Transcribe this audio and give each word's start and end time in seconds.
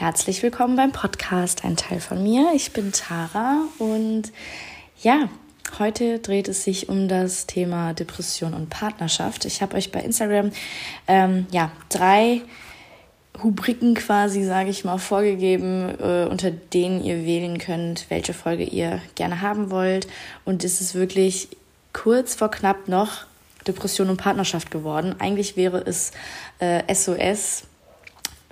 Herzlich 0.00 0.42
willkommen 0.42 0.76
beim 0.76 0.92
Podcast, 0.92 1.62
ein 1.62 1.76
Teil 1.76 2.00
von 2.00 2.22
mir. 2.22 2.52
Ich 2.54 2.72
bin 2.72 2.90
Tara 2.90 3.64
und 3.76 4.32
ja, 5.02 5.28
heute 5.78 6.20
dreht 6.20 6.48
es 6.48 6.64
sich 6.64 6.88
um 6.88 7.06
das 7.06 7.44
Thema 7.44 7.92
Depression 7.92 8.54
und 8.54 8.70
Partnerschaft. 8.70 9.44
Ich 9.44 9.60
habe 9.60 9.76
euch 9.76 9.92
bei 9.92 10.00
Instagram 10.00 10.52
ähm, 11.06 11.46
ja 11.50 11.70
drei 11.90 12.40
Rubriken 13.44 13.92
quasi, 13.94 14.42
sage 14.42 14.70
ich 14.70 14.86
mal, 14.86 14.96
vorgegeben, 14.96 15.90
äh, 16.00 16.26
unter 16.30 16.50
denen 16.50 17.04
ihr 17.04 17.26
wählen 17.26 17.58
könnt, 17.58 18.06
welche 18.08 18.32
Folge 18.32 18.64
ihr 18.64 19.02
gerne 19.16 19.42
haben 19.42 19.70
wollt. 19.70 20.08
Und 20.46 20.64
es 20.64 20.80
ist 20.80 20.94
wirklich 20.94 21.48
kurz 21.92 22.34
vor 22.34 22.50
knapp 22.50 22.88
noch 22.88 23.26
Depression 23.66 24.08
und 24.08 24.16
Partnerschaft 24.16 24.70
geworden. 24.70 25.16
Eigentlich 25.18 25.58
wäre 25.58 25.84
es 25.84 26.12
äh, 26.58 26.82
SOS 26.94 27.64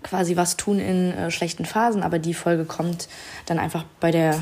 quasi 0.02 0.36
was 0.36 0.56
tun 0.56 0.78
in 0.78 1.12
äh, 1.12 1.30
schlechten 1.30 1.64
Phasen, 1.64 2.02
aber 2.02 2.18
die 2.18 2.34
Folge 2.34 2.64
kommt 2.64 3.08
dann 3.46 3.58
einfach 3.58 3.84
bei 4.00 4.10
der 4.10 4.38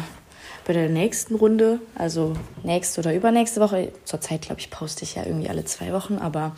bei 0.67 0.73
der 0.73 0.89
nächsten 0.89 1.37
Runde, 1.37 1.79
also 1.95 2.35
nächste 2.65 3.01
oder 3.01 3.15
übernächste 3.15 3.61
Woche. 3.61 3.93
Zurzeit, 4.05 4.43
glaube 4.43 4.61
ich, 4.61 4.69
poste 4.69 5.05
ich 5.05 5.15
ja 5.15 5.25
irgendwie 5.25 5.49
alle 5.49 5.65
zwei 5.65 5.93
Wochen, 5.93 6.19
aber 6.19 6.57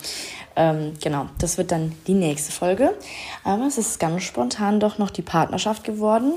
ähm, 0.55 0.93
genau, 0.99 1.27
das 1.37 1.59
wird 1.59 1.71
dann 1.71 1.91
die 2.07 2.15
nächste 2.15 2.51
Folge. 2.51 2.95
Aber 3.43 3.67
es 3.67 3.77
ist 3.77 3.99
ganz 3.99 4.23
spontan 4.23 4.79
doch 4.79 4.97
noch 4.97 5.11
die 5.11 5.21
Partnerschaft 5.21 5.83
geworden. 5.83 6.33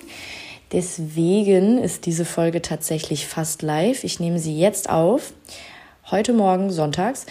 Deswegen 0.73 1.79
ist 1.79 2.05
diese 2.05 2.27
Folge 2.27 2.61
tatsächlich 2.61 3.27
fast 3.27 3.63
live. 3.63 4.05
Ich 4.05 4.21
nehme 4.21 4.39
sie 4.39 4.59
jetzt 4.59 4.91
auf, 4.91 5.33
heute 6.11 6.35
Morgen, 6.35 6.71
sonntags 6.71 7.25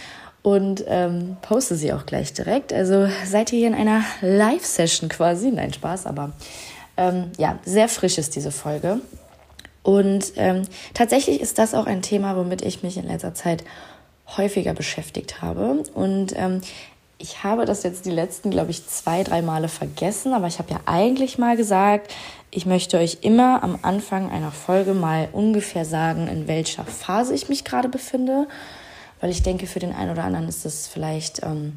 und 0.44 0.84
ähm, 0.88 1.38
poste 1.42 1.76
sie 1.76 1.94
auch 1.94 2.06
gleich 2.06 2.34
direkt. 2.34 2.74
Also 2.74 3.08
seid 3.26 3.52
ihr 3.54 3.60
hier 3.60 3.68
in 3.68 3.76
einer 3.76 4.04
Live-Session 4.22 5.10
quasi. 5.10 5.52
Nein, 5.52 5.74
Spaß, 5.74 6.08
aber 6.08 6.32
ähm, 6.98 7.32
ja, 7.38 7.60
sehr 7.64 7.88
frisch 7.88 8.18
ist 8.18 8.36
diese 8.36 8.52
Folge. 8.52 9.00
Und 9.84 10.34
ähm, 10.36 10.64
tatsächlich 10.94 11.42
ist 11.42 11.58
das 11.58 11.74
auch 11.74 11.86
ein 11.86 12.02
Thema, 12.02 12.36
womit 12.36 12.62
ich 12.62 12.84
mich 12.84 12.98
in 12.98 13.08
letzter 13.08 13.34
Zeit 13.34 13.64
häufiger 14.38 14.74
beschäftigt 14.74 15.42
habe. 15.42 15.84
Und 15.94 16.34
ähm, 16.36 16.62
ich 17.18 17.44
habe 17.44 17.66
das 17.66 17.84
jetzt 17.84 18.06
die 18.06 18.12
letzten, 18.12 18.50
glaube 18.50 18.72
ich, 18.72 18.88
zwei, 18.88 19.24
drei 19.24 19.42
Male 19.42 19.68
vergessen, 19.68 20.34
aber 20.34 20.48
ich 20.48 20.58
habe 20.58 20.72
ja 20.72 20.80
eigentlich 20.86 21.38
mal 21.38 21.56
gesagt, 21.56 22.14
ich 22.50 22.66
möchte 22.66 22.98
euch 22.98 23.20
immer 23.22 23.64
am 23.64 23.80
Anfang 23.84 24.32
einer 24.32 24.52
Folge 24.52 24.94
mal 24.94 25.30
ungefähr 25.32 25.86
sagen, 25.86 26.28
in 26.28 26.48
welcher 26.48 26.84
Phase 26.84 27.34
ich 27.34 27.48
mich 27.48 27.64
gerade 27.64 27.90
befinde 27.90 28.48
weil 29.22 29.30
ich 29.30 29.44
denke, 29.44 29.68
für 29.68 29.80
den 29.80 29.94
einen 29.94 30.12
oder 30.12 30.24
anderen 30.24 30.50
ist 30.50 30.66
das 30.66 30.88
vielleicht 30.88 31.44
ähm, 31.44 31.74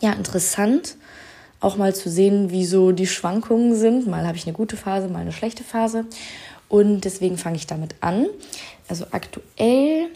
ja 0.00 0.12
interessant, 0.12 0.96
auch 1.60 1.76
mal 1.76 1.94
zu 1.94 2.10
sehen, 2.10 2.50
wie 2.50 2.64
so 2.64 2.92
die 2.92 3.06
Schwankungen 3.06 3.74
sind. 3.76 4.06
Mal 4.06 4.26
habe 4.26 4.36
ich 4.36 4.46
eine 4.46 4.54
gute 4.54 4.76
Phase, 4.76 5.08
mal 5.08 5.20
eine 5.20 5.32
schlechte 5.32 5.64
Phase. 5.64 6.06
Und 6.68 7.02
deswegen 7.02 7.36
fange 7.36 7.56
ich 7.56 7.66
damit 7.66 7.94
an. 8.00 8.26
Also 8.88 9.06
aktuell 9.10 10.08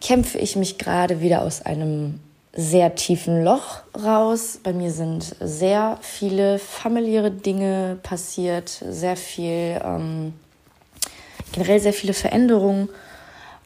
kämpfe 0.00 0.38
ich 0.38 0.56
mich 0.56 0.78
gerade 0.78 1.20
wieder 1.20 1.42
aus 1.42 1.62
einem 1.62 2.20
sehr 2.54 2.94
tiefen 2.94 3.44
Loch 3.44 3.80
raus. 3.96 4.60
Bei 4.62 4.72
mir 4.72 4.90
sind 4.90 5.34
sehr 5.40 5.98
viele 6.00 6.58
familiäre 6.58 7.30
Dinge 7.30 7.98
passiert, 8.02 8.68
sehr 8.68 9.16
viel, 9.16 9.80
ähm, 9.82 10.34
generell 11.52 11.80
sehr 11.80 11.94
viele 11.94 12.12
Veränderungen. 12.12 12.88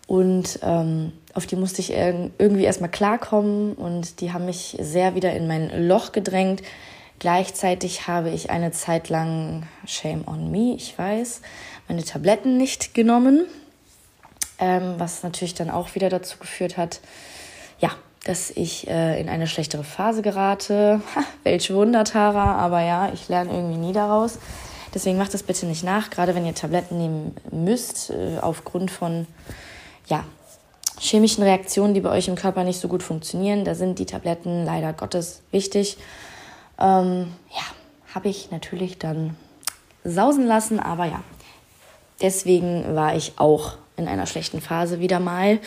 Und 0.06 0.60
ähm, 0.62 1.12
auf 1.36 1.46
die 1.46 1.56
musste 1.56 1.80
ich 1.80 1.92
irgendwie 1.92 2.64
erstmal 2.64 2.90
klarkommen 2.90 3.74
und 3.74 4.20
die 4.20 4.32
haben 4.32 4.46
mich 4.46 4.76
sehr 4.80 5.14
wieder 5.14 5.34
in 5.34 5.46
mein 5.46 5.86
Loch 5.86 6.12
gedrängt. 6.12 6.62
Gleichzeitig 7.18 8.08
habe 8.08 8.30
ich 8.30 8.50
eine 8.50 8.72
Zeit 8.72 9.08
lang, 9.08 9.64
shame 9.86 10.26
on 10.26 10.50
me, 10.50 10.74
ich 10.74 10.98
weiß, 10.98 11.42
meine 11.88 12.04
Tabletten 12.04 12.56
nicht 12.56 12.94
genommen, 12.94 13.44
ähm, 14.58 14.94
was 14.98 15.22
natürlich 15.22 15.54
dann 15.54 15.70
auch 15.70 15.94
wieder 15.94 16.08
dazu 16.08 16.38
geführt 16.38 16.76
hat, 16.78 17.00
ja, 17.80 17.90
dass 18.24 18.50
ich 18.50 18.88
äh, 18.88 19.20
in 19.20 19.28
eine 19.28 19.46
schlechtere 19.46 19.84
Phase 19.84 20.22
gerate. 20.22 21.00
Ha, 21.14 21.20
welch 21.44 21.72
Wunder, 21.72 22.04
Tara, 22.04 22.56
aber 22.56 22.80
ja, 22.80 23.12
ich 23.12 23.28
lerne 23.28 23.52
irgendwie 23.52 23.78
nie 23.78 23.92
daraus. 23.92 24.38
Deswegen 24.94 25.18
macht 25.18 25.34
das 25.34 25.42
bitte 25.42 25.66
nicht 25.66 25.84
nach, 25.84 26.08
gerade 26.08 26.34
wenn 26.34 26.46
ihr 26.46 26.54
Tabletten 26.54 26.96
nehmen 26.96 27.36
müsst, 27.50 28.10
äh, 28.10 28.38
aufgrund 28.40 28.90
von 28.90 29.26
ja, 30.06 30.24
chemischen 30.98 31.42
Reaktionen, 31.42 31.94
die 31.94 32.00
bei 32.00 32.10
euch 32.10 32.28
im 32.28 32.36
Körper 32.36 32.64
nicht 32.64 32.80
so 32.80 32.88
gut 32.88 33.02
funktionieren. 33.02 33.64
Da 33.64 33.74
sind 33.74 33.98
die 33.98 34.06
Tabletten 34.06 34.64
leider 34.64 34.92
Gottes 34.92 35.42
wichtig. 35.50 35.96
Ähm, 36.78 37.32
ja, 37.50 38.14
habe 38.14 38.28
ich 38.28 38.50
natürlich 38.50 38.98
dann 38.98 39.36
sausen 40.04 40.46
lassen, 40.46 40.80
aber 40.80 41.06
ja, 41.06 41.22
deswegen 42.20 42.94
war 42.94 43.16
ich 43.16 43.34
auch 43.36 43.74
in 43.96 44.08
einer 44.08 44.26
schlechten 44.26 44.60
Phase 44.60 45.00
wieder 45.00 45.20
mal, 45.20 45.58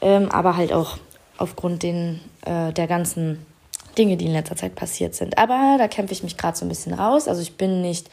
ähm, 0.00 0.30
aber 0.30 0.56
halt 0.56 0.72
auch 0.72 0.98
aufgrund 1.38 1.82
den, 1.82 2.20
äh, 2.44 2.72
der 2.72 2.86
ganzen 2.86 3.44
Dinge, 3.96 4.16
die 4.16 4.26
in 4.26 4.32
letzter 4.32 4.56
Zeit 4.56 4.74
passiert 4.74 5.14
sind. 5.14 5.38
Aber 5.38 5.76
da 5.78 5.88
kämpfe 5.88 6.12
ich 6.12 6.22
mich 6.22 6.36
gerade 6.36 6.56
so 6.56 6.64
ein 6.64 6.68
bisschen 6.68 6.94
raus. 6.94 7.28
Also 7.28 7.40
ich 7.42 7.56
bin 7.56 7.80
nicht 7.82 8.10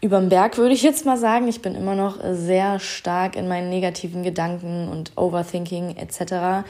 überm 0.00 0.28
Berg, 0.28 0.58
würde 0.58 0.74
ich 0.74 0.82
jetzt 0.82 1.06
mal 1.06 1.18
sagen. 1.18 1.48
Ich 1.48 1.62
bin 1.62 1.74
immer 1.74 1.94
noch 1.94 2.18
sehr 2.32 2.78
stark 2.78 3.36
in 3.36 3.48
meinen 3.48 3.70
negativen 3.70 4.22
Gedanken 4.22 4.88
und 4.88 5.12
Overthinking 5.16 5.96
etc. 5.96 6.66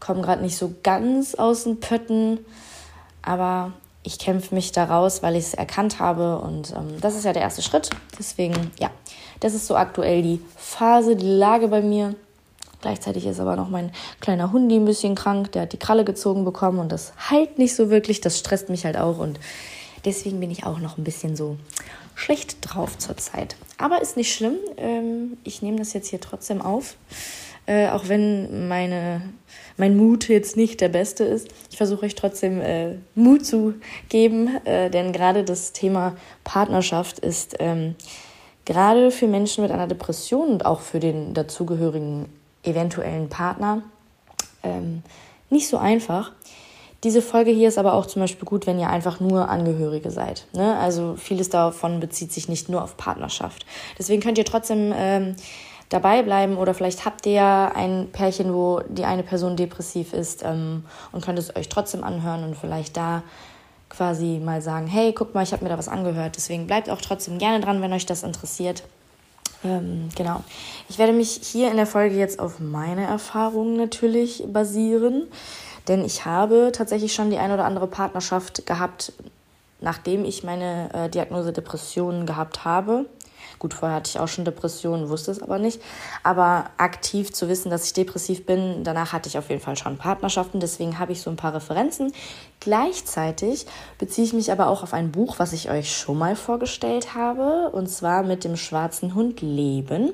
Komme 0.00 0.22
gerade 0.22 0.42
nicht 0.42 0.56
so 0.56 0.74
ganz 0.82 1.34
aus 1.34 1.64
den 1.64 1.80
Pötten, 1.80 2.38
aber 3.22 3.72
ich 4.02 4.18
kämpfe 4.18 4.54
mich 4.54 4.72
da 4.72 4.84
raus, 4.84 5.22
weil 5.22 5.36
ich 5.36 5.44
es 5.44 5.54
erkannt 5.54 5.98
habe 5.98 6.38
und 6.38 6.72
ähm, 6.72 7.00
das 7.00 7.14
ist 7.14 7.24
ja 7.24 7.32
der 7.32 7.42
erste 7.42 7.62
Schritt. 7.62 7.90
Deswegen, 8.18 8.70
ja, 8.78 8.90
das 9.40 9.54
ist 9.54 9.66
so 9.66 9.76
aktuell 9.76 10.22
die 10.22 10.40
Phase, 10.56 11.16
die 11.16 11.26
Lage 11.26 11.68
bei 11.68 11.82
mir. 11.82 12.14
Gleichzeitig 12.80 13.26
ist 13.26 13.40
aber 13.40 13.56
noch 13.56 13.68
mein 13.68 13.90
kleiner 14.20 14.52
Hundi 14.52 14.76
ein 14.76 14.84
bisschen 14.84 15.16
krank, 15.16 15.50
der 15.52 15.62
hat 15.62 15.72
die 15.72 15.78
Kralle 15.78 16.04
gezogen 16.04 16.44
bekommen 16.44 16.78
und 16.78 16.92
das 16.92 17.12
heilt 17.28 17.58
nicht 17.58 17.74
so 17.74 17.90
wirklich, 17.90 18.20
das 18.20 18.38
stresst 18.38 18.68
mich 18.68 18.84
halt 18.84 18.96
auch 18.96 19.18
und 19.18 19.40
deswegen 20.04 20.38
bin 20.38 20.50
ich 20.50 20.64
auch 20.64 20.78
noch 20.78 20.96
ein 20.96 21.02
bisschen 21.02 21.34
so 21.34 21.56
schlecht 22.18 22.58
drauf 22.62 22.98
zurzeit. 22.98 23.56
Aber 23.78 24.02
ist 24.02 24.16
nicht 24.16 24.34
schlimm. 24.34 24.56
Ähm, 24.76 25.36
ich 25.44 25.62
nehme 25.62 25.78
das 25.78 25.92
jetzt 25.92 26.08
hier 26.08 26.20
trotzdem 26.20 26.60
auf. 26.60 26.96
Äh, 27.66 27.90
auch 27.90 28.08
wenn 28.08 28.68
meine, 28.68 29.22
mein 29.76 29.96
Mut 29.96 30.28
jetzt 30.28 30.56
nicht 30.56 30.80
der 30.80 30.88
beste 30.88 31.22
ist. 31.24 31.48
Ich 31.70 31.76
versuche 31.76 32.06
euch 32.06 32.16
trotzdem 32.16 32.60
äh, 32.60 32.96
Mut 33.14 33.46
zu 33.46 33.74
geben, 34.08 34.48
äh, 34.64 34.90
denn 34.90 35.12
gerade 35.12 35.44
das 35.44 35.72
Thema 35.72 36.16
Partnerschaft 36.44 37.20
ist 37.20 37.56
ähm, 37.60 37.94
gerade 38.64 39.10
für 39.10 39.28
Menschen 39.28 39.62
mit 39.62 39.70
einer 39.70 39.86
Depression 39.86 40.48
und 40.48 40.66
auch 40.66 40.80
für 40.80 40.98
den 40.98 41.34
dazugehörigen 41.34 42.26
eventuellen 42.64 43.28
Partner 43.28 43.82
ähm, 44.64 45.02
nicht 45.50 45.68
so 45.68 45.78
einfach. 45.78 46.32
Diese 47.04 47.22
Folge 47.22 47.52
hier 47.52 47.68
ist 47.68 47.78
aber 47.78 47.94
auch 47.94 48.06
zum 48.06 48.22
Beispiel 48.22 48.44
gut, 48.44 48.66
wenn 48.66 48.80
ihr 48.80 48.90
einfach 48.90 49.20
nur 49.20 49.48
Angehörige 49.48 50.10
seid. 50.10 50.46
Ne? 50.52 50.76
Also 50.78 51.14
vieles 51.16 51.48
davon 51.48 52.00
bezieht 52.00 52.32
sich 52.32 52.48
nicht 52.48 52.68
nur 52.68 52.82
auf 52.82 52.96
Partnerschaft. 52.96 53.64
Deswegen 53.98 54.20
könnt 54.20 54.36
ihr 54.36 54.44
trotzdem 54.44 54.92
ähm, 54.96 55.36
dabei 55.90 56.22
bleiben 56.22 56.56
oder 56.56 56.74
vielleicht 56.74 57.04
habt 57.04 57.24
ihr 57.26 57.32
ja 57.32 57.72
ein 57.72 58.08
Pärchen, 58.10 58.52
wo 58.52 58.80
die 58.88 59.04
eine 59.04 59.22
Person 59.22 59.56
depressiv 59.56 60.12
ist 60.12 60.42
ähm, 60.44 60.84
und 61.12 61.24
könnt 61.24 61.38
es 61.38 61.54
euch 61.54 61.68
trotzdem 61.68 62.02
anhören 62.02 62.42
und 62.42 62.56
vielleicht 62.56 62.96
da 62.96 63.22
quasi 63.88 64.40
mal 64.44 64.60
sagen, 64.60 64.86
hey, 64.86 65.12
guck 65.12 65.34
mal, 65.34 65.42
ich 65.42 65.52
habe 65.52 65.64
mir 65.64 65.70
da 65.70 65.78
was 65.78 65.88
angehört. 65.88 66.36
Deswegen 66.36 66.66
bleibt 66.66 66.90
auch 66.90 67.00
trotzdem 67.00 67.38
gerne 67.38 67.60
dran, 67.60 67.80
wenn 67.80 67.92
euch 67.92 68.06
das 68.06 68.24
interessiert. 68.24 68.82
Ähm, 69.64 70.08
genau. 70.14 70.42
Ich 70.88 70.98
werde 70.98 71.12
mich 71.12 71.40
hier 71.42 71.70
in 71.70 71.76
der 71.76 71.86
Folge 71.86 72.16
jetzt 72.16 72.38
auf 72.38 72.60
meine 72.60 73.06
Erfahrungen 73.06 73.76
natürlich 73.76 74.44
basieren. 74.46 75.28
Denn 75.88 76.04
ich 76.04 76.24
habe 76.24 76.70
tatsächlich 76.72 77.14
schon 77.14 77.30
die 77.30 77.38
ein 77.38 77.50
oder 77.50 77.64
andere 77.64 77.86
Partnerschaft 77.86 78.66
gehabt, 78.66 79.12
nachdem 79.80 80.24
ich 80.24 80.44
meine 80.44 80.90
äh, 80.92 81.08
Diagnose 81.08 81.52
Depressionen 81.52 82.26
gehabt 82.26 82.64
habe. 82.64 83.06
Gut, 83.58 83.74
vorher 83.74 83.96
hatte 83.96 84.10
ich 84.10 84.20
auch 84.20 84.28
schon 84.28 84.44
Depressionen, 84.44 85.08
wusste 85.08 85.32
es 85.32 85.42
aber 85.42 85.58
nicht. 85.58 85.80
Aber 86.22 86.66
aktiv 86.76 87.32
zu 87.32 87.48
wissen, 87.48 87.70
dass 87.70 87.86
ich 87.86 87.92
depressiv 87.92 88.46
bin, 88.46 88.84
danach 88.84 89.12
hatte 89.12 89.28
ich 89.28 89.36
auf 89.38 89.48
jeden 89.48 89.60
Fall 89.60 89.76
schon 89.76 89.96
Partnerschaften. 89.96 90.60
Deswegen 90.60 90.98
habe 90.98 91.12
ich 91.12 91.22
so 91.22 91.30
ein 91.30 91.36
paar 91.36 91.54
Referenzen. 91.54 92.12
Gleichzeitig 92.60 93.66
beziehe 93.98 94.26
ich 94.26 94.32
mich 94.32 94.52
aber 94.52 94.68
auch 94.68 94.82
auf 94.82 94.94
ein 94.94 95.10
Buch, 95.10 95.38
was 95.38 95.52
ich 95.52 95.70
euch 95.70 95.96
schon 95.96 96.18
mal 96.18 96.36
vorgestellt 96.36 97.14
habe. 97.14 97.70
Und 97.70 97.88
zwar 97.88 98.22
mit 98.22 98.44
dem 98.44 98.56
schwarzen 98.56 99.14
Hund 99.14 99.40
Leben 99.40 100.12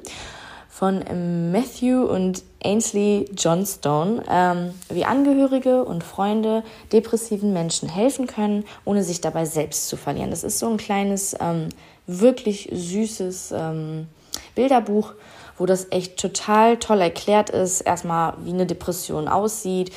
von 0.75 1.05
Matthew 1.53 2.03
und 2.03 2.43
Ainsley 2.65 3.31
Johnstone, 3.39 4.25
ähm, 4.29 4.75
wie 4.89 5.05
Angehörige 5.05 5.85
und 5.85 6.03
Freunde 6.03 6.65
depressiven 6.93 7.53
Menschen 7.53 7.89
helfen 7.89 8.27
können, 8.27 8.65
ohne 8.85 9.05
sich 9.05 9.21
dabei 9.21 9.45
selbst 9.45 9.89
zu 9.89 9.97
verlieren. 9.97 10.31
Das 10.31 10.43
ist 10.43 10.59
so 10.59 10.69
ein 10.69 10.77
kleines, 10.77 11.37
ähm, 11.39 11.69
wirklich 12.09 12.69
süßes 12.73 13.55
ähm, 13.57 14.09
Bilderbuch, 14.57 15.13
wo 15.59 15.65
das 15.65 15.93
echt 15.93 16.19
total 16.19 16.77
toll 16.79 17.01
erklärt 17.01 17.51
ist. 17.51 17.83
Erstmal, 17.83 18.35
wie 18.43 18.53
eine 18.53 18.67
Depression 18.67 19.29
aussieht, 19.29 19.93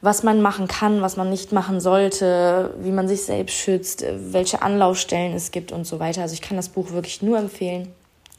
was 0.00 0.22
man 0.22 0.40
machen 0.40 0.68
kann, 0.68 1.02
was 1.02 1.18
man 1.18 1.28
nicht 1.28 1.52
machen 1.52 1.80
sollte, 1.80 2.72
wie 2.80 2.92
man 2.92 3.08
sich 3.08 3.24
selbst 3.24 3.56
schützt, 3.56 4.02
welche 4.16 4.62
Anlaufstellen 4.62 5.34
es 5.34 5.50
gibt 5.50 5.70
und 5.70 5.86
so 5.86 6.00
weiter. 6.00 6.22
Also 6.22 6.32
ich 6.32 6.40
kann 6.40 6.56
das 6.56 6.70
Buch 6.70 6.92
wirklich 6.92 7.20
nur 7.20 7.36
empfehlen. 7.36 7.92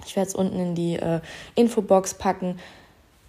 Ich 0.06 0.16
werde 0.16 0.30
es 0.30 0.36
unten 0.36 0.60
in 0.60 0.76
die 0.76 0.96
äh, 0.96 1.22
Infobox 1.56 2.16
packen. 2.16 2.60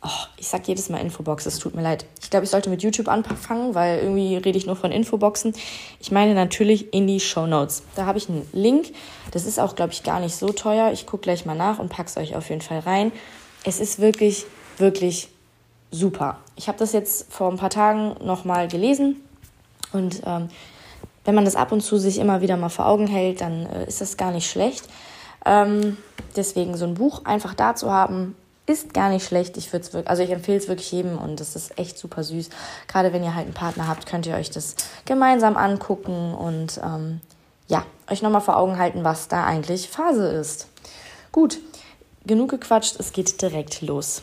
Oh, 0.03 0.27
ich 0.37 0.47
sag 0.47 0.69
jedes 0.69 0.89
Mal 0.89 0.99
Infobox, 0.99 1.47
es 1.47 1.59
tut 1.59 1.75
mir 1.75 1.83
leid. 1.83 2.05
Ich 2.23 2.31
glaube, 2.31 2.45
ich 2.45 2.51
sollte 2.51 2.71
mit 2.71 2.83
YouTube 2.83 3.09
anfangen, 3.09 3.75
weil 3.75 3.99
irgendwie 3.99 4.37
rede 4.37 4.59
ich 4.59 4.67
nur 4.67 4.77
von 4.77 4.93
Infoboxen. 4.93 5.55
Ich 6.01 6.13
meine 6.13 6.35
natürlich 6.35 6.93
in 6.93 7.07
die 7.07 7.19
Show 7.19 7.47
Notes. 7.47 7.83
Da 7.97 8.07
habe 8.07 8.19
ich 8.19 8.29
einen 8.29 8.47
Link. 8.53 8.93
Das 9.33 9.47
ist 9.47 9.59
auch, 9.59 9.75
glaube 9.75 9.93
ich, 9.93 10.03
gar 10.03 10.21
nicht 10.21 10.37
so 10.37 10.51
teuer. 10.51 10.93
Ich 10.93 11.07
gucke 11.07 11.23
gleich 11.23 11.47
mal 11.47 11.57
nach 11.57 11.79
und 11.79 11.89
packe 11.89 12.09
es 12.09 12.17
euch 12.17 12.37
auf 12.37 12.51
jeden 12.51 12.61
Fall 12.61 12.81
rein. 12.81 13.11
Es 13.65 13.81
ist 13.81 13.99
wirklich, 13.99 14.47
wirklich 14.79 15.29
super. 15.91 16.39
Ich 16.57 16.69
habe 16.69 16.79
das 16.79 16.93
jetzt 16.93 17.33
vor 17.33 17.51
ein 17.51 17.57
paar 17.57 17.71
Tagen 17.71 18.17
nochmal 18.25 18.69
gelesen 18.69 19.17
und 19.93 20.23
ähm, 20.27 20.49
wenn 21.25 21.35
man 21.35 21.45
das 21.45 21.57
ab 21.57 21.73
und 21.73 21.81
zu 21.81 21.99
sich 21.99 22.19
immer 22.19 22.41
wieder 22.41 22.57
mal 22.57 22.69
vor 22.69 22.87
Augen 22.87 23.07
hält, 23.07 23.41
dann 23.41 23.67
äh, 23.67 23.87
ist 23.87 24.01
das 24.01 24.17
gar 24.17 24.31
nicht 24.31 24.49
schlecht. 24.49 24.85
Ähm, 25.47 25.97
deswegen 26.37 26.77
so 26.77 26.85
ein 26.85 26.95
Buch 26.95 27.25
einfach 27.25 27.55
da 27.55 27.75
zu 27.75 27.91
haben, 27.91 28.35
ist 28.67 28.93
gar 28.93 29.09
nicht 29.09 29.25
schlecht. 29.25 29.57
Ich 29.57 29.73
würde 29.73 29.87
es 29.87 30.07
also 30.07 30.23
ich 30.23 30.31
empfehle 30.31 30.59
es 30.59 30.69
wirklich 30.69 30.91
jedem 30.91 31.19
und 31.19 31.39
das 31.41 31.55
ist 31.55 31.79
echt 31.79 31.97
super 31.97 32.25
süß. 32.25 32.51
Gerade 32.89 33.13
wenn 33.13 33.23
ihr 33.23 33.35
halt 33.35 33.47
einen 33.47 33.55
Partner 33.55 33.87
habt, 33.87 34.07
könnt 34.07 34.27
ihr 34.27 34.35
euch 34.35 34.51
das 34.51 34.75
gemeinsam 35.05 35.57
angucken 35.57 36.35
und 36.35 36.81
ähm, 36.85 37.21
ja, 37.69 37.85
euch 38.11 38.23
nochmal 38.23 38.41
vor 38.41 38.57
Augen 38.57 38.79
halten, 38.79 39.05
was 39.05 39.29
da 39.29 39.45
eigentlich 39.45 39.89
Phase 39.89 40.29
ist. 40.29 40.67
Gut, 41.31 41.59
genug 42.27 42.51
gequatscht, 42.51 42.99
es 42.99 43.13
geht 43.13 43.41
direkt 43.41 43.83
los. 43.83 44.23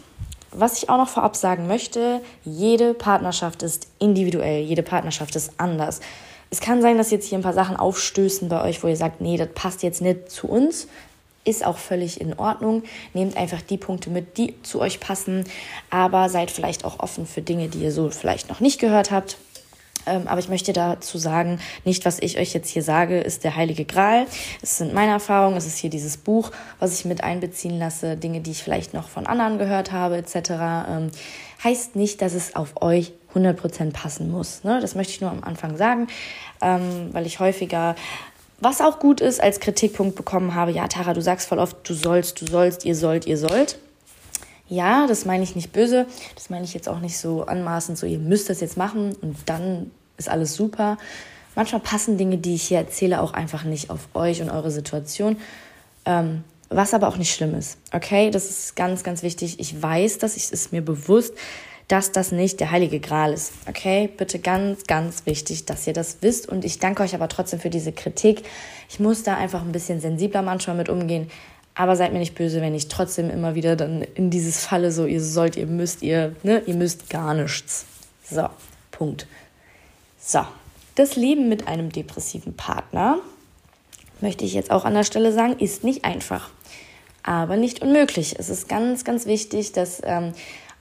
Was 0.51 0.77
ich 0.77 0.89
auch 0.89 0.97
noch 0.97 1.09
vorab 1.09 1.35
sagen 1.35 1.67
möchte, 1.67 2.21
jede 2.43 2.93
Partnerschaft 2.93 3.63
ist 3.63 3.87
individuell, 3.97 4.61
jede 4.61 4.83
Partnerschaft 4.83 5.35
ist 5.35 5.53
anders. 5.57 5.99
Es 6.51 6.59
kann 6.59 6.81
sein, 6.83 6.97
dass 6.97 7.09
jetzt 7.09 7.25
hier 7.25 7.39
ein 7.39 7.43
paar 7.43 7.53
Sachen 7.53 7.75
aufstößen 7.75 8.49
bei 8.49 8.63
euch, 8.63 8.83
wo 8.83 8.87
ihr 8.87 8.97
sagt, 8.97 9.21
nee, 9.21 9.37
das 9.37 9.49
passt 9.55 9.81
jetzt 9.81 10.01
nicht 10.01 10.29
zu 10.29 10.47
uns. 10.47 10.87
Ist 11.45 11.65
auch 11.65 11.77
völlig 11.77 12.21
in 12.21 12.33
Ordnung. 12.39 12.83
Nehmt 13.13 13.35
einfach 13.35 13.61
die 13.61 13.77
Punkte 13.77 14.09
mit, 14.09 14.37
die 14.37 14.61
zu 14.63 14.79
euch 14.79 14.99
passen, 14.99 15.43
aber 15.89 16.29
seid 16.29 16.51
vielleicht 16.51 16.85
auch 16.85 16.99
offen 16.99 17.25
für 17.27 17.41
Dinge, 17.41 17.67
die 17.67 17.79
ihr 17.79 17.91
so 17.91 18.09
vielleicht 18.09 18.49
noch 18.49 18.59
nicht 18.59 18.79
gehört 18.79 19.11
habt. 19.11 19.37
Ähm, 20.05 20.27
aber 20.27 20.39
ich 20.39 20.49
möchte 20.49 20.73
dazu 20.73 21.17
sagen, 21.17 21.59
nicht 21.85 22.05
was 22.05 22.19
ich 22.19 22.37
euch 22.37 22.53
jetzt 22.53 22.69
hier 22.69 22.83
sage, 22.83 23.19
ist 23.19 23.43
der 23.43 23.55
heilige 23.55 23.85
Gral. 23.85 24.25
Es 24.61 24.77
sind 24.77 24.93
meine 24.93 25.11
Erfahrungen, 25.11 25.57
es 25.57 25.65
ist 25.65 25.77
hier 25.77 25.89
dieses 25.89 26.17
Buch, 26.17 26.51
was 26.79 26.93
ich 26.93 27.05
mit 27.05 27.23
einbeziehen 27.23 27.79
lasse, 27.79 28.17
Dinge, 28.17 28.41
die 28.41 28.51
ich 28.51 28.63
vielleicht 28.63 28.93
noch 28.93 29.07
von 29.07 29.27
anderen 29.27 29.57
gehört 29.57 29.91
habe, 29.91 30.17
etc. 30.17 30.35
Ähm, 30.89 31.11
heißt 31.63 31.95
nicht, 31.95 32.21
dass 32.21 32.33
es 32.33 32.55
auf 32.55 32.81
euch 32.81 33.13
100% 33.33 33.91
passen 33.91 34.31
muss. 34.31 34.63
Ne? 34.63 34.79
Das 34.81 34.95
möchte 34.95 35.13
ich 35.13 35.21
nur 35.21 35.31
am 35.31 35.43
Anfang 35.43 35.77
sagen, 35.77 36.07
ähm, 36.61 37.09
weil 37.13 37.25
ich 37.25 37.39
häufiger 37.39 37.95
was 38.59 38.81
auch 38.81 38.99
gut 38.99 39.21
ist, 39.21 39.41
als 39.41 39.59
Kritikpunkt 39.59 40.15
bekommen 40.15 40.55
habe, 40.55 40.71
ja, 40.71 40.87
Tara, 40.87 41.13
du 41.13 41.21
sagst 41.21 41.47
voll 41.47 41.59
oft, 41.59 41.87
du 41.87 41.93
sollst, 41.93 42.41
du 42.41 42.45
sollst, 42.45 42.85
ihr 42.85 42.95
sollt, 42.95 43.25
ihr 43.25 43.37
sollt. 43.37 43.77
Ja, 44.69 45.05
das 45.07 45.25
meine 45.25 45.43
ich 45.43 45.55
nicht 45.55 45.73
böse, 45.73 46.05
das 46.35 46.49
meine 46.49 46.63
ich 46.65 46.73
jetzt 46.73 46.87
auch 46.87 46.99
nicht 46.99 47.17
so 47.17 47.43
anmaßend, 47.43 47.97
so 47.97 48.05
ihr 48.05 48.19
müsst 48.19 48.49
das 48.49 48.61
jetzt 48.61 48.77
machen 48.77 49.15
und 49.21 49.35
dann 49.45 49.91
ist 50.17 50.29
alles 50.29 50.55
super. 50.55 50.97
Manchmal 51.55 51.81
passen 51.81 52.17
Dinge, 52.17 52.37
die 52.37 52.55
ich 52.55 52.63
hier 52.63 52.79
erzähle, 52.79 53.21
auch 53.21 53.33
einfach 53.33 53.63
nicht 53.63 53.89
auf 53.89 54.07
euch 54.13 54.41
und 54.41 54.49
eure 54.49 54.71
Situation. 54.71 55.37
Ähm, 56.05 56.43
was 56.69 56.93
aber 56.93 57.07
auch 57.07 57.17
nicht 57.17 57.33
schlimm 57.33 57.53
ist. 57.55 57.77
Okay, 57.91 58.31
das 58.31 58.49
ist 58.49 58.75
ganz, 58.75 59.03
ganz 59.03 59.21
wichtig. 59.21 59.59
Ich 59.59 59.81
weiß, 59.81 60.17
dass 60.17 60.35
ich 60.35 60.51
es 60.51 60.71
mir 60.71 60.81
bewusst, 60.81 61.33
dass 61.87 62.11
das 62.11 62.31
nicht 62.31 62.59
der 62.59 62.71
heilige 62.71 62.99
Gral 62.99 63.33
ist. 63.33 63.53
Okay, 63.67 64.09
bitte 64.15 64.39
ganz, 64.39 64.83
ganz 64.85 65.25
wichtig, 65.25 65.65
dass 65.65 65.85
ihr 65.85 65.93
das 65.93 66.17
wisst. 66.21 66.47
Und 66.47 66.65
ich 66.65 66.79
danke 66.79 67.03
euch 67.03 67.13
aber 67.13 67.27
trotzdem 67.27 67.59
für 67.59 67.69
diese 67.69 67.91
Kritik. 67.91 68.43
Ich 68.89 68.99
muss 68.99 69.23
da 69.23 69.35
einfach 69.35 69.61
ein 69.61 69.71
bisschen 69.71 69.99
sensibler 69.99 70.41
manchmal 70.41 70.77
mit 70.77 70.89
umgehen. 70.89 71.29
Aber 71.75 71.95
seid 71.95 72.13
mir 72.13 72.19
nicht 72.19 72.35
böse, 72.35 72.61
wenn 72.61 72.75
ich 72.75 72.87
trotzdem 72.87 73.29
immer 73.29 73.55
wieder 73.55 73.75
dann 73.75 74.03
in 74.15 74.29
dieses 74.29 74.63
Falle 74.63 74.91
so, 74.91 75.05
ihr 75.05 75.21
sollt, 75.21 75.55
ihr 75.55 75.65
müsst, 75.65 76.03
ihr, 76.03 76.35
ne, 76.43 76.61
ihr 76.65 76.75
müsst 76.75 77.09
gar 77.09 77.33
nichts. 77.33 77.85
So, 78.29 78.47
Punkt. 78.91 79.27
So, 80.19 80.45
das 80.95 81.15
Leben 81.15 81.49
mit 81.49 81.67
einem 81.67 81.91
depressiven 81.91 82.53
Partner, 82.55 83.17
möchte 84.21 84.45
ich 84.45 84.53
jetzt 84.53 84.71
auch 84.71 84.85
an 84.85 84.93
der 84.93 85.03
Stelle 85.03 85.33
sagen, 85.33 85.57
ist 85.57 85.83
nicht 85.83 86.05
einfach, 86.05 86.49
aber 87.23 87.57
nicht 87.57 87.81
unmöglich. 87.81 88.35
Es 88.37 88.49
ist 88.49 88.69
ganz, 88.69 89.03
ganz 89.03 89.25
wichtig, 89.25 89.71
dass 89.71 90.01
ähm, 90.03 90.33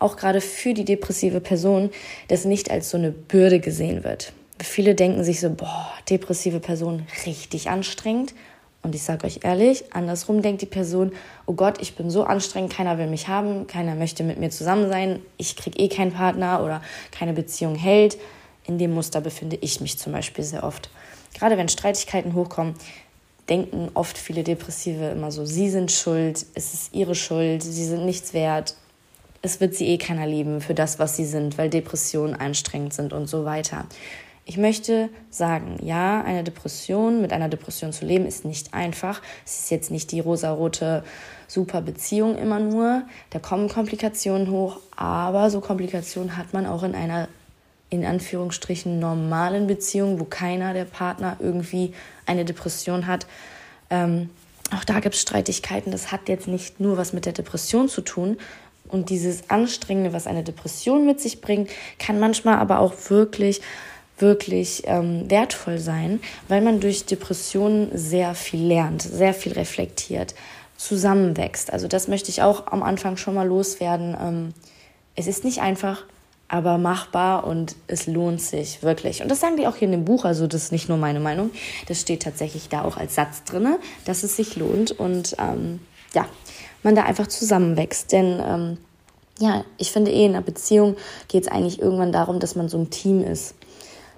auch 0.02 0.16
gerade 0.16 0.40
für 0.40 0.75
die 0.75 0.84
depressive 0.84 1.40
Person 1.40 1.90
das 2.28 2.44
nicht 2.44 2.70
als 2.70 2.90
so 2.90 2.99
eine 2.99 3.10
Bürde 3.10 3.60
gesehen 3.60 4.04
wird. 4.04 4.32
Viele 4.60 4.94
denken 4.94 5.25
sich 5.25 5.40
so, 5.40 5.50
boah, 5.50 5.93
depressive 6.08 6.60
Person 6.60 7.06
richtig 7.26 7.69
anstrengend 7.69 8.34
und 8.82 8.96
ich 8.96 9.02
sage 9.02 9.26
euch 9.26 9.40
ehrlich, 9.43 9.84
andersrum 9.93 10.43
denkt 10.43 10.60
die 10.60 10.66
Person, 10.66 11.12
oh 11.46 11.54
Gott, 11.54 11.81
ich 11.81 11.94
bin 11.94 12.10
so 12.10 12.25
anstrengend, 12.25 12.72
keiner 12.72 12.99
will 12.99 13.06
mich 13.06 13.28
haben, 13.28 13.69
keiner 13.69 13.94
möchte 13.94 14.25
mit 14.25 14.38
mir 14.38 14.50
zusammen 14.50 14.88
sein, 14.88 15.20
ich 15.37 15.56
kriege 15.56 15.78
eh 15.78 15.88
keinen 15.88 16.12
Partner 16.12 16.64
oder 16.64 16.82
keine 17.12 17.32
Beziehung 17.32 17.76
hält. 17.76 18.19
In 18.64 18.78
dem 18.78 18.93
Muster 18.93 19.20
befinde 19.20 19.56
ich 19.60 19.81
mich 19.81 19.98
zum 19.98 20.12
Beispiel 20.12 20.44
sehr 20.44 20.64
oft. 20.64 20.90
Gerade 21.34 21.56
wenn 21.56 21.69
Streitigkeiten 21.69 22.34
hochkommen, 22.34 22.75
denken 23.48 23.88
oft 23.94 24.19
viele 24.19 24.43
Depressive 24.43 25.06
immer 25.06 25.31
so, 25.31 25.44
sie 25.44 25.70
sind 25.70 25.90
schuld, 25.93 26.44
es 26.55 26.75
ist 26.75 26.94
ihre 26.94 27.14
Schuld, 27.14 27.62
sie 27.62 27.84
sind 27.84 28.05
nichts 28.05 28.34
wert, 28.34 28.76
es 29.42 29.60
wird 29.60 29.74
sie 29.74 29.88
eh 29.88 29.98
keiner 29.98 30.26
lieben 30.26 30.60
für 30.60 30.74
das, 30.74 30.98
was 30.98 31.16
sie 31.16 31.24
sind, 31.24 31.58
weil 31.58 31.68
Depressionen 31.68 32.34
anstrengend 32.34 32.94
sind 32.94 33.12
und 33.12 33.26
so 33.26 33.44
weiter. 33.44 33.86
Ich 34.44 34.56
möchte 34.56 35.08
sagen, 35.30 35.76
ja, 35.82 36.22
eine 36.22 36.42
Depression, 36.42 37.20
mit 37.20 37.32
einer 37.32 37.48
Depression 37.48 37.92
zu 37.92 38.04
leben, 38.04 38.26
ist 38.26 38.44
nicht 38.44 38.74
einfach. 38.74 39.20
Es 39.44 39.60
ist 39.60 39.70
jetzt 39.70 39.90
nicht 39.90 40.10
die 40.10 40.20
rosarote 40.20 41.04
super 41.46 41.80
Beziehung 41.80 42.36
immer 42.36 42.58
nur. 42.58 43.02
Da 43.30 43.38
kommen 43.38 43.68
Komplikationen 43.68 44.50
hoch, 44.50 44.80
aber 44.96 45.50
so 45.50 45.60
Komplikationen 45.60 46.36
hat 46.36 46.52
man 46.52 46.66
auch 46.66 46.82
in 46.82 46.94
einer 46.94 47.28
in 47.88 48.06
Anführungsstrichen 48.06 48.98
normalen 48.98 49.66
Beziehung, 49.66 50.18
wo 50.18 50.24
keiner 50.24 50.72
der 50.72 50.86
Partner 50.86 51.36
irgendwie 51.40 51.92
eine 52.24 52.46
Depression 52.46 53.06
hat. 53.06 53.26
Ähm, 53.90 54.30
auch 54.74 54.84
da 54.84 55.00
gibt 55.00 55.14
es 55.14 55.20
Streitigkeiten. 55.20 55.92
Das 55.92 56.10
hat 56.10 56.28
jetzt 56.30 56.48
nicht 56.48 56.80
nur 56.80 56.96
was 56.96 57.12
mit 57.12 57.26
der 57.26 57.34
Depression 57.34 57.90
zu 57.90 58.00
tun. 58.00 58.38
Und 58.92 59.10
dieses 59.10 59.50
Anstrengende, 59.50 60.12
was 60.12 60.26
eine 60.26 60.44
Depression 60.44 61.06
mit 61.06 61.20
sich 61.20 61.40
bringt, 61.40 61.70
kann 61.98 62.20
manchmal 62.20 62.58
aber 62.58 62.78
auch 62.78 62.92
wirklich 63.08 63.60
wirklich 64.18 64.84
ähm, 64.86 65.28
wertvoll 65.28 65.78
sein, 65.78 66.20
weil 66.46 66.60
man 66.60 66.78
durch 66.78 67.06
Depressionen 67.06 67.90
sehr 67.92 68.34
viel 68.34 68.64
lernt, 68.64 69.02
sehr 69.02 69.34
viel 69.34 69.52
reflektiert, 69.52 70.34
zusammenwächst. 70.76 71.72
Also 71.72 71.88
das 71.88 72.06
möchte 72.06 72.31
ich 72.31 72.40
auch 72.40 72.69
am 72.69 72.82
Anfang 72.82 73.17
schon 73.17 73.34
mal 73.34 73.48
loswerden. 73.48 74.17
Ähm, 74.20 74.55
es 75.17 75.26
ist 75.26 75.44
nicht 75.44 75.60
einfach, 75.60 76.05
aber 76.48 76.76
machbar 76.76 77.44
und 77.44 77.74
es 77.86 78.06
lohnt 78.06 78.40
sich 78.40 78.82
wirklich. 78.82 79.22
Und 79.22 79.31
das 79.31 79.40
sagen 79.40 79.56
die 79.56 79.67
auch 79.67 79.76
hier 79.76 79.86
in 79.86 79.93
dem 79.93 80.05
Buch, 80.05 80.24
also 80.24 80.46
das 80.46 80.64
ist 80.64 80.72
nicht 80.72 80.88
nur 80.88 80.98
meine 80.98 81.20
Meinung, 81.20 81.50
das 81.88 82.00
steht 82.00 82.22
tatsächlich 82.22 82.69
da 82.69 82.84
auch 82.84 82.98
als 82.98 83.14
Satz 83.14 83.44
drin, 83.44 83.76
dass 84.05 84.22
es 84.22 84.36
sich 84.36 84.56
lohnt 84.56 84.93
und 84.93 85.34
ähm, 85.38 85.81
ja, 86.14 86.26
man 86.82 86.94
da 86.94 87.03
einfach 87.03 87.27
zusammenwächst. 87.27 88.12
Denn 88.12 88.41
ähm, 88.44 88.79
ja, 89.39 89.65
ich 89.79 89.93
finde 89.93 90.10
eh 90.10 90.24
in 90.24 90.32
einer 90.32 90.43
Beziehung 90.43 90.96
geht 91.29 91.44
es 91.44 91.48
eigentlich 91.48 91.81
irgendwann 91.81 92.12
darum, 92.12 92.39
dass 92.41 92.55
man 92.55 92.69
so 92.69 92.79
ein 92.79 92.91
Team 92.91 93.22
ist 93.22 93.55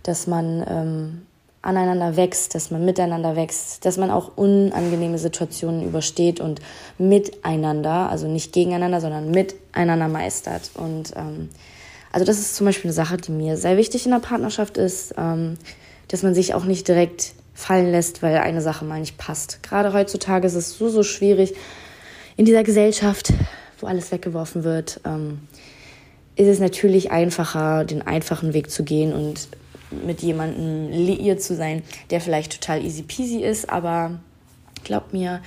dass 0.04 0.26
man 0.26 0.64
ähm, 0.68 1.22
aneinander 1.62 2.16
wächst, 2.16 2.54
dass 2.54 2.70
man 2.70 2.84
miteinander 2.84 3.34
wächst, 3.34 3.84
dass 3.84 3.96
man 3.96 4.10
auch 4.10 4.36
unangenehme 4.36 5.18
Situationen 5.18 5.82
übersteht 5.82 6.40
und 6.40 6.60
miteinander, 6.98 8.10
also 8.10 8.28
nicht 8.28 8.52
gegeneinander, 8.52 9.00
sondern 9.00 9.30
miteinander 9.30 10.08
meistert. 10.08 10.70
Und 10.74 11.14
ähm, 11.16 11.48
also 12.12 12.24
das 12.24 12.38
ist 12.38 12.54
zum 12.54 12.66
Beispiel 12.66 12.90
eine 12.90 12.94
Sache, 12.94 13.16
die 13.16 13.32
mir 13.32 13.56
sehr 13.56 13.76
wichtig 13.76 14.04
in 14.04 14.12
der 14.12 14.18
Partnerschaft 14.18 14.76
ist, 14.76 15.14
ähm, 15.16 15.56
dass 16.08 16.22
man 16.22 16.34
sich 16.34 16.54
auch 16.54 16.64
nicht 16.64 16.86
direkt 16.86 17.32
fallen 17.54 17.90
lässt, 17.90 18.22
weil 18.22 18.36
eine 18.36 18.60
Sache 18.60 18.84
mal 18.84 19.00
nicht 19.00 19.16
passt. 19.16 19.62
Gerade 19.62 19.94
heutzutage 19.94 20.46
ist 20.46 20.54
es 20.54 20.76
so, 20.76 20.90
so 20.90 21.02
schwierig 21.02 21.54
in 22.36 22.44
dieser 22.44 22.64
Gesellschaft, 22.64 23.32
wo 23.80 23.86
alles 23.86 24.10
weggeworfen 24.12 24.64
wird, 24.64 25.00
ähm, 25.04 25.40
ist 26.36 26.48
es 26.48 26.58
natürlich 26.58 27.10
einfacher, 27.10 27.84
den 27.84 28.02
einfachen 28.02 28.54
Weg 28.54 28.70
zu 28.70 28.84
gehen 28.84 29.12
und 29.12 29.48
mit 30.04 30.22
jemandem 30.22 30.90
liiert 30.90 31.42
zu 31.42 31.54
sein, 31.54 31.82
der 32.10 32.20
vielleicht 32.20 32.60
total 32.60 32.84
easy 32.84 33.02
peasy 33.02 33.38
ist, 33.38 33.70
aber 33.70 34.18
glaubt 34.82 35.12
mir, 35.12 35.40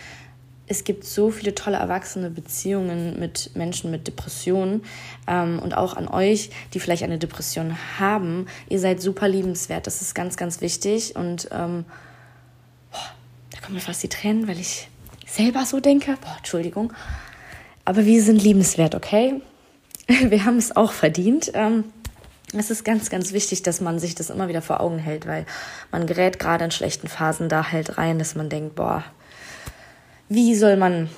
es 0.70 0.84
gibt 0.84 1.06
so 1.06 1.32
viele 1.32 1.56
tolle 1.56 1.78
erwachsene 1.78 2.30
Beziehungen 2.30 3.20
mit 3.20 3.52
Menschen 3.56 3.90
mit 3.90 4.08
Depressionen 4.08 4.84
ähm, 5.26 5.60
und 5.60 5.76
auch 5.76 5.96
an 5.96 6.10
euch, 6.10 6.50
die 6.74 6.80
vielleicht 6.80 7.04
eine 7.04 7.18
Depression 7.18 7.78
haben. 8.00 8.48
Ihr 8.68 8.80
seid 8.80 9.02
super 9.02 9.30
liebenswert, 9.30 9.88
das 9.88 10.02
ist 10.02 10.14
ganz, 10.14 10.36
ganz 10.36 10.60
wichtig. 10.60 11.16
Und 11.16 11.48
ähm, 11.52 11.86
boah, 12.92 13.00
da 13.52 13.60
kommen 13.62 13.76
mir 13.76 13.82
fast 13.82 14.04
die 14.04 14.10
Tränen, 14.10 14.48
weil 14.50 14.60
ich 14.60 14.90
selber 15.28 15.66
so 15.66 15.80
denke. 15.80 16.18
Boah, 16.22 16.36
Entschuldigung. 16.38 16.94
Aber 17.86 18.06
wir 18.06 18.22
sind 18.24 18.42
liebenswert, 18.42 18.96
okay? 18.96 19.42
Wir 20.08 20.46
haben 20.46 20.58
es 20.58 20.76
auch 20.76 20.94
verdient. 20.94 21.52
Ähm, 21.54 21.84
es 22.54 22.72
ist 22.72 22.86
ganz, 22.86 23.10
ganz 23.10 23.34
wichtig, 23.34 23.62
dass 23.64 23.82
man 23.82 24.00
sich 24.00 24.16
das 24.16 24.30
immer 24.30 24.48
wieder 24.48 24.62
vor 24.62 24.80
Augen 24.80 25.00
hält, 25.00 25.28
weil 25.28 25.46
man 25.92 26.08
gerät 26.08 26.40
gerade 26.40 26.64
in 26.64 26.72
schlechten 26.72 27.10
Phasen 27.10 27.50
da 27.50 27.72
halt 27.72 27.98
rein, 27.98 28.20
dass 28.20 28.36
man 28.36 28.48
denkt, 28.48 28.76
boah, 28.76 29.04
wie 30.30 30.56
soll 30.56 30.78
man 30.78 31.10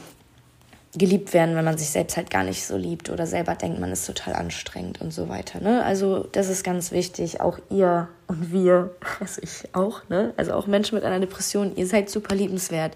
geliebt 0.98 1.34
werden, 1.34 1.55
wenn 1.55 1.65
man 1.65 1.77
sich 1.77 1.89
selbst 1.89 2.17
halt 2.17 2.31
gar 2.31 2.43
nicht 2.43 2.65
so 2.65 2.75
liebt 2.75 3.12
oder 3.12 3.27
selber 3.27 3.53
denkt, 3.53 3.79
man 3.79 3.91
ist 3.91 4.08
total 4.08 4.34
anstrengend 4.34 5.00
und 5.01 5.13
so 5.13 5.29
weiter. 5.29 5.62
Ne? 5.62 5.84
Also 5.84 6.27
das 6.31 6.50
ist 6.50 6.63
ganz 6.63 6.91
wichtig. 6.91 7.41
Auch 7.41 7.60
ihr 7.69 8.08
und 8.27 8.51
wir, 8.51 8.96
also 9.19 9.41
ich 9.41 9.63
auch, 9.74 10.01
ne? 10.10 10.34
also 10.36 10.53
auch 10.53 10.65
Menschen 10.65 10.96
mit 10.96 11.03
einer 11.03 11.19
Depression, 11.19 11.75
ihr 11.75 11.86
seid 11.86 12.10
super 12.10 12.34
liebenswert. 12.34 12.96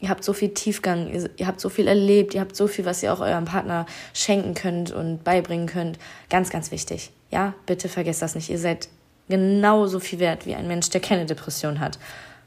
Ihr 0.00 0.08
habt 0.08 0.24
so 0.24 0.32
viel 0.32 0.50
Tiefgang, 0.50 1.12
ihr, 1.12 1.28
ihr 1.36 1.46
habt 1.46 1.60
so 1.60 1.68
viel 1.68 1.86
erlebt, 1.86 2.34
ihr 2.34 2.40
habt 2.40 2.56
so 2.56 2.66
viel, 2.66 2.86
was 2.86 3.02
ihr 3.02 3.12
auch 3.12 3.20
eurem 3.20 3.44
Partner 3.44 3.86
schenken 4.14 4.54
könnt 4.54 4.90
und 4.90 5.22
beibringen 5.22 5.66
könnt. 5.66 5.98
Ganz, 6.30 6.48
ganz 6.48 6.70
wichtig. 6.70 7.10
Ja, 7.30 7.54
bitte 7.66 7.88
vergesst 7.90 8.22
das 8.22 8.34
nicht. 8.34 8.48
Ihr 8.48 8.58
seid 8.58 8.88
genauso 9.28 10.00
viel 10.00 10.18
wert 10.18 10.46
wie 10.46 10.54
ein 10.54 10.66
Mensch, 10.66 10.88
der 10.90 11.00
keine 11.00 11.26
Depression 11.26 11.80
hat. 11.80 11.98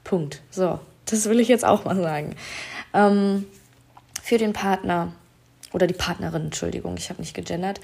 Punkt. 0.03 0.41
So, 0.49 0.79
das 1.05 1.29
will 1.29 1.39
ich 1.39 1.47
jetzt 1.47 1.65
auch 1.65 1.85
mal 1.85 1.95
sagen. 1.95 2.35
Ähm, 2.93 3.45
für 4.27 4.37
den 4.37 4.51
Partner 4.51 5.13
oder 5.71 5.87
die 5.87 5.93
Partnerin, 5.93 6.45
Entschuldigung, 6.45 6.97
ich 6.97 7.09
habe 7.09 7.21
nicht 7.21 7.33
gegendert, 7.33 7.79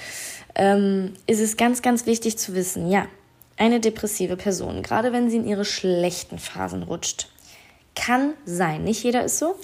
ähm, 0.55 1.13
ist 1.25 1.39
es 1.39 1.55
ganz, 1.55 1.81
ganz 1.81 2.05
wichtig 2.05 2.37
zu 2.37 2.53
wissen, 2.53 2.89
ja, 2.89 3.07
eine 3.55 3.79
depressive 3.79 4.35
Person, 4.35 4.83
gerade 4.83 5.13
wenn 5.13 5.29
sie 5.29 5.37
in 5.37 5.47
ihre 5.47 5.63
schlechten 5.63 6.39
Phasen 6.39 6.83
rutscht, 6.83 7.29
kann 7.95 8.33
sein, 8.45 8.83
nicht 8.83 9.03
jeder 9.05 9.23
ist 9.23 9.39
so, 9.39 9.55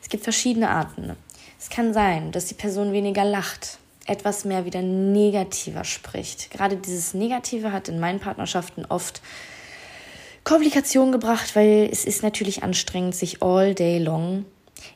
es 0.00 0.08
gibt 0.08 0.22
verschiedene 0.22 0.70
Arten. 0.70 1.16
Es 1.58 1.70
kann 1.70 1.92
sein, 1.92 2.30
dass 2.30 2.44
die 2.44 2.54
Person 2.54 2.92
weniger 2.92 3.24
lacht, 3.24 3.78
etwas 4.06 4.44
mehr 4.44 4.64
wieder 4.64 4.80
negativer 4.80 5.82
spricht. 5.82 6.52
Gerade 6.52 6.76
dieses 6.76 7.14
Negative 7.14 7.72
hat 7.72 7.88
in 7.88 7.98
meinen 7.98 8.20
Partnerschaften 8.20 8.84
oft 8.84 9.22
Komplikationen 10.44 11.10
gebracht, 11.10 11.56
weil 11.56 11.88
es 11.90 12.04
ist 12.04 12.22
natürlich 12.22 12.62
anstrengend, 12.62 13.16
sich 13.16 13.42
all 13.42 13.74
day 13.74 13.98
long 13.98 14.44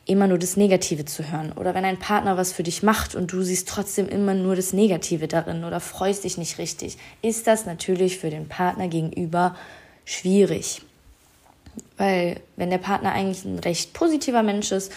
immer 0.05 0.27
nur 0.27 0.37
das 0.37 0.57
Negative 0.57 1.05
zu 1.05 1.31
hören. 1.31 1.51
Oder 1.53 1.73
wenn 1.73 1.85
ein 1.85 1.99
Partner 1.99 2.37
was 2.37 2.51
für 2.51 2.63
dich 2.63 2.83
macht 2.83 3.15
und 3.15 3.31
du 3.31 3.41
siehst 3.41 3.67
trotzdem 3.67 4.07
immer 4.07 4.33
nur 4.33 4.55
das 4.55 4.73
Negative 4.73 5.27
darin 5.27 5.63
oder 5.63 5.79
freust 5.79 6.23
dich 6.23 6.37
nicht 6.37 6.57
richtig, 6.57 6.97
ist 7.21 7.47
das 7.47 7.65
natürlich 7.65 8.17
für 8.17 8.29
den 8.29 8.47
Partner 8.47 8.87
gegenüber 8.87 9.55
schwierig. 10.05 10.81
Weil 11.97 12.39
wenn 12.55 12.69
der 12.69 12.77
Partner 12.77 13.13
eigentlich 13.13 13.45
ein 13.45 13.59
recht 13.59 13.93
positiver 13.93 14.43
Mensch 14.43 14.71
ist, 14.71 14.91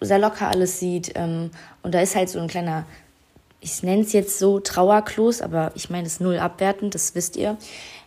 sehr 0.00 0.18
locker 0.18 0.48
alles 0.48 0.80
sieht 0.80 1.12
ähm, 1.14 1.50
und 1.82 1.94
da 1.94 2.00
ist 2.00 2.16
halt 2.16 2.28
so 2.28 2.40
ein 2.40 2.48
kleiner 2.48 2.84
ich 3.62 3.82
nenne 3.84 4.02
es 4.02 4.12
jetzt 4.12 4.38
so 4.38 4.58
Trauerklos, 4.58 5.40
aber 5.40 5.70
ich 5.76 5.88
meine 5.88 6.06
es 6.06 6.20
null 6.20 6.38
abwertend, 6.38 6.94
das 6.94 7.14
wisst 7.14 7.36
ihr, 7.36 7.56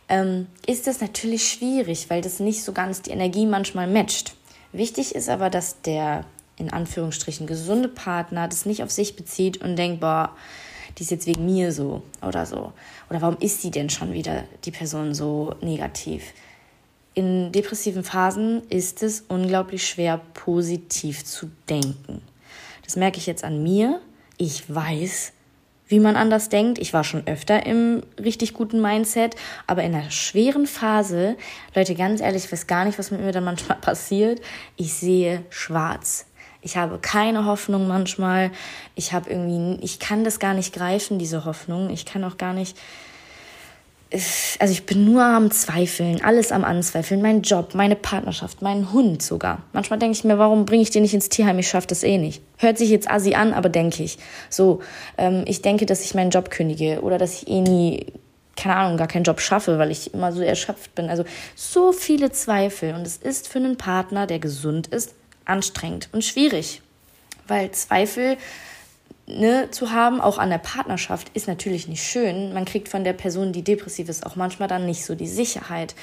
ähm, 0.10 0.48
ist 0.68 0.86
das 0.86 1.02
natürlich 1.02 1.50
schwierig, 1.50 2.10
weil 2.10 2.22
das 2.22 2.40
nicht 2.40 2.64
so 2.64 2.74
ganz 2.74 3.02
die 3.02 3.12
Energie 3.12 3.46
manchmal 3.46 3.88
matcht. 3.88 4.36
Wichtig 4.78 5.16
ist 5.16 5.30
aber, 5.30 5.50
dass 5.50 5.82
der 5.82 6.26
in 6.58 6.70
Anführungsstrichen 6.70 7.48
gesunde 7.48 7.88
Partner 7.88 8.48
das 8.50 8.66
nicht 8.66 8.84
auf 8.84 8.92
sich 8.92 9.16
bezieht 9.16 9.58
und 9.62 9.78
denkt, 9.78 10.02
boah, 10.02 10.36
die 10.98 11.04
ist 11.04 11.12
jetzt 11.12 11.28
wegen 11.28 11.46
mir 11.46 11.72
so 11.72 12.04
oder 12.22 12.46
so. 12.46 12.74
Oder 13.10 13.22
warum 13.22 13.38
ist 13.40 13.62
sie 13.62 13.72
denn 13.72 13.90
schon 13.90 14.12
wieder 14.12 14.44
die 14.66 14.72
Person 14.72 15.14
so 15.14 15.56
negativ? 15.62 16.34
In 17.14 17.54
depressiven 17.54 18.04
Phasen 18.04 18.64
ist 18.70 19.02
es 19.02 19.24
unglaublich 19.30 19.88
schwer, 19.88 20.20
positiv 20.34 21.24
zu 21.24 21.50
denken. 21.70 22.22
Das 22.84 22.98
merke 22.98 23.18
ich 23.18 23.28
jetzt 23.28 23.46
an 23.46 23.64
mir. 23.64 24.02
Ich 24.38 24.74
weiß, 24.74 25.32
wie 25.88 26.00
man 26.00 26.16
anders 26.16 26.50
denkt. 26.50 26.80
Ich 26.80 26.94
war 26.94 27.04
schon 27.04 27.28
öfter 27.28 27.66
im 27.66 28.04
richtig 28.22 28.54
guten 28.54 28.82
Mindset, 28.82 29.36
aber 29.68 29.84
in 29.84 29.94
einer 29.94 30.12
schweren 30.12 30.66
Phase, 30.66 31.36
Leute, 31.74 31.96
ganz 31.96 32.22
ehrlich, 32.22 32.46
ich 32.46 32.52
weiß 32.52 32.68
gar 32.68 32.86
nicht, 32.86 32.98
was 32.98 33.12
mit 33.12 33.22
mir 33.22 33.32
dann 33.32 33.44
manchmal 33.44 33.78
passiert. 33.82 34.42
Ich 34.76 34.94
sehe 34.94 35.44
schwarz. 35.50 36.26
Ich 36.62 36.78
habe 36.78 36.98
keine 36.98 37.46
Hoffnung 37.46 37.88
manchmal. 37.88 38.52
Ich 38.96 39.14
habe 39.14 39.30
irgendwie, 39.30 39.84
ich 39.84 40.00
kann 40.00 40.24
das 40.24 40.40
gar 40.40 40.56
nicht 40.56 40.74
greifen, 40.74 41.20
diese 41.20 41.46
Hoffnung. 41.46 41.92
Ich 41.92 42.06
kann 42.06 42.24
auch 42.24 42.38
gar 42.38 42.54
nicht 42.54 42.76
also 44.60 44.72
ich 44.72 44.86
bin 44.86 45.06
nur 45.06 45.24
am 45.24 45.52
Zweifeln, 45.52 46.24
alles 46.24 46.52
am 46.52 46.64
Anzweifeln, 46.64 47.22
mein 47.22 47.42
Job, 47.42 47.76
meine 47.76 47.96
Partnerschaft, 47.96 48.62
meinen 48.62 48.92
Hund 48.94 49.22
sogar. 49.22 49.64
Manchmal 49.74 50.00
denke 50.00 50.18
ich 50.18 50.24
mir, 50.24 50.38
warum 50.38 50.66
bringe 50.66 50.84
ich 50.84 50.90
den 50.90 51.04
nicht 51.04 51.14
ins 51.14 51.30
Tierheim? 51.30 51.60
Ich 51.60 51.68
schaffe 51.68 51.88
das 51.88 52.04
eh 52.04 52.18
nicht. 52.18 52.42
Hört 52.58 52.78
sich 52.78 52.90
jetzt 52.90 53.10
assi 53.10 53.36
an, 53.36 53.54
aber 53.54 53.70
denke 53.70 54.04
ich. 54.04 54.18
So, 54.50 54.82
ähm, 55.18 55.44
ich 55.48 55.62
denke, 55.62 55.86
dass 55.86 56.04
ich 56.04 56.16
meinen 56.16 56.30
Job 56.30 56.50
kündige 56.50 57.02
oder 57.02 57.18
dass 57.18 57.42
ich 57.42 57.48
eh 57.48 57.62
nie, 57.62 58.08
keine 58.56 58.76
Ahnung, 58.76 58.98
gar 58.98 59.08
keinen 59.08 59.24
Job 59.24 59.42
schaffe, 59.42 59.78
weil 59.78 59.92
ich 59.92 60.14
immer 60.14 60.32
so 60.32 60.42
erschöpft 60.42 60.96
bin. 60.96 61.10
Also 61.10 61.26
so 61.56 61.92
viele 61.92 62.32
Zweifel 62.32 62.94
und 62.94 63.06
es 63.06 63.18
ist 63.18 63.48
für 63.48 63.60
einen 63.60 63.78
Partner, 63.78 64.28
der 64.28 64.40
gesund 64.40 64.88
ist, 64.88 65.14
anstrengend 65.46 66.10
und 66.12 66.24
schwierig, 66.24 66.82
weil 67.48 67.72
Zweifel 67.72 68.38
ne, 69.28 69.70
zu 69.72 69.92
haben, 69.92 70.22
auch 70.22 70.38
an 70.38 70.50
der 70.50 70.58
Partnerschaft, 70.58 71.30
ist 71.34 71.48
natürlich 71.48 71.88
nicht 71.88 72.04
schön. 72.04 72.54
Man 72.54 72.66
kriegt 72.66 72.90
von 72.90 73.04
der 73.04 73.14
Person, 73.14 73.54
die 73.54 73.64
depressiv 73.64 74.10
ist, 74.10 74.26
auch 74.26 74.36
manchmal 74.36 74.68
dann 74.68 74.86
nicht 74.86 75.06
so 75.06 75.16
die 75.16 75.28
Sicherheit. 75.28 75.96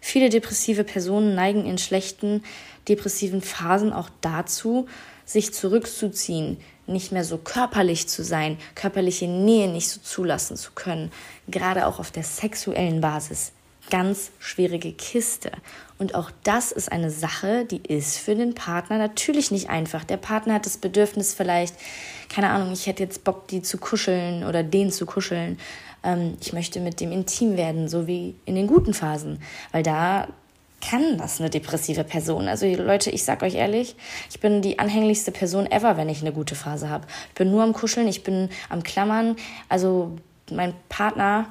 Viele 0.00 0.28
depressive 0.28 0.84
Personen 0.84 1.34
neigen 1.34 1.66
in 1.66 1.78
schlechten 1.78 2.42
depressiven 2.88 3.42
Phasen 3.42 3.92
auch 3.92 4.08
dazu, 4.20 4.86
sich 5.24 5.52
zurückzuziehen, 5.52 6.58
nicht 6.86 7.12
mehr 7.12 7.24
so 7.24 7.36
körperlich 7.36 8.08
zu 8.08 8.24
sein, 8.24 8.56
körperliche 8.74 9.26
Nähe 9.26 9.68
nicht 9.68 9.90
so 9.90 10.00
zulassen 10.00 10.56
zu 10.56 10.72
können, 10.74 11.12
gerade 11.48 11.86
auch 11.86 11.98
auf 11.98 12.10
der 12.10 12.22
sexuellen 12.22 13.00
Basis 13.00 13.52
ganz 13.90 14.30
schwierige 14.38 14.92
Kiste. 14.92 15.50
Und 15.98 16.14
auch 16.14 16.30
das 16.44 16.70
ist 16.70 16.92
eine 16.92 17.10
Sache, 17.10 17.64
die 17.64 17.82
ist 17.82 18.18
für 18.18 18.34
den 18.34 18.54
Partner 18.54 18.98
natürlich 18.98 19.50
nicht 19.50 19.68
einfach. 19.68 20.04
Der 20.04 20.16
Partner 20.16 20.54
hat 20.54 20.66
das 20.66 20.78
Bedürfnis 20.78 21.34
vielleicht, 21.34 21.74
keine 22.28 22.50
Ahnung, 22.50 22.72
ich 22.72 22.86
hätte 22.86 23.02
jetzt 23.02 23.24
Bock, 23.24 23.48
die 23.48 23.62
zu 23.62 23.78
kuscheln 23.78 24.44
oder 24.44 24.62
den 24.62 24.92
zu 24.92 25.06
kuscheln. 25.06 25.58
Ähm, 26.04 26.36
ich 26.40 26.52
möchte 26.52 26.80
mit 26.80 27.00
dem 27.00 27.10
intim 27.10 27.56
werden, 27.56 27.88
so 27.88 28.06
wie 28.06 28.36
in 28.44 28.54
den 28.54 28.68
guten 28.68 28.94
Phasen. 28.94 29.40
Weil 29.72 29.82
da 29.82 30.28
kann 30.80 31.18
das 31.18 31.40
eine 31.40 31.50
depressive 31.50 32.04
Person. 32.04 32.46
Also 32.46 32.66
Leute, 32.66 33.10
ich 33.10 33.24
sag 33.24 33.42
euch 33.42 33.54
ehrlich, 33.54 33.96
ich 34.30 34.38
bin 34.38 34.62
die 34.62 34.78
anhänglichste 34.78 35.32
Person 35.32 35.66
ever, 35.66 35.96
wenn 35.96 36.08
ich 36.08 36.20
eine 36.20 36.32
gute 36.32 36.54
Phase 36.54 36.88
habe. 36.88 37.06
Ich 37.30 37.34
bin 37.34 37.50
nur 37.50 37.64
am 37.64 37.72
Kuscheln, 37.72 38.06
ich 38.06 38.22
bin 38.22 38.48
am 38.68 38.82
Klammern. 38.82 39.36
Also 39.68 40.12
mein 40.50 40.74
Partner 40.88 41.46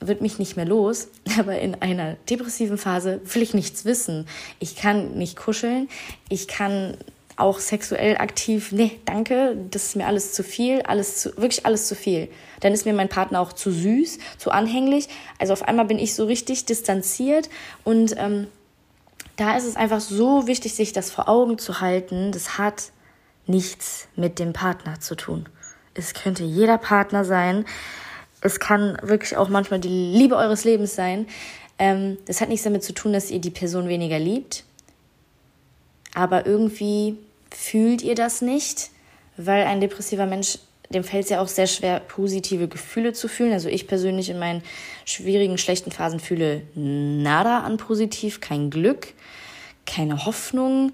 wird 0.00 0.20
mich 0.20 0.38
nicht 0.38 0.56
mehr 0.56 0.66
los, 0.66 1.08
aber 1.38 1.58
in 1.58 1.80
einer 1.82 2.14
depressiven 2.28 2.78
Phase 2.78 3.20
will 3.24 3.42
ich 3.42 3.54
nichts 3.54 3.84
wissen. 3.84 4.26
Ich 4.58 4.76
kann 4.76 5.16
nicht 5.16 5.36
kuscheln, 5.36 5.88
ich 6.28 6.48
kann 6.48 6.96
auch 7.36 7.58
sexuell 7.58 8.16
aktiv, 8.16 8.72
nee, 8.72 8.98
danke, 9.04 9.56
das 9.70 9.84
ist 9.84 9.96
mir 9.96 10.06
alles 10.06 10.32
zu 10.32 10.42
viel, 10.42 10.80
alles 10.82 11.18
zu, 11.18 11.36
wirklich 11.36 11.66
alles 11.66 11.86
zu 11.86 11.94
viel. 11.94 12.28
Dann 12.60 12.72
ist 12.72 12.86
mir 12.86 12.94
mein 12.94 13.10
Partner 13.10 13.40
auch 13.40 13.52
zu 13.52 13.70
süß, 13.70 14.18
zu 14.38 14.50
anhänglich. 14.50 15.08
Also 15.38 15.52
auf 15.52 15.62
einmal 15.62 15.84
bin 15.84 15.98
ich 15.98 16.14
so 16.14 16.24
richtig 16.24 16.64
distanziert 16.64 17.50
und 17.84 18.14
ähm, 18.16 18.46
da 19.36 19.54
ist 19.54 19.66
es 19.66 19.76
einfach 19.76 20.00
so 20.00 20.46
wichtig, 20.46 20.74
sich 20.74 20.94
das 20.94 21.10
vor 21.10 21.28
Augen 21.28 21.58
zu 21.58 21.80
halten. 21.80 22.32
Das 22.32 22.56
hat 22.56 22.90
nichts 23.46 24.08
mit 24.16 24.38
dem 24.38 24.54
Partner 24.54 24.98
zu 25.00 25.14
tun. 25.14 25.46
Es 25.92 26.14
könnte 26.14 26.42
jeder 26.42 26.78
Partner 26.78 27.24
sein. 27.24 27.66
Es 28.46 28.60
kann 28.60 28.96
wirklich 29.02 29.36
auch 29.36 29.48
manchmal 29.48 29.80
die 29.80 29.88
Liebe 29.88 30.36
eures 30.36 30.62
Lebens 30.62 30.94
sein. 30.94 31.26
Ähm, 31.80 32.16
das 32.26 32.40
hat 32.40 32.48
nichts 32.48 32.62
damit 32.62 32.84
zu 32.84 32.94
tun, 32.94 33.12
dass 33.12 33.30
ihr 33.30 33.40
die 33.40 33.50
Person 33.50 33.88
weniger 33.88 34.20
liebt. 34.20 34.64
Aber 36.14 36.46
irgendwie 36.46 37.16
fühlt 37.50 38.02
ihr 38.02 38.14
das 38.14 38.42
nicht, 38.42 38.90
weil 39.36 39.66
ein 39.66 39.80
depressiver 39.80 40.26
Mensch, 40.26 40.58
dem 40.90 41.02
fällt 41.02 41.24
es 41.24 41.30
ja 41.30 41.40
auch 41.40 41.48
sehr 41.48 41.66
schwer, 41.66 41.98
positive 41.98 42.68
Gefühle 42.68 43.12
zu 43.12 43.26
fühlen. 43.26 43.52
Also 43.52 43.68
ich 43.68 43.88
persönlich 43.88 44.30
in 44.30 44.38
meinen 44.38 44.62
schwierigen, 45.04 45.58
schlechten 45.58 45.90
Phasen 45.90 46.20
fühle 46.20 46.62
nada 46.76 47.60
an 47.60 47.76
positiv, 47.78 48.40
kein 48.40 48.70
Glück, 48.70 49.08
keine 49.84 50.24
Hoffnung, 50.24 50.92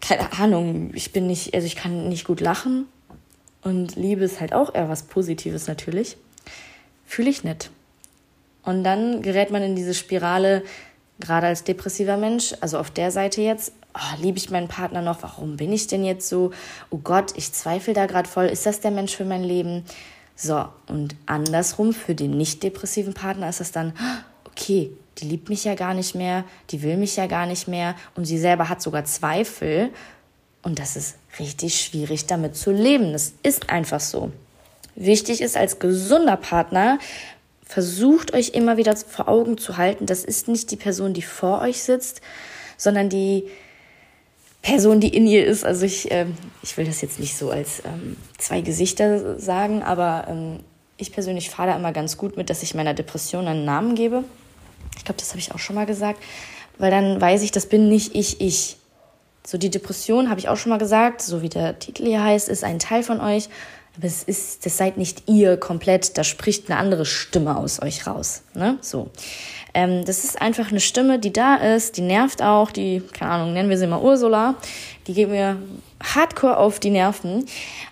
keine 0.00 0.32
Ahnung. 0.32 0.90
Ich 0.94 1.12
bin 1.12 1.28
nicht, 1.28 1.54
also 1.54 1.66
ich 1.66 1.76
kann 1.76 2.08
nicht 2.08 2.26
gut 2.26 2.40
lachen. 2.40 2.86
Und 3.62 3.94
Liebe 3.94 4.24
ist 4.24 4.40
halt 4.40 4.52
auch 4.52 4.74
eher 4.74 4.88
was 4.88 5.04
Positives 5.04 5.68
natürlich 5.68 6.16
fühle 7.08 7.30
ich 7.30 7.42
nicht. 7.42 7.70
Und 8.62 8.84
dann 8.84 9.22
gerät 9.22 9.50
man 9.50 9.62
in 9.62 9.74
diese 9.74 9.94
Spirale, 9.94 10.62
gerade 11.18 11.46
als 11.46 11.64
depressiver 11.64 12.18
Mensch, 12.18 12.54
also 12.60 12.78
auf 12.78 12.90
der 12.90 13.10
Seite 13.10 13.40
jetzt, 13.40 13.72
oh, 13.94 14.22
liebe 14.22 14.36
ich 14.36 14.50
meinen 14.50 14.68
Partner 14.68 15.00
noch, 15.00 15.22
warum 15.22 15.56
bin 15.56 15.72
ich 15.72 15.86
denn 15.86 16.04
jetzt 16.04 16.28
so, 16.28 16.52
oh 16.90 16.98
Gott, 16.98 17.32
ich 17.36 17.52
zweifle 17.52 17.94
da 17.94 18.06
gerade 18.06 18.28
voll, 18.28 18.44
ist 18.44 18.66
das 18.66 18.80
der 18.80 18.90
Mensch 18.90 19.16
für 19.16 19.24
mein 19.24 19.42
Leben? 19.42 19.84
So, 20.36 20.66
und 20.86 21.16
andersrum, 21.26 21.94
für 21.94 22.14
den 22.14 22.36
nicht 22.36 22.62
depressiven 22.62 23.14
Partner 23.14 23.48
ist 23.48 23.60
das 23.60 23.72
dann, 23.72 23.94
okay, 24.44 24.90
die 25.16 25.24
liebt 25.24 25.48
mich 25.48 25.64
ja 25.64 25.74
gar 25.74 25.94
nicht 25.94 26.14
mehr, 26.14 26.44
die 26.70 26.82
will 26.82 26.98
mich 26.98 27.16
ja 27.16 27.26
gar 27.26 27.46
nicht 27.46 27.68
mehr 27.68 27.96
und 28.14 28.26
sie 28.26 28.38
selber 28.38 28.68
hat 28.68 28.82
sogar 28.82 29.04
Zweifel 29.04 29.90
und 30.62 30.78
das 30.78 30.94
ist 30.94 31.16
richtig 31.40 31.80
schwierig 31.80 32.26
damit 32.26 32.54
zu 32.54 32.70
leben. 32.70 33.12
Das 33.12 33.32
ist 33.42 33.70
einfach 33.70 34.00
so. 34.00 34.30
Wichtig 35.00 35.40
ist 35.40 35.56
als 35.56 35.78
gesunder 35.78 36.36
Partner 36.36 36.98
Versucht 37.68 38.32
euch 38.32 38.54
immer 38.54 38.78
wieder 38.78 38.96
vor 38.96 39.28
Augen 39.28 39.58
zu 39.58 39.76
halten, 39.76 40.06
das 40.06 40.24
ist 40.24 40.48
nicht 40.48 40.70
die 40.70 40.76
Person, 40.76 41.12
die 41.12 41.20
vor 41.20 41.60
euch 41.60 41.82
sitzt, 41.82 42.22
sondern 42.78 43.10
die 43.10 43.44
Person, 44.62 45.00
die 45.00 45.14
in 45.14 45.26
ihr 45.26 45.44
ist. 45.44 45.66
Also 45.66 45.84
ich, 45.84 46.10
äh, 46.10 46.24
ich 46.62 46.78
will 46.78 46.86
das 46.86 47.02
jetzt 47.02 47.20
nicht 47.20 47.36
so 47.36 47.50
als 47.50 47.82
ähm, 47.84 48.16
zwei 48.38 48.62
Gesichter 48.62 49.38
sagen, 49.38 49.82
aber 49.82 50.28
ähm, 50.30 50.60
ich 50.96 51.12
persönlich 51.12 51.50
fahre 51.50 51.68
da 51.68 51.76
immer 51.76 51.92
ganz 51.92 52.16
gut 52.16 52.38
mit, 52.38 52.48
dass 52.48 52.62
ich 52.62 52.74
meiner 52.74 52.94
Depression 52.94 53.46
einen 53.46 53.66
Namen 53.66 53.94
gebe. 53.94 54.24
Ich 54.96 55.04
glaube, 55.04 55.20
das 55.20 55.28
habe 55.28 55.38
ich 55.38 55.52
auch 55.52 55.58
schon 55.58 55.76
mal 55.76 55.84
gesagt, 55.84 56.22
weil 56.78 56.90
dann 56.90 57.20
weiß 57.20 57.42
ich, 57.42 57.50
das 57.50 57.66
bin 57.66 57.90
nicht 57.90 58.14
ich, 58.14 58.40
ich. 58.40 58.78
So 59.46 59.58
die 59.58 59.70
Depression, 59.70 60.30
habe 60.30 60.40
ich 60.40 60.48
auch 60.48 60.56
schon 60.56 60.70
mal 60.70 60.78
gesagt, 60.78 61.20
so 61.20 61.42
wie 61.42 61.50
der 61.50 61.78
Titel 61.78 62.06
hier 62.06 62.22
heißt, 62.22 62.48
ist 62.48 62.64
ein 62.64 62.78
Teil 62.78 63.02
von 63.02 63.20
euch, 63.20 63.50
aber 63.98 64.06
es 64.06 64.22
ist, 64.22 64.64
das 64.64 64.76
seid 64.76 64.96
nicht 64.96 65.24
ihr 65.28 65.56
komplett, 65.56 66.16
da 66.16 66.22
spricht 66.22 66.70
eine 66.70 66.78
andere 66.78 67.04
Stimme 67.04 67.56
aus 67.56 67.82
euch 67.82 68.06
raus. 68.06 68.42
Ne? 68.54 68.78
So. 68.80 69.10
Ähm, 69.74 70.04
das 70.04 70.22
ist 70.22 70.40
einfach 70.40 70.70
eine 70.70 70.78
Stimme, 70.78 71.18
die 71.18 71.32
da 71.32 71.56
ist, 71.56 71.96
die 71.96 72.02
nervt 72.02 72.40
auch, 72.40 72.70
die, 72.70 73.02
keine 73.12 73.32
Ahnung, 73.32 73.52
nennen 73.52 73.68
wir 73.68 73.76
sie 73.76 73.88
mal 73.88 74.00
Ursula, 74.00 74.54
die 75.08 75.14
geht 75.14 75.28
mir 75.28 75.56
hardcore 76.00 76.58
auf 76.58 76.78
die 76.78 76.90
Nerven. 76.90 77.46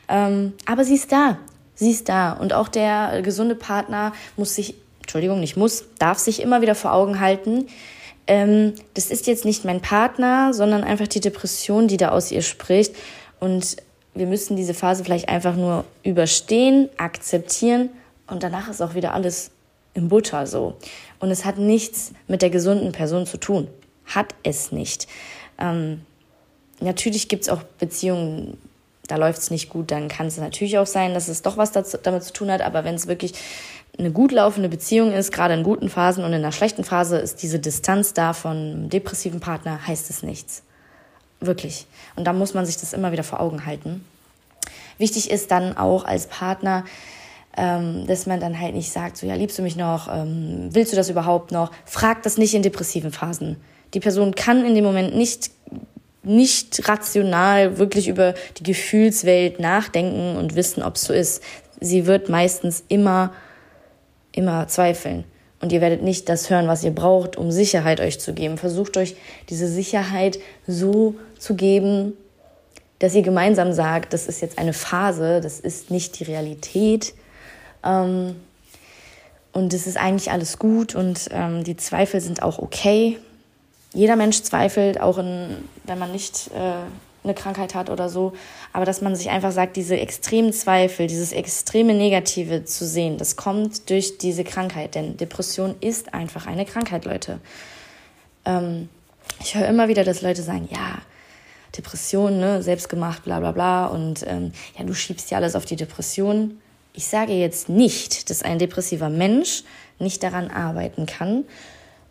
Ähm, 0.08 0.52
aber 0.64 0.84
sie 0.84 0.94
ist 0.94 1.10
da. 1.10 1.38
Sie 1.74 1.90
ist 1.90 2.08
da. 2.08 2.32
Und 2.32 2.52
auch 2.52 2.68
der 2.68 3.14
äh, 3.14 3.22
gesunde 3.22 3.56
Partner 3.56 4.12
muss 4.36 4.54
sich, 4.54 4.76
Entschuldigung, 5.00 5.40
nicht 5.40 5.56
muss, 5.56 5.86
darf 5.98 6.18
sich 6.18 6.40
immer 6.40 6.62
wieder 6.62 6.76
vor 6.76 6.92
Augen 6.92 7.18
halten, 7.18 7.66
ähm, 8.28 8.74
das 8.94 9.10
ist 9.10 9.26
jetzt 9.26 9.44
nicht 9.44 9.64
mein 9.64 9.80
Partner, 9.80 10.52
sondern 10.52 10.84
einfach 10.84 11.08
die 11.08 11.20
Depression, 11.20 11.88
die 11.88 11.96
da 11.96 12.10
aus 12.10 12.30
ihr 12.30 12.42
spricht. 12.42 12.94
Und 13.38 13.76
wir 14.16 14.26
müssen 14.26 14.56
diese 14.56 14.74
Phase 14.74 15.04
vielleicht 15.04 15.28
einfach 15.28 15.54
nur 15.54 15.84
überstehen, 16.02 16.88
akzeptieren 16.96 17.90
und 18.26 18.42
danach 18.42 18.68
ist 18.68 18.82
auch 18.82 18.94
wieder 18.94 19.14
alles 19.14 19.50
im 19.94 20.08
Butter 20.08 20.46
so. 20.46 20.76
Und 21.20 21.30
es 21.30 21.44
hat 21.44 21.58
nichts 21.58 22.12
mit 22.28 22.42
der 22.42 22.50
gesunden 22.50 22.92
Person 22.92 23.26
zu 23.26 23.38
tun. 23.38 23.68
Hat 24.04 24.34
es 24.42 24.72
nicht. 24.72 25.06
Ähm, 25.58 26.02
natürlich 26.80 27.28
gibt 27.28 27.44
es 27.44 27.48
auch 27.48 27.62
Beziehungen, 27.78 28.58
da 29.08 29.16
läuft 29.16 29.38
es 29.38 29.50
nicht 29.50 29.70
gut, 29.70 29.90
dann 29.90 30.08
kann 30.08 30.26
es 30.26 30.36
natürlich 30.36 30.78
auch 30.78 30.86
sein, 30.86 31.14
dass 31.14 31.28
es 31.28 31.42
doch 31.42 31.56
was 31.56 31.72
dazu, 31.72 31.96
damit 32.02 32.24
zu 32.24 32.32
tun 32.32 32.50
hat. 32.50 32.60
Aber 32.60 32.84
wenn 32.84 32.94
es 32.94 33.06
wirklich 33.06 33.32
eine 33.98 34.10
gut 34.10 34.32
laufende 34.32 34.68
Beziehung 34.68 35.12
ist, 35.12 35.32
gerade 35.32 35.54
in 35.54 35.62
guten 35.62 35.88
Phasen 35.88 36.24
und 36.24 36.32
in 36.32 36.40
einer 36.40 36.52
schlechten 36.52 36.84
Phase, 36.84 37.18
ist 37.18 37.42
diese 37.42 37.58
Distanz 37.58 38.12
da 38.12 38.32
von 38.32 38.90
depressiven 38.90 39.40
Partner, 39.40 39.86
heißt 39.86 40.10
es 40.10 40.22
nichts. 40.22 40.62
Wirklich. 41.40 41.86
Und 42.16 42.24
da 42.24 42.32
muss 42.32 42.54
man 42.54 42.66
sich 42.66 42.76
das 42.76 42.92
immer 42.92 43.12
wieder 43.12 43.24
vor 43.24 43.40
Augen 43.40 43.66
halten. 43.66 44.04
Wichtig 44.98 45.30
ist 45.30 45.50
dann 45.50 45.76
auch 45.76 46.04
als 46.04 46.26
Partner, 46.26 46.84
ähm, 47.56 48.06
dass 48.06 48.26
man 48.26 48.40
dann 48.40 48.58
halt 48.58 48.74
nicht 48.74 48.90
sagt, 48.90 49.16
so 49.16 49.26
ja, 49.26 49.34
liebst 49.34 49.58
du 49.58 49.62
mich 49.62 49.76
noch, 49.76 50.08
ähm, 50.12 50.68
willst 50.72 50.92
du 50.92 50.96
das 50.96 51.10
überhaupt 51.10 51.52
noch? 51.52 51.70
Frag 51.84 52.22
das 52.22 52.38
nicht 52.38 52.54
in 52.54 52.62
depressiven 52.62 53.12
Phasen. 53.12 53.56
Die 53.94 54.00
Person 54.00 54.34
kann 54.34 54.64
in 54.64 54.74
dem 54.74 54.84
Moment 54.84 55.14
nicht 55.14 55.50
nicht 56.26 56.88
rational 56.88 57.78
wirklich 57.78 58.08
über 58.08 58.34
die 58.58 58.64
Gefühlswelt 58.64 59.60
nachdenken 59.60 60.36
und 60.36 60.56
wissen, 60.56 60.82
ob 60.82 60.96
es 60.96 61.02
so 61.02 61.12
ist. 61.12 61.40
Sie 61.80 62.06
wird 62.06 62.28
meistens 62.28 62.82
immer, 62.88 63.32
immer 64.32 64.66
zweifeln. 64.66 65.22
Und 65.60 65.70
ihr 65.70 65.80
werdet 65.80 66.02
nicht 66.02 66.28
das 66.28 66.50
hören, 66.50 66.66
was 66.66 66.82
ihr 66.82 66.90
braucht, 66.90 67.36
um 67.36 67.52
Sicherheit 67.52 68.00
euch 68.00 68.18
zu 68.18 68.34
geben. 68.34 68.58
Versucht 68.58 68.96
euch 68.96 69.14
diese 69.48 69.68
Sicherheit 69.68 70.38
so 70.66 71.14
zu 71.38 71.54
geben, 71.54 72.14
dass 72.98 73.14
ihr 73.14 73.22
gemeinsam 73.22 73.72
sagt, 73.72 74.12
das 74.12 74.26
ist 74.26 74.40
jetzt 74.40 74.58
eine 74.58 74.72
Phase, 74.72 75.40
das 75.40 75.60
ist 75.60 75.90
nicht 75.90 76.18
die 76.18 76.24
Realität. 76.24 77.14
Ähm, 77.84 78.36
und 79.52 79.72
es 79.72 79.86
ist 79.86 79.96
eigentlich 79.96 80.30
alles 80.30 80.58
gut 80.58 80.94
und 80.94 81.28
ähm, 81.30 81.64
die 81.64 81.76
Zweifel 81.76 82.20
sind 82.20 82.42
auch 82.42 82.58
okay 82.58 83.18
jeder 83.96 84.16
Mensch 84.16 84.42
zweifelt, 84.42 85.00
auch 85.00 85.16
in, 85.16 85.56
wenn 85.84 85.98
man 85.98 86.12
nicht 86.12 86.50
äh, 86.54 87.24
eine 87.24 87.34
Krankheit 87.34 87.74
hat 87.74 87.88
oder 87.88 88.10
so. 88.10 88.34
Aber 88.74 88.84
dass 88.84 89.00
man 89.00 89.16
sich 89.16 89.30
einfach 89.30 89.52
sagt, 89.52 89.76
diese 89.76 89.98
extremen 89.98 90.52
Zweifel, 90.52 91.06
dieses 91.06 91.32
extreme 91.32 91.94
Negative 91.94 92.64
zu 92.66 92.86
sehen, 92.86 93.16
das 93.16 93.36
kommt 93.36 93.88
durch 93.88 94.18
diese 94.18 94.44
Krankheit. 94.44 94.94
Denn 94.94 95.16
Depression 95.16 95.74
ist 95.80 96.12
einfach 96.12 96.46
eine 96.46 96.66
Krankheit, 96.66 97.06
Leute. 97.06 97.40
Ähm, 98.44 98.90
ich 99.40 99.54
höre 99.54 99.66
immer 99.66 99.88
wieder, 99.88 100.04
dass 100.04 100.20
Leute 100.20 100.42
sagen, 100.42 100.68
ja, 100.70 100.98
Depression, 101.76 102.38
ne, 102.38 102.62
selbstgemacht, 102.62 103.24
bla 103.24 103.40
bla 103.40 103.52
bla. 103.52 103.86
Und 103.86 104.24
ähm, 104.26 104.52
ja, 104.78 104.84
du 104.84 104.94
schiebst 104.94 105.30
ja 105.30 105.38
alles 105.38 105.54
auf 105.54 105.64
die 105.64 105.76
Depression. 105.76 106.60
Ich 106.92 107.06
sage 107.06 107.32
jetzt 107.32 107.68
nicht, 107.68 108.30
dass 108.30 108.42
ein 108.42 108.58
depressiver 108.58 109.10
Mensch 109.10 109.64
nicht 109.98 110.22
daran 110.22 110.50
arbeiten 110.50 111.06
kann, 111.06 111.44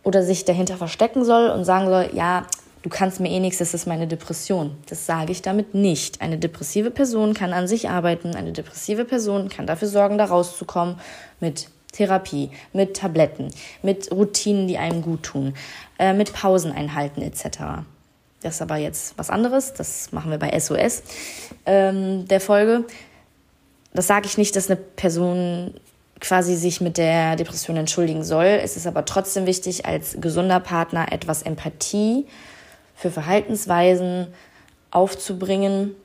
oder 0.06 0.24
sich 0.24 0.46
dahinter 0.46 0.78
verstecken 0.78 1.26
soll 1.26 1.50
und 1.50 1.66
sagen 1.66 1.90
soll, 1.90 2.12
ja, 2.14 2.46
du 2.84 2.90
kannst 2.90 3.20
mir 3.20 3.30
eh 3.30 3.40
nichts, 3.40 3.58
das 3.58 3.74
ist 3.74 3.88
meine 3.88 4.08
Depression. 4.08 4.78
Das 4.88 5.06
sage 5.06 5.32
ich 5.32 5.42
damit 5.42 5.74
nicht. 5.74 6.22
Eine 6.22 6.38
depressive 6.38 6.92
Person 6.92 7.34
kann 7.34 7.52
an 7.52 7.68
sich 7.68 7.90
arbeiten, 7.90 8.36
eine 8.36 8.54
depressive 8.54 9.04
Person 9.04 9.50
kann 9.50 9.68
dafür 9.68 9.90
sorgen, 9.90 10.18
da 10.18 10.26
rauszukommen 10.26 10.98
mit 11.40 11.68
Therapie, 11.92 12.52
mit 12.72 12.96
Tabletten, 12.96 13.50
mit 13.82 14.12
Routinen, 14.12 14.68
die 14.68 14.78
einem 14.78 15.02
gut 15.02 15.24
tun, 15.24 15.56
äh, 15.98 16.14
mit 16.14 16.34
Pausen 16.34 16.72
einhalten 16.72 17.22
etc. 17.22 17.86
Das 18.46 18.56
ist 18.56 18.62
aber 18.62 18.76
jetzt 18.76 19.18
was 19.18 19.32
anderes, 19.32 19.74
das 19.74 20.12
machen 20.12 20.30
wir 20.30 20.38
bei 20.38 20.58
SOS 20.60 21.02
ähm, 21.66 22.28
der 22.28 22.40
Folge. 22.40 22.86
Das 23.92 24.06
sage 24.06 24.28
ich 24.28 24.38
nicht, 24.38 24.56
dass 24.56 24.70
eine 24.70 24.76
Person 24.76 25.74
quasi 26.20 26.56
sich 26.56 26.80
mit 26.80 27.00
der 27.00 27.38
Depression 27.38 27.76
entschuldigen 27.76 28.24
soll. 28.24 28.46
Es 28.46 28.78
ist 28.78 28.86
aber 28.86 29.04
trotzdem 29.04 29.48
wichtig, 29.48 29.88
als 29.88 30.18
gesunder 30.22 30.60
Partner 30.60 31.12
etwas 31.12 31.42
Empathie 31.42 32.28
für 32.94 33.10
Verhaltensweisen 33.10 34.28
aufzubringen, 34.92 35.96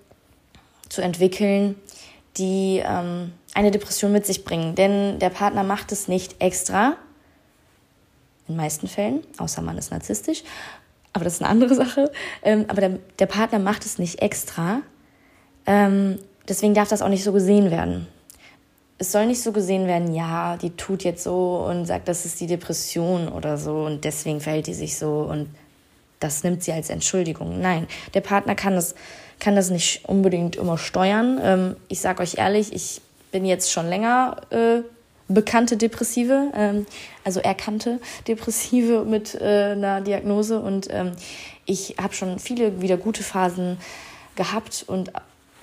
zu 0.88 1.02
entwickeln, 1.02 1.74
die 2.38 2.82
ähm, 2.82 3.34
eine 3.52 3.70
Depression 3.70 4.12
mit 4.12 4.24
sich 4.24 4.44
bringen. 4.44 4.74
Denn 4.76 5.18
der 5.18 5.28
Partner 5.28 5.62
macht 5.62 5.92
es 5.92 6.08
nicht 6.08 6.36
extra, 6.40 6.96
in 8.48 8.56
meisten 8.56 8.88
Fällen, 8.88 9.22
außer 9.36 9.60
man 9.60 9.76
ist 9.76 9.90
narzisstisch, 9.90 10.42
aber 11.12 11.24
das 11.24 11.34
ist 11.34 11.42
eine 11.42 11.50
andere 11.50 11.74
Sache. 11.74 12.10
Ähm, 12.42 12.64
aber 12.68 12.80
der, 12.80 12.98
der, 13.18 13.26
Partner 13.26 13.58
macht 13.58 13.84
es 13.84 13.98
nicht 13.98 14.22
extra. 14.22 14.82
Ähm, 15.66 16.18
deswegen 16.48 16.74
darf 16.74 16.88
das 16.88 17.02
auch 17.02 17.08
nicht 17.08 17.24
so 17.24 17.32
gesehen 17.32 17.70
werden 17.70 18.06
es 19.00 19.12
soll 19.12 19.26
nicht 19.26 19.42
so 19.42 19.50
gesehen 19.50 19.86
werden, 19.86 20.14
ja, 20.14 20.58
die 20.58 20.76
tut 20.76 21.04
jetzt 21.04 21.24
so 21.24 21.64
und 21.66 21.86
sagt, 21.86 22.06
das 22.06 22.26
ist 22.26 22.38
die 22.38 22.46
Depression 22.46 23.28
oder 23.28 23.56
so 23.56 23.84
und 23.84 24.04
deswegen 24.04 24.42
verhält 24.42 24.66
die 24.66 24.74
sich 24.74 24.98
so 24.98 25.22
und 25.22 25.48
das 26.20 26.44
nimmt 26.44 26.62
sie 26.62 26.72
als 26.72 26.90
Entschuldigung. 26.90 27.62
Nein, 27.62 27.86
der 28.12 28.20
Partner 28.20 28.54
kann 28.54 28.74
das, 28.74 28.94
kann 29.38 29.56
das 29.56 29.70
nicht 29.70 30.06
unbedingt 30.06 30.56
immer 30.56 30.76
steuern. 30.76 31.40
Ähm, 31.42 31.76
ich 31.88 32.00
sage 32.00 32.22
euch 32.22 32.36
ehrlich, 32.36 32.74
ich 32.74 33.00
bin 33.32 33.46
jetzt 33.46 33.72
schon 33.72 33.88
länger 33.88 34.36
äh, 34.50 34.82
bekannte 35.30 35.76
Depressive, 35.76 36.50
ähm, 36.54 36.86
also 37.24 37.40
erkannte 37.40 38.00
Depressive 38.26 39.04
mit 39.04 39.34
äh, 39.34 39.72
einer 39.72 40.00
Diagnose 40.00 40.60
und 40.60 40.88
ähm, 40.90 41.12
ich 41.66 41.96
habe 42.00 42.14
schon 42.14 42.38
viele 42.38 42.80
wieder 42.82 42.96
gute 42.96 43.22
Phasen 43.22 43.78
gehabt 44.36 44.84
und 44.86 45.12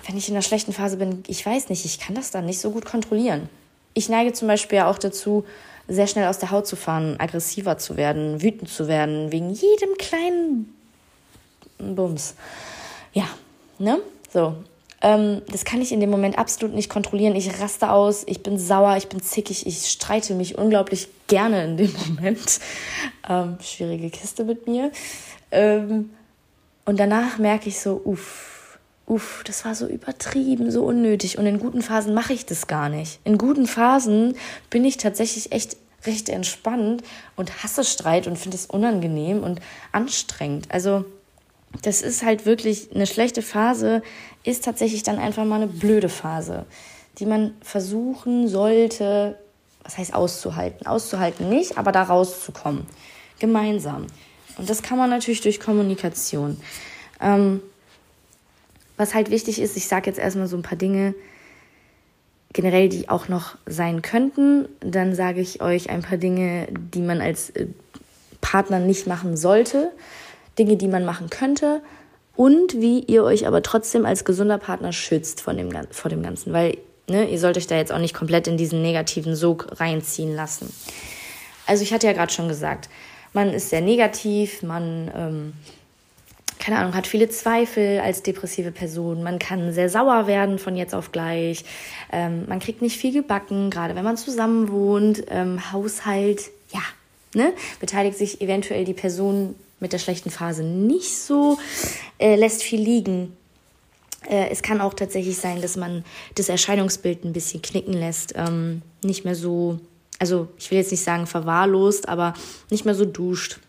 wenn 0.05 0.17
ich 0.17 0.29
in 0.29 0.35
einer 0.35 0.41
schlechten 0.41 0.73
Phase 0.73 0.97
bin, 0.97 1.23
ich 1.27 1.45
weiß 1.45 1.69
nicht, 1.69 1.85
ich 1.85 1.99
kann 1.99 2.15
das 2.15 2.31
dann 2.31 2.45
nicht 2.45 2.59
so 2.59 2.71
gut 2.71 2.85
kontrollieren. 2.85 3.49
Ich 3.93 4.09
neige 4.09 4.31
zum 4.31 4.47
Beispiel 4.47 4.79
auch 4.79 4.97
dazu, 4.97 5.45
sehr 5.87 6.07
schnell 6.07 6.27
aus 6.27 6.39
der 6.39 6.51
Haut 6.51 6.67
zu 6.67 6.75
fahren, 6.75 7.15
aggressiver 7.19 7.77
zu 7.77 7.97
werden, 7.97 8.41
wütend 8.41 8.69
zu 8.69 8.87
werden, 8.87 9.31
wegen 9.31 9.49
jedem 9.49 9.97
kleinen 9.97 10.73
Bums. 11.77 12.35
Ja, 13.13 13.27
ne? 13.79 13.99
So. 14.31 14.55
Ähm, 15.01 15.41
das 15.49 15.63
kann 15.63 15.81
ich 15.81 15.91
in 15.91 15.99
dem 15.99 16.09
Moment 16.09 16.37
absolut 16.37 16.73
nicht 16.73 16.89
kontrollieren. 16.89 17.35
Ich 17.35 17.59
raste 17.59 17.91
aus, 17.91 18.23
ich 18.25 18.41
bin 18.41 18.57
sauer, 18.57 18.97
ich 18.97 19.07
bin 19.07 19.21
zickig, 19.21 19.67
ich 19.67 19.87
streite 19.87 20.33
mich 20.33 20.57
unglaublich 20.57 21.07
gerne 21.27 21.63
in 21.65 21.77
dem 21.77 21.93
Moment. 22.07 22.59
Ähm, 23.27 23.57
schwierige 23.61 24.09
Kiste 24.09 24.43
mit 24.43 24.67
mir. 24.67 24.91
Ähm, 25.51 26.11
und 26.85 26.99
danach 26.99 27.37
merke 27.37 27.69
ich 27.69 27.79
so, 27.79 28.01
uff, 28.03 28.79
uff, 29.05 29.43
das 29.45 29.65
war 29.65 29.75
so 29.75 29.87
übertrieben, 29.87 30.71
so 30.71 30.83
unnötig. 30.85 31.37
Und 31.37 31.45
in 31.45 31.59
guten 31.59 31.81
Phasen 31.81 32.13
mache 32.13 32.33
ich 32.33 32.45
das 32.45 32.67
gar 32.67 32.89
nicht. 32.89 33.19
In 33.23 33.37
guten 33.37 33.67
Phasen 33.67 34.35
bin 34.69 34.83
ich 34.83 34.97
tatsächlich 34.97 35.51
echt 35.51 35.77
recht 36.05 36.29
entspannt 36.29 37.03
und 37.35 37.63
hasse 37.63 37.83
Streit 37.83 38.27
und 38.27 38.37
finde 38.37 38.55
es 38.55 38.65
unangenehm 38.65 39.43
und 39.43 39.59
anstrengend. 39.91 40.67
Also 40.69 41.05
das 41.81 42.01
ist 42.01 42.23
halt 42.23 42.45
wirklich 42.45 42.93
eine 42.93 43.07
schlechte 43.07 43.41
Phase, 43.41 44.01
ist 44.43 44.63
tatsächlich 44.63 45.03
dann 45.03 45.19
einfach 45.19 45.45
mal 45.45 45.55
eine 45.55 45.67
blöde 45.67 46.09
Phase, 46.09 46.65
die 47.19 47.25
man 47.25 47.53
versuchen 47.61 48.47
sollte, 48.47 49.37
was 49.83 49.97
heißt 49.97 50.13
auszuhalten? 50.13 50.85
Auszuhalten 50.85 51.49
nicht, 51.49 51.77
aber 51.77 51.91
da 51.91 52.03
rauszukommen. 52.03 52.85
Gemeinsam. 53.39 54.07
Und 54.57 54.69
das 54.69 54.81
kann 54.81 54.97
man 54.97 55.09
natürlich 55.09 55.41
durch 55.41 55.59
Kommunikation. 55.59 56.59
Ähm, 57.21 57.61
was 58.97 59.13
halt 59.13 59.29
wichtig 59.29 59.61
ist, 59.61 59.77
ich 59.77 59.87
sage 59.87 60.09
jetzt 60.09 60.19
erstmal 60.19 60.47
so 60.47 60.57
ein 60.57 60.63
paar 60.63 60.77
Dinge, 60.77 61.13
generell 62.53 62.89
die 62.89 63.09
auch 63.09 63.27
noch 63.27 63.55
sein 63.65 64.01
könnten. 64.01 64.67
Dann 64.79 65.13
sage 65.13 65.41
ich 65.41 65.61
euch 65.61 65.89
ein 65.89 66.01
paar 66.01 66.17
Dinge, 66.17 66.67
die 66.71 67.01
man 67.01 67.21
als 67.21 67.51
äh, 67.51 67.67
Partner 68.41 68.79
nicht 68.79 69.07
machen 69.07 69.37
sollte, 69.37 69.91
Dinge, 70.57 70.77
die 70.77 70.87
man 70.87 71.05
machen 71.05 71.29
könnte 71.29 71.81
und 72.35 72.79
wie 72.79 72.99
ihr 72.99 73.23
euch 73.23 73.47
aber 73.47 73.63
trotzdem 73.63 74.05
als 74.05 74.23
gesunder 74.23 74.57
Partner 74.57 74.93
schützt 74.93 75.41
von 75.41 75.57
dem, 75.57 75.69
vor 75.91 76.09
dem 76.09 76.23
Ganzen, 76.23 76.53
weil 76.53 76.77
ne, 77.09 77.29
ihr 77.29 77.39
sollt 77.39 77.57
euch 77.57 77.67
da 77.67 77.75
jetzt 77.75 77.91
auch 77.91 77.99
nicht 77.99 78.13
komplett 78.13 78.47
in 78.47 78.57
diesen 78.57 78.81
negativen 78.81 79.35
Sog 79.35 79.79
reinziehen 79.79 80.35
lassen. 80.35 80.71
Also 81.65 81.83
ich 81.83 81.93
hatte 81.93 82.07
ja 82.07 82.13
gerade 82.13 82.31
schon 82.31 82.47
gesagt, 82.47 82.89
man 83.33 83.49
ist 83.53 83.69
sehr 83.69 83.81
negativ, 83.81 84.61
man, 84.63 85.11
ähm, 85.15 85.53
keine 86.59 86.77
Ahnung, 86.77 86.95
hat 86.95 87.07
viele 87.07 87.29
Zweifel 87.29 87.99
als 87.99 88.23
depressive 88.23 88.71
Person, 88.71 89.23
man 89.23 89.39
kann 89.39 89.73
sehr 89.73 89.89
sauer 89.89 90.27
werden 90.27 90.59
von 90.59 90.75
jetzt 90.75 90.95
auf 90.95 91.11
gleich, 91.11 91.65
ähm, 92.11 92.45
man 92.47 92.59
kriegt 92.59 92.81
nicht 92.81 92.97
viel 92.97 93.13
gebacken, 93.13 93.69
gerade 93.69 93.95
wenn 93.95 94.03
man 94.03 94.17
zusammen 94.17 94.71
wohnt, 94.71 95.23
ähm, 95.29 95.71
Haushalt, 95.71 96.51
ja, 96.71 96.81
ne, 97.33 97.53
beteiligt 97.79 98.17
sich 98.17 98.41
eventuell 98.41 98.85
die 98.85 98.93
Person 98.93 99.55
mit 99.79 99.93
der 99.93 99.99
schlechten 99.99 100.29
Phase 100.29 100.63
nicht 100.63 101.17
so, 101.17 101.57
äh, 102.17 102.35
lässt 102.35 102.63
viel 102.63 102.81
liegen. 102.81 103.35
Äh, 104.27 104.49
es 104.49 104.61
kann 104.61 104.81
auch 104.81 104.93
tatsächlich 104.93 105.37
sein, 105.37 105.61
dass 105.61 105.75
man 105.75 106.03
das 106.35 106.49
Erscheinungsbild 106.49 107.23
ein 107.23 107.33
bisschen 107.33 107.61
knicken 107.61 107.93
lässt, 107.93 108.33
ähm, 108.35 108.81
nicht 109.03 109.25
mehr 109.25 109.35
so, 109.35 109.79
also 110.19 110.47
ich 110.57 110.71
will 110.71 110.79
jetzt 110.79 110.91
nicht 110.91 111.03
sagen 111.03 111.27
verwahrlost, 111.27 112.09
aber 112.09 112.33
nicht 112.69 112.85
mehr 112.85 112.95
so 112.95 113.05
duscht, 113.05 113.59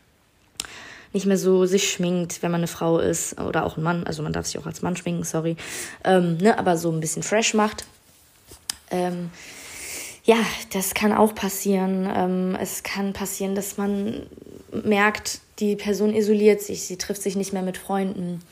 nicht 1.12 1.26
mehr 1.26 1.38
so 1.38 1.66
sich 1.66 1.90
schminkt, 1.90 2.42
wenn 2.42 2.50
man 2.50 2.60
eine 2.60 2.68
Frau 2.68 2.98
ist 2.98 3.38
oder 3.40 3.64
auch 3.64 3.76
ein 3.76 3.82
Mann, 3.82 4.04
also 4.04 4.22
man 4.22 4.32
darf 4.32 4.46
sich 4.46 4.58
auch 4.58 4.66
als 4.66 4.82
Mann 4.82 4.96
schminken, 4.96 5.24
sorry, 5.24 5.56
ähm, 6.04 6.38
ne, 6.38 6.58
aber 6.58 6.76
so 6.76 6.90
ein 6.90 7.00
bisschen 7.00 7.22
fresh 7.22 7.54
macht. 7.54 7.84
Ähm, 8.90 9.30
ja, 10.24 10.36
das 10.72 10.92
kann 10.92 11.12
auch 11.12 11.34
passieren. 11.34 12.06
Ähm, 12.14 12.56
es 12.60 12.82
kann 12.82 13.14
passieren, 13.14 13.54
dass 13.54 13.78
man 13.78 14.26
merkt, 14.72 15.40
die 15.58 15.76
Person 15.76 16.14
isoliert 16.14 16.62
sich, 16.62 16.82
sie 16.82 16.98
trifft 16.98 17.22
sich 17.22 17.36
nicht 17.36 17.52
mehr 17.52 17.62
mit 17.62 17.78
Freunden, 17.78 18.42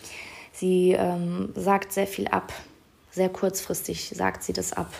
sie 0.52 0.92
ähm, 0.92 1.52
sagt 1.54 1.92
sehr 1.92 2.06
viel 2.06 2.28
ab, 2.28 2.52
sehr 3.10 3.28
kurzfristig 3.28 4.12
sagt 4.14 4.42
sie 4.42 4.52
das 4.52 4.72
ab, 4.72 4.92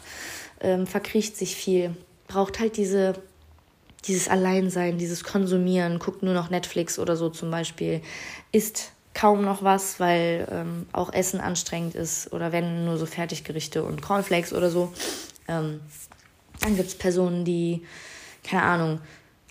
ähm, 0.60 0.86
verkriecht 0.86 1.36
sich 1.36 1.56
viel, 1.56 1.94
braucht 2.28 2.60
halt 2.60 2.76
diese, 2.76 3.14
dieses 4.04 4.28
Alleinsein, 4.28 4.98
dieses 4.98 5.24
Konsumieren, 5.24 5.98
guckt 5.98 6.22
nur 6.22 6.34
noch 6.34 6.50
Netflix 6.50 6.98
oder 6.98 7.16
so 7.16 7.28
zum 7.28 7.50
Beispiel, 7.50 8.00
isst 8.52 8.92
kaum 9.14 9.42
noch 9.44 9.62
was, 9.62 9.98
weil 9.98 10.46
ähm, 10.50 10.86
auch 10.92 11.12
Essen 11.12 11.40
anstrengend 11.40 11.94
ist 11.94 12.32
oder 12.32 12.52
wenn 12.52 12.84
nur 12.84 12.98
so 12.98 13.06
Fertiggerichte 13.06 13.82
und 13.82 14.02
Cornflakes 14.02 14.52
oder 14.52 14.70
so. 14.70 14.92
Ähm, 15.48 15.80
dann 16.60 16.76
gibt 16.76 16.88
es 16.88 16.94
Personen, 16.94 17.44
die, 17.44 17.82
keine 18.44 18.62
Ahnung, 18.62 19.00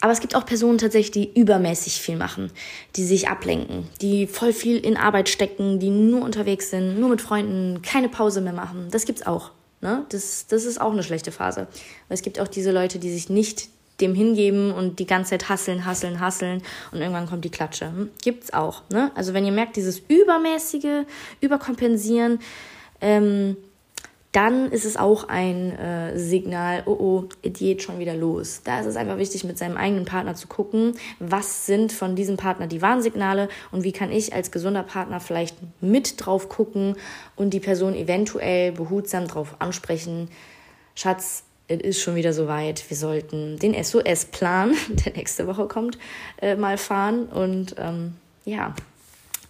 aber 0.05 0.11
es 0.11 0.19
gibt 0.19 0.35
auch 0.35 0.45
Personen 0.45 0.77
tatsächlich, 0.77 1.09
die 1.09 1.33
übermäßig 1.33 1.99
viel 1.99 2.15
machen, 2.15 2.51
die 2.95 3.03
sich 3.03 3.27
ablenken, 3.27 3.87
die 4.03 4.27
voll 4.27 4.53
viel 4.53 4.77
in 4.77 4.97
Arbeit 4.97 5.29
stecken, 5.29 5.79
die 5.79 5.89
nur 5.89 6.21
unterwegs 6.21 6.69
sind, 6.69 6.99
nur 6.99 7.09
mit 7.09 7.21
Freunden, 7.21 7.81
keine 7.81 8.07
Pause 8.07 8.39
mehr 8.39 8.53
machen. 8.53 8.89
Das 8.91 9.05
gibt's 9.05 9.25
auch. 9.25 9.49
Ne? 9.81 10.05
Das, 10.09 10.45
das 10.45 10.65
ist 10.65 10.79
auch 10.79 10.91
eine 10.91 11.01
schlechte 11.01 11.31
Phase. 11.31 11.61
Aber 11.61 11.69
es 12.09 12.21
gibt 12.21 12.39
auch 12.39 12.47
diese 12.47 12.71
Leute, 12.71 12.99
die 12.99 13.11
sich 13.11 13.29
nicht 13.29 13.69
dem 13.99 14.13
hingeben 14.13 14.71
und 14.71 14.99
die 14.99 15.07
ganze 15.07 15.31
Zeit 15.31 15.49
hasseln, 15.49 15.87
hasseln, 15.87 16.19
hasseln 16.19 16.61
und 16.91 16.99
irgendwann 17.01 17.25
kommt 17.25 17.43
die 17.43 17.49
Klatsche. 17.49 17.87
Hm? 17.87 18.11
Gibt's 18.21 18.53
auch. 18.53 18.83
Ne? 18.91 19.11
Also 19.15 19.33
wenn 19.33 19.43
ihr 19.43 19.51
merkt, 19.51 19.75
dieses 19.75 20.03
übermäßige, 20.07 21.07
überkompensieren, 21.41 22.37
ähm, 23.01 23.57
dann 24.35 24.69
ist 24.69 24.83
es 24.83 24.97
auch 24.97 25.29
ein 25.29 25.71
äh, 25.77 26.19
Signal, 26.19 26.83
oh 26.85 26.97
oh, 26.99 27.23
geht 27.41 27.81
schon 27.81 27.99
wieder 27.99 28.15
los. 28.15 28.61
Da 28.65 28.81
ist 28.81 28.85
es 28.85 28.97
einfach 28.97 29.17
wichtig, 29.17 29.45
mit 29.45 29.57
seinem 29.57 29.77
eigenen 29.77 30.03
Partner 30.03 30.35
zu 30.35 30.47
gucken, 30.47 30.93
was 31.19 31.65
sind 31.65 31.93
von 31.93 32.17
diesem 32.17 32.35
Partner 32.35 32.67
die 32.67 32.81
Warnsignale 32.81 33.47
und 33.71 33.85
wie 33.85 33.93
kann 33.93 34.11
ich 34.11 34.33
als 34.33 34.51
gesunder 34.51 34.83
Partner 34.83 35.21
vielleicht 35.21 35.55
mit 35.79 36.25
drauf 36.25 36.49
gucken 36.49 36.97
und 37.37 37.51
die 37.51 37.61
Person 37.61 37.95
eventuell 37.95 38.73
behutsam 38.73 39.29
drauf 39.29 39.55
ansprechen. 39.59 40.27
Schatz, 40.95 41.43
es 41.69 41.79
ist 41.79 42.01
schon 42.01 42.15
wieder 42.15 42.33
soweit. 42.33 42.89
Wir 42.89 42.97
sollten 42.97 43.57
den 43.57 43.81
SOS-Plan, 43.81 44.75
der 45.05 45.13
nächste 45.13 45.47
Woche 45.47 45.67
kommt, 45.67 45.97
äh, 46.41 46.57
mal 46.57 46.77
fahren 46.77 47.27
und 47.27 47.75
ähm, 47.77 48.15
ja, 48.43 48.75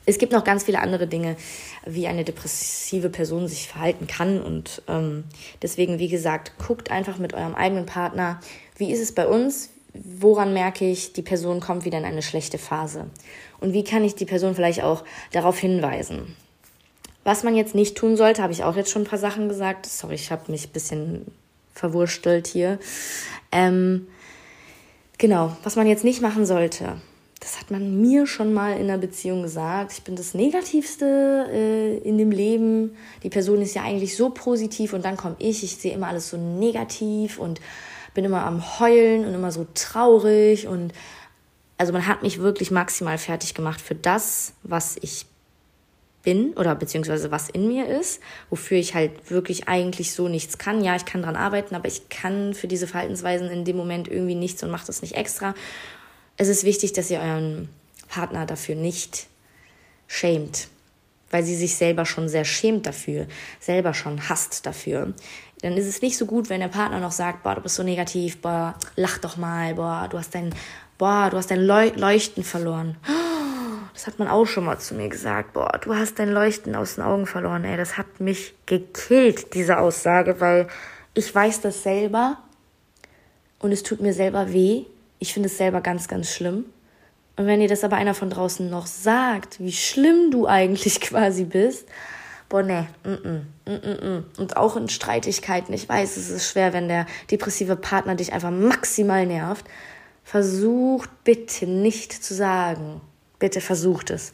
es 0.06 0.18
gibt 0.18 0.32
noch 0.32 0.44
ganz 0.44 0.64
viele 0.64 0.80
andere 0.80 1.08
Dinge, 1.08 1.36
wie 1.86 2.08
eine 2.08 2.24
depressive 2.24 3.10
Person 3.10 3.48
sich 3.48 3.68
verhalten 3.68 4.08
kann. 4.08 4.42
Und 4.42 4.82
ähm, 4.88 5.24
deswegen, 5.62 6.00
wie 6.00 6.10
gesagt, 6.10 6.54
guckt 6.66 6.92
einfach 6.92 7.18
mit 7.18 7.34
eurem 7.34 7.56
eigenen 7.56 7.86
Partner, 7.86 8.40
wie 8.78 8.92
ist 8.92 9.02
es 9.02 9.14
bei 9.14 9.28
uns? 9.28 9.70
Woran 9.94 10.54
merke 10.54 10.90
ich, 10.90 11.14
die 11.14 11.22
Person 11.22 11.60
kommt 11.60 11.86
wieder 11.86 11.98
in 11.98 12.06
eine 12.06 12.22
schlechte 12.22 12.58
Phase? 12.58 13.06
Und 13.60 13.74
wie 13.74 13.84
kann 13.84 14.04
ich 14.04 14.16
die 14.16 14.26
Person 14.26 14.54
vielleicht 14.54 14.84
auch 14.84 15.04
darauf 15.32 15.58
hinweisen? 15.58 16.36
Was 17.24 17.44
man 17.44 17.56
jetzt 17.56 17.74
nicht 17.74 17.98
tun 17.98 18.18
sollte, 18.18 18.44
habe 18.44 18.54
ich 18.54 18.64
auch 18.64 18.76
jetzt 18.76 18.92
schon 18.92 19.04
ein 19.04 19.08
paar 19.08 19.18
Sachen 19.18 19.50
gesagt. 19.50 19.86
Sorry, 19.88 20.16
ich 20.16 20.32
habe 20.32 20.52
mich 20.52 20.68
ein 20.68 20.74
bisschen 20.74 21.26
verwurstelt 21.74 22.46
hier. 22.46 22.78
Ähm, 23.52 24.08
genau, 25.18 25.56
was 25.64 25.76
man 25.76 25.88
jetzt 25.88 26.04
nicht 26.04 26.22
machen 26.22 26.46
sollte 26.46 26.98
das 27.46 27.60
hat 27.60 27.70
man 27.70 28.02
mir 28.02 28.26
schon 28.26 28.56
mal 28.56 28.72
in 28.72 28.90
einer 28.90 28.98
Beziehung 28.98 29.44
gesagt. 29.44 29.92
Ich 29.92 30.02
bin 30.02 30.16
das 30.16 30.34
Negativste 30.34 31.46
äh, 31.52 31.98
in 32.00 32.18
dem 32.18 32.32
Leben. 32.32 32.98
Die 33.22 33.30
Person 33.30 33.62
ist 33.62 33.76
ja 33.76 33.84
eigentlich 33.84 34.18
so 34.18 34.32
positiv 34.32 34.94
und 34.94 35.06
dann 35.06 35.16
komme 35.16 35.36
ich. 35.38 35.64
Ich 35.64 35.78
sehe 35.78 35.94
immer 35.94 36.08
alles 36.08 36.32
so 36.32 36.38
negativ 36.38 37.38
und 37.38 37.62
bin 38.16 38.26
immer 38.26 38.44
am 38.46 38.80
Heulen 38.80 39.26
und 39.26 39.36
immer 39.36 39.52
so 39.52 39.68
traurig 39.76 40.68
und 40.68 40.92
also 41.78 41.94
man 41.94 42.08
hat 42.08 42.24
mich 42.24 42.40
wirklich 42.40 42.72
maximal 42.72 43.20
fertig 43.20 43.54
gemacht 43.54 43.80
für 43.80 43.94
das, 43.94 44.54
was 44.64 44.98
ich 45.02 45.28
bin 46.24 46.54
oder 46.54 46.74
beziehungsweise 46.74 47.30
was 47.30 47.50
in 47.50 47.68
mir 47.68 47.88
ist, 47.88 48.22
wofür 48.50 48.80
ich 48.80 48.96
halt 48.96 49.30
wirklich 49.30 49.68
eigentlich 49.68 50.14
so 50.14 50.30
nichts 50.30 50.58
kann. 50.58 50.84
Ja, 50.84 50.96
ich 50.96 51.06
kann 51.06 51.22
dran 51.22 51.36
arbeiten, 51.36 51.76
aber 51.76 51.88
ich 51.88 52.10
kann 52.10 52.56
für 52.56 52.68
diese 52.68 52.88
Verhaltensweisen 52.88 53.52
in 53.52 53.66
dem 53.66 53.78
Moment 53.78 54.08
irgendwie 54.08 54.34
nichts 54.34 54.64
und 54.64 54.72
mache 54.72 54.88
das 54.88 55.04
nicht 55.04 55.14
extra 55.14 55.54
es 56.38 56.48
ist 56.48 56.64
wichtig, 56.64 56.94
dass 56.94 57.10
ihr 57.10 57.20
euren 57.20 57.70
Partner 58.10 58.46
dafür 58.46 58.76
nicht 58.76 59.28
schämt, 60.08 60.68
weil 61.32 61.44
sie 61.44 61.56
sich 61.56 61.76
selber 61.76 62.06
schon 62.06 62.30
sehr 62.30 62.46
schämt 62.46 62.86
dafür, 62.86 63.28
selber 63.60 63.94
schon 63.94 64.30
hasst 64.30 64.66
dafür. 64.66 65.14
Dann 65.62 65.78
ist 65.78 65.88
es 65.88 66.02
nicht 66.02 66.18
so 66.18 66.26
gut, 66.26 66.50
wenn 66.50 66.60
der 66.60 66.68
Partner 66.68 67.00
noch 67.00 67.12
sagt, 67.12 67.44
boah, 67.44 67.56
du 67.56 67.62
bist 67.62 67.76
so 67.76 67.84
negativ, 67.84 68.42
boah, 68.42 68.76
lach 68.96 69.18
doch 69.18 69.38
mal, 69.38 69.76
boah, 69.76 70.08
du 70.10 70.18
hast 70.18 70.36
dein, 70.36 70.54
boah, 70.98 71.30
du 71.30 71.38
hast 71.38 71.52
dein 71.52 71.62
Leuchten 71.62 72.44
verloren. 72.44 72.98
Das 73.94 74.08
hat 74.08 74.20
man 74.20 74.28
auch 74.28 74.46
schon 74.46 74.66
mal 74.66 74.78
zu 74.78 74.94
mir 74.94 75.08
gesagt, 75.08 75.54
boah, 75.54 75.80
du 75.82 75.96
hast 75.96 76.20
dein 76.20 76.30
Leuchten 76.30 76.76
aus 76.76 76.96
den 76.96 77.06
Augen 77.06 77.26
verloren, 77.26 77.64
ey, 77.64 77.78
das 77.78 77.98
hat 77.98 78.20
mich 78.20 78.54
gekillt, 78.66 79.54
diese 79.54 79.78
Aussage, 79.78 80.42
weil 80.42 80.68
ich 81.14 81.34
weiß 81.34 81.62
das 81.62 81.82
selber 81.82 82.38
und 83.60 83.72
es 83.72 83.84
tut 83.84 84.02
mir 84.02 84.12
selber 84.12 84.52
weh 84.52 84.84
ich 85.20 85.34
finde 85.34 85.48
es 85.48 85.58
selber 85.58 85.82
ganz, 85.82 86.08
ganz 86.08 86.32
schlimm. 86.32 86.66
Und 87.38 87.48
wenn 87.48 87.60
dir 87.60 87.68
das 87.68 87.84
aber 87.84 87.98
einer 87.98 88.14
von 88.14 88.30
draußen 88.30 88.70
noch 88.70 88.86
sagt, 88.88 89.60
wie 89.60 89.74
schlimm 89.74 90.32
du 90.32 90.48
eigentlich 90.48 91.02
quasi 91.02 91.44
bist, 91.44 91.88
boah, 92.48 92.64
nee, 92.64 92.88
mm 93.04 93.10
-mm, 93.10 93.42
mm, 93.66 93.72
mm, 93.72 94.08
mm. 94.08 94.26
und 94.38 94.58
auch 94.58 94.78
in 94.78 94.88
Streitigkeiten, 94.88 95.74
ich 95.74 95.90
weiß, 95.90 96.18
es 96.18 96.30
ist 96.30 96.50
schwer, 96.50 96.74
wenn 96.74 96.88
der 96.88 97.06
depressive 97.32 97.76
Partner 97.76 98.16
dich 98.16 98.34
einfach 98.34 98.52
maximal 98.52 99.26
nervt, 99.26 99.66
versucht 100.24 101.10
bitte 101.24 101.68
nicht 101.68 102.12
zu 102.12 102.34
sagen, 102.34 103.02
bitte 103.40 103.62
versucht 103.62 104.12
es. 104.12 104.34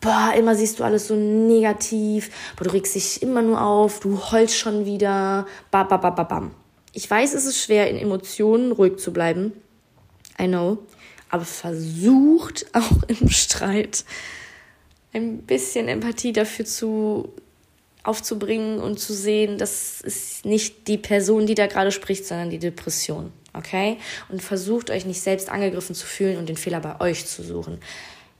Boah, 0.00 0.34
immer 0.36 0.54
siehst 0.54 0.78
du 0.78 0.84
alles 0.84 1.08
so 1.08 1.16
negativ, 1.16 2.30
boah, 2.56 2.64
du 2.64 2.72
regst 2.72 2.94
dich 2.94 3.22
immer 3.22 3.42
nur 3.42 3.62
auf, 3.62 4.00
du 4.00 4.20
heulst 4.30 4.56
schon 4.56 4.84
wieder, 4.84 5.46
ba, 5.70 5.84
ba, 5.84 5.96
ba, 5.96 6.10
ba, 6.10 6.24
bam. 6.24 6.50
Ich 6.92 7.10
weiß, 7.10 7.34
es 7.34 7.46
ist 7.46 7.62
schwer, 7.62 7.90
in 7.90 7.96
Emotionen 7.96 8.72
ruhig 8.72 8.98
zu 8.98 9.12
bleiben, 9.12 9.52
I 10.40 10.46
know. 10.46 10.78
Aber 11.28 11.44
versucht 11.44 12.66
auch 12.72 13.02
im 13.08 13.28
Streit 13.28 14.04
ein 15.12 15.38
bisschen 15.38 15.88
Empathie 15.88 16.32
dafür 16.32 16.64
zu 16.64 17.32
aufzubringen 18.06 18.78
und 18.78 19.00
zu 19.00 19.12
sehen, 19.12 19.58
das 19.58 20.00
ist 20.00 20.44
nicht 20.44 20.86
die 20.86 20.98
Person, 20.98 21.46
die 21.46 21.54
da 21.54 21.66
gerade 21.66 21.90
spricht, 21.90 22.24
sondern 22.24 22.50
die 22.50 22.58
Depression. 22.58 23.32
Okay? 23.52 23.98
Und 24.28 24.42
versucht 24.42 24.90
euch 24.90 25.06
nicht 25.06 25.20
selbst 25.20 25.48
angegriffen 25.48 25.94
zu 25.94 26.06
fühlen 26.06 26.36
und 26.36 26.48
den 26.48 26.56
Fehler 26.56 26.80
bei 26.80 27.00
euch 27.00 27.26
zu 27.26 27.42
suchen. 27.42 27.78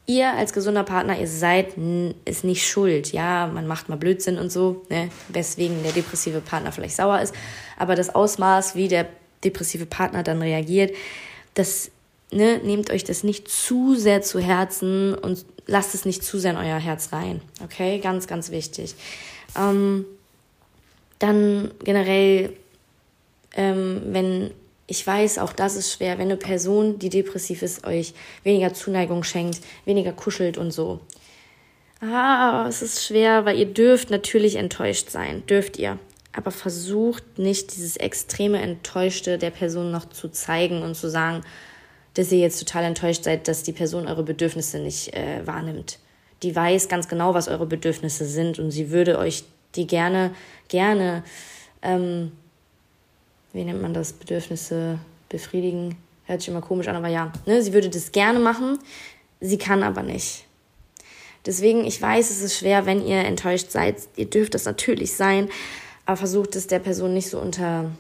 Ihr 0.09 0.33
als 0.35 0.53
gesunder 0.53 0.85
Partner, 0.85 1.19
ihr 1.19 1.27
seid 1.27 1.75
ist 2.25 2.45
nicht 2.45 2.65
schuld. 2.65 3.13
Ja, 3.13 3.49
man 3.49 3.67
macht 3.67 3.89
mal 3.89 3.97
Blödsinn 3.97 4.39
und 4.39 4.53
so, 4.53 4.85
ne? 4.89 5.11
weswegen 5.29 5.83
der 5.83 5.93
depressive 5.93 6.41
Partner 6.41 6.71
vielleicht 6.71 6.95
sauer 6.95 7.21
ist. 7.21 7.35
Aber 7.77 7.97
das 7.97 8.15
Ausmaß, 8.15 8.77
wie 8.77 8.87
der 8.87 9.09
depressive 9.43 9.87
Partner 9.87 10.23
dann 10.23 10.41
reagiert, 10.43 10.95
das 11.57 11.91
ne, 12.31 12.59
nehmt 12.59 12.91
euch 12.91 13.05
das 13.05 13.25
nicht 13.25 13.49
zu 13.49 13.97
sehr 13.97 14.23
zu 14.23 14.39
Herzen 14.39 15.15
und 15.15 15.45
lasst 15.67 15.95
es 15.95 16.05
nicht 16.05 16.23
zu 16.23 16.39
sehr 16.39 16.53
in 16.53 16.57
euer 16.57 16.79
Herz 16.79 17.13
rein. 17.13 17.43
Okay, 17.63 17.99
ganz, 17.99 18.29
ganz 18.29 18.51
wichtig. 18.51 18.95
Ähm, 19.59 20.07
dann 21.19 21.73
generell 21.83 22.53
ähm, 23.57 24.03
wenn 24.07 24.51
ich 24.87 25.05
weiß, 25.05 25.39
auch 25.39 25.53
das 25.53 25.75
ist 25.75 25.93
schwer, 25.93 26.19
wenn 26.19 26.29
eine 26.29 26.37
Person, 26.37 26.99
die 26.99 27.09
depressiv 27.09 27.63
ist, 27.63 27.85
euch 27.85 28.15
weniger 28.45 28.73
Zuneigung 28.73 29.25
schenkt, 29.25 29.61
weniger 29.85 30.13
kuschelt 30.13 30.59
und 30.59 30.71
so. 30.71 31.01
Ah, 32.01 32.67
es 32.69 32.83
ist 32.83 33.05
schwer, 33.05 33.45
weil 33.47 33.59
ihr 33.59 33.67
dürft 33.67 34.11
natürlich 34.11 34.57
enttäuscht 34.57 35.11
sein, 35.11 35.45
dürft 35.47 35.79
ihr. 35.79 35.99
Aber 36.37 36.51
versucht 36.51 37.39
nicht 37.39 37.75
dieses 37.75 37.97
extreme 37.97 38.61
Enttäuschte 38.61 39.39
der 39.39 39.51
Person 39.51 39.91
noch 39.91 40.09
zu 40.09 40.29
zeigen 40.29 40.83
und 40.83 40.95
zu 40.95 41.09
sagen, 41.11 41.43
dass 42.15 42.31
ihr 42.31 42.39
jetzt 42.39 42.59
total 42.59 42.85
enttäuscht 42.85 43.25
seid, 43.25 43.49
dass 43.49 43.63
die 43.63 43.73
Person 43.73 44.07
eure 44.07 44.23
Bedürfnisse 44.23 44.79
nicht 44.79 45.15
äh, 45.15 45.47
wahrnimmt. 45.47 45.99
Die 46.43 46.55
weiß 46.55 46.89
ganz 46.89 47.09
genau, 47.09 47.35
was 47.35 47.49
eure 47.49 47.67
Bedürfnisse 47.67 48.27
sind 48.27 48.59
und 48.59 48.71
sie 48.71 48.91
würde 48.91 49.19
euch 49.19 49.45
die 49.75 49.87
gerne, 49.87 50.35
gerne 50.69 51.25
ähm, 51.83 52.33
wie 53.53 53.65
nennt 53.65 53.81
man 53.81 53.95
das, 53.95 54.13
Bedürfnisse 54.13 54.99
befriedigen. 55.29 55.97
Hört 56.27 56.41
sich 56.41 56.49
immer 56.49 56.61
komisch 56.61 56.89
an, 56.89 56.97
aber 56.97 57.09
ja, 57.09 57.33
ne, 57.47 57.63
sie 57.63 57.73
würde 57.73 57.89
das 57.89 58.13
gerne 58.13 58.39
machen, 58.39 58.79
sie 59.41 59.59
kann 59.59 59.83
aber 59.83 60.03
nicht. 60.03 60.45
Deswegen, 61.47 61.85
ich 61.85 62.03
weiß, 62.03 62.31
es 62.31 62.43
ist 62.43 62.59
schwer, 62.59 62.87
wenn 62.87 63.07
ihr 63.07 63.19
enttäuscht 63.19 63.71
seid. 63.71 63.97
Ihr 64.17 64.29
dürft 64.29 64.55
das 64.55 64.65
natürlich 64.65 65.15
sein, 65.15 65.49
aber 66.07 66.17
versucht 66.17 66.57
es 66.57 66.69
der 66.69 66.79
Person 66.79 67.13
nicht 67.13 67.29
so 67.29 67.39
unter, 67.39 67.91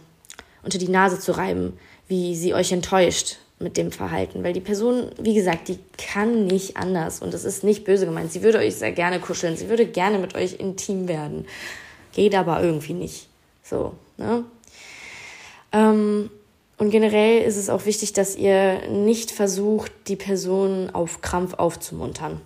unter 0.62 0.78
die 0.78 0.88
Nase 0.88 1.18
zu 1.18 1.32
reiben, 1.32 1.78
wie 2.08 2.36
sie 2.36 2.54
euch 2.54 2.72
enttäuscht 2.72 3.36
mit 3.58 3.76
dem 3.76 3.90
Verhalten. 3.90 4.44
Weil 4.44 4.52
die 4.52 4.60
Person, 4.60 5.10
wie 5.18 5.34
gesagt, 5.34 5.68
die 5.68 5.78
kann 5.98 6.46
nicht 6.46 6.76
anders 6.76 7.20
und 7.20 7.34
das 7.34 7.44
ist 7.44 7.64
nicht 7.64 7.84
böse 7.84 8.06
gemeint. 8.06 8.32
Sie 8.32 8.42
würde 8.42 8.58
euch 8.58 8.76
sehr 8.76 8.92
gerne 8.92 9.18
kuscheln, 9.18 9.56
sie 9.56 9.68
würde 9.68 9.86
gerne 9.86 10.18
mit 10.18 10.34
euch 10.34 10.54
intim 10.54 11.08
werden. 11.08 11.46
Geht 12.12 12.34
aber 12.34 12.62
irgendwie 12.62 12.94
nicht. 12.94 13.28
So, 13.62 13.94
ne? 14.16 14.44
Ähm, 15.72 16.30
und 16.78 16.90
generell 16.90 17.42
ist 17.42 17.56
es 17.56 17.70
auch 17.70 17.86
wichtig, 17.86 18.12
dass 18.12 18.36
ihr 18.36 18.88
nicht 18.88 19.30
versucht, 19.30 19.90
die 20.08 20.16
Person 20.16 20.90
auf 20.90 21.22
Krampf 21.22 21.54
aufzumuntern. 21.54 22.40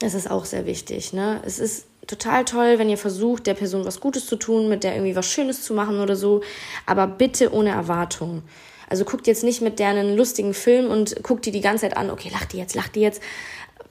Das 0.00 0.14
ist 0.14 0.30
auch 0.30 0.44
sehr 0.44 0.66
wichtig. 0.66 1.12
Ne? 1.12 1.42
Es 1.44 1.58
ist 1.58 1.86
total 2.08 2.44
toll, 2.44 2.78
wenn 2.78 2.88
ihr 2.88 2.98
versucht, 2.98 3.46
der 3.46 3.54
Person 3.54 3.84
was 3.84 4.00
Gutes 4.00 4.26
zu 4.26 4.36
tun, 4.36 4.68
mit 4.68 4.82
der 4.82 4.94
irgendwie 4.94 5.14
was 5.14 5.26
Schönes 5.26 5.62
zu 5.62 5.74
machen 5.74 6.00
oder 6.00 6.16
so, 6.16 6.42
aber 6.86 7.06
bitte 7.06 7.52
ohne 7.52 7.70
Erwartung. 7.70 8.42
Also 8.88 9.04
guckt 9.04 9.26
jetzt 9.26 9.44
nicht 9.44 9.60
mit 9.60 9.78
der 9.78 9.88
einen 9.88 10.16
lustigen 10.16 10.54
Film 10.54 10.90
und 10.90 11.22
guckt 11.22 11.44
die 11.46 11.50
die 11.50 11.60
ganze 11.60 11.82
Zeit 11.82 11.96
an, 11.96 12.10
okay, 12.10 12.30
lacht 12.32 12.52
die 12.52 12.56
jetzt, 12.56 12.74
lacht 12.74 12.94
die 12.94 13.00
jetzt, 13.00 13.22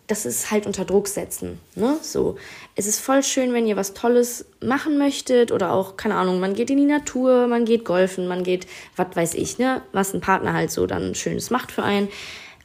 das 0.08 0.26
ist 0.26 0.52
halt 0.52 0.66
unter 0.66 0.86
Druck 0.86 1.08
setzen. 1.08 1.60
Ne? 1.76 1.98
So. 2.02 2.38
Es 2.76 2.88
ist 2.88 3.00
voll 3.00 3.24
schön, 3.24 3.54
wenn 3.54 3.68
ihr 3.68 3.76
was 3.76 3.94
Tolles 3.94 4.46
machen 4.62 4.98
möchtet 4.98 5.52
oder 5.52 5.74
auch, 5.74 5.98
keine 5.98 6.16
Ahnung, 6.16 6.40
man 6.40 6.54
geht 6.54 6.70
in 6.70 6.78
die 6.78 6.86
Natur, 6.86 7.48
man 7.48 7.66
geht 7.66 7.86
golfen, 7.86 8.28
man 8.28 8.44
geht, 8.44 8.68
was 8.96 9.08
weiß 9.14 9.34
ich, 9.36 9.60
ne, 9.60 9.82
was 9.92 10.14
ein 10.14 10.22
Partner 10.22 10.54
halt 10.54 10.72
so 10.72 10.88
dann 10.88 11.14
Schönes 11.14 11.50
macht 11.50 11.72
für 11.72 11.84
einen. 11.84 12.08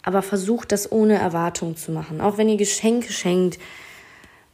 Aber 0.04 0.22
versucht 0.22 0.72
das 0.72 0.90
ohne 0.90 1.18
Erwartung 1.18 1.76
zu 1.76 1.92
machen. 1.92 2.20
Auch 2.20 2.38
wenn 2.38 2.48
ihr 2.48 2.56
Geschenke 2.56 3.12
schenkt. 3.12 3.58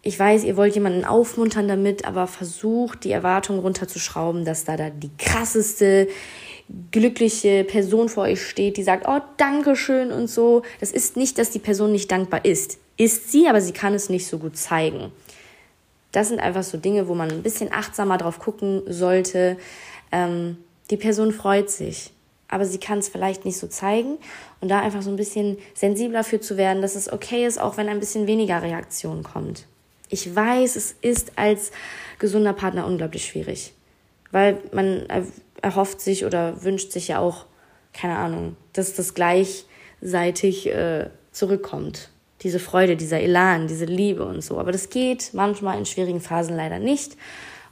Ich 0.03 0.19
weiß, 0.19 0.45
ihr 0.45 0.57
wollt 0.57 0.75
jemanden 0.75 1.05
aufmuntern 1.05 1.67
damit, 1.67 2.05
aber 2.05 2.27
versucht 2.27 3.05
die 3.05 3.11
Erwartung 3.11 3.59
runterzuschrauben, 3.59 4.45
dass 4.45 4.65
da, 4.65 4.77
da 4.77 4.91
die 4.91 5.11
krasseste, 5.19 6.09
glückliche 6.93 7.65
Person 7.65 8.09
vor 8.09 8.25
euch 8.25 8.47
steht, 8.47 8.77
die 8.77 8.83
sagt, 8.83 9.07
oh, 9.09 9.21
danke 9.39 9.75
schön 9.75 10.13
und 10.13 10.29
so. 10.29 10.63
Das 10.81 10.93
ist 10.93 11.17
nicht, 11.17 11.39
dass 11.39 11.51
die 11.51 11.59
Person 11.59 11.93
nicht 11.93 12.11
dankbar 12.11 12.45
ist. 12.45 12.79
Ist 12.97 13.33
sie, 13.33 13.49
aber 13.49 13.61
sie 13.61 13.73
kann 13.73 13.95
es 13.95 14.09
nicht 14.09 14.27
so 14.27 14.39
gut 14.39 14.57
zeigen. 14.57 15.13
Das 16.13 16.29
sind 16.29 16.41
einfach 16.41 16.63
so 16.63 16.79
Dinge, 16.79 17.09
wo 17.09 17.15
man 17.15 17.31
ein 17.31 17.43
bisschen 17.43 17.73
achtsamer 17.73 18.19
drauf 18.19 18.39
gucken 18.39 18.83
sollte. 18.87 19.57
Ähm, 20.13 20.59
die 20.91 20.97
Person 20.97 21.33
freut 21.33 21.71
sich, 21.71 22.13
aber 22.49 22.65
sie 22.65 22.79
kann 22.79 22.99
es 22.99 23.09
vielleicht 23.09 23.45
nicht 23.45 23.59
so 23.59 23.67
zeigen. 23.67 24.19
Und 24.61 24.69
da 24.69 24.81
einfach 24.81 25.03
so 25.03 25.11
ein 25.11 25.17
bisschen 25.17 25.59
sensibler 25.75 26.25
für 26.25 26.41
zu 26.41 26.57
werden, 26.57 26.83
dass 26.83 26.97
es 26.97 27.13
okay 27.13 27.47
ist, 27.47 27.61
auch 27.61 27.77
wenn 27.77 27.89
ein 27.89 28.01
bisschen 28.01 28.27
weniger 28.27 28.63
Reaktion 28.63 29.23
kommt. 29.23 29.67
Ich 30.09 30.35
weiß, 30.35 30.77
es 30.77 30.95
ist 31.01 31.33
als 31.37 31.71
gesunder 32.19 32.53
Partner 32.53 32.87
unglaublich 32.87 33.27
schwierig, 33.27 33.75
weil 34.31 34.59
man 34.73 35.07
erhofft 35.61 36.01
sich 36.01 36.25
oder 36.25 36.63
wünscht 36.63 36.93
sich 36.93 37.09
ja 37.09 37.19
auch, 37.19 37.47
keine 37.93 38.17
Ahnung, 38.17 38.57
dass 38.73 38.95
das 38.95 39.15
gleichseitig 39.15 40.69
äh, 40.69 41.09
zurückkommt. 41.33 42.11
Diese 42.43 42.61
Freude, 42.61 42.97
dieser 42.97 43.21
Elan, 43.21 43.67
diese 43.67 43.85
Liebe 43.85 44.25
und 44.25 44.43
so. 44.43 44.59
Aber 44.59 44.71
das 44.71 44.91
geht 44.91 45.31
manchmal 45.33 45.77
in 45.79 45.87
schwierigen 45.87 46.21
Phasen 46.21 46.57
leider 46.57 46.79
nicht. 46.79 47.17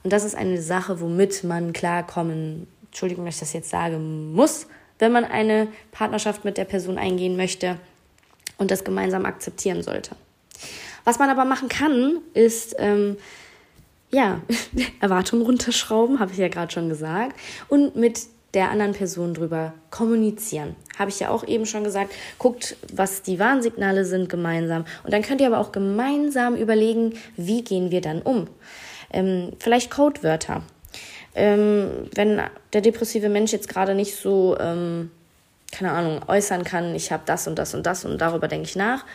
Und 0.03 0.11
das 0.11 0.25
ist 0.25 0.35
eine 0.35 0.61
Sache, 0.61 0.99
womit 0.99 1.43
man 1.43 1.71
klarkommen, 1.71 2.67
Entschuldigung, 2.87 3.25
dass 3.25 3.35
ich 3.35 3.39
das 3.39 3.53
jetzt 3.53 3.69
sage, 3.69 3.97
muss, 3.97 4.67
wenn 4.99 5.11
man 5.11 5.23
eine 5.23 5.67
Partnerschaft 5.91 6.43
mit 6.43 6.57
der 6.57 6.65
Person 6.65 6.97
eingehen 6.97 7.37
möchte 7.37 7.77
und 8.57 8.71
das 8.71 8.83
gemeinsam 8.83 9.25
akzeptieren 9.25 9.83
sollte. 9.83 10.15
Was 11.07 11.19
man 11.19 11.29
aber 11.29 11.45
machen 11.45 11.69
kann, 11.69 12.17
ist 12.33 12.75
ähm, 12.79 13.15
ja, 14.11 14.41
Erwartungen 14.99 15.41
runterschrauben, 15.41 16.19
habe 16.19 16.33
ich 16.33 16.37
ja 16.37 16.49
gerade 16.49 16.69
schon 16.69 16.89
gesagt, 16.89 17.39
und 17.69 17.95
mit 17.95 18.23
der 18.53 18.71
anderen 18.71 18.91
Person 18.91 19.33
drüber 19.33 19.73
kommunizieren. 19.89 20.75
Habe 20.99 21.09
ich 21.09 21.21
ja 21.21 21.29
auch 21.29 21.47
eben 21.47 21.65
schon 21.65 21.85
gesagt. 21.85 22.13
Guckt, 22.37 22.75
was 22.91 23.21
die 23.21 23.39
Warnsignale 23.39 24.03
sind 24.03 24.27
gemeinsam. 24.27 24.83
Und 25.05 25.13
dann 25.13 25.21
könnt 25.21 25.39
ihr 25.39 25.47
aber 25.47 25.59
auch 25.59 25.71
gemeinsam 25.71 26.57
überlegen, 26.57 27.13
wie 27.37 27.63
gehen 27.63 27.89
wir 27.89 28.01
dann 28.01 28.21
um. 28.21 28.49
Ähm, 29.09 29.53
vielleicht 29.59 29.89
Codewörter. 29.89 30.61
Ähm, 31.35 32.09
wenn 32.15 32.41
der 32.73 32.81
depressive 32.81 33.29
Mensch 33.29 33.53
jetzt 33.53 33.69
gerade 33.69 33.95
nicht 33.95 34.17
so, 34.17 34.57
ähm, 34.59 35.09
keine 35.71 35.91
Ahnung, 35.91 36.19
äußern 36.27 36.65
kann, 36.65 36.93
ich 36.95 37.13
habe 37.13 37.23
das 37.25 37.47
und 37.47 37.57
das 37.57 37.73
und 37.73 37.85
das 37.85 38.03
und 38.03 38.17
darüber 38.19 38.49
denke 38.49 38.67
ich 38.67 38.75
nach, 38.75 39.05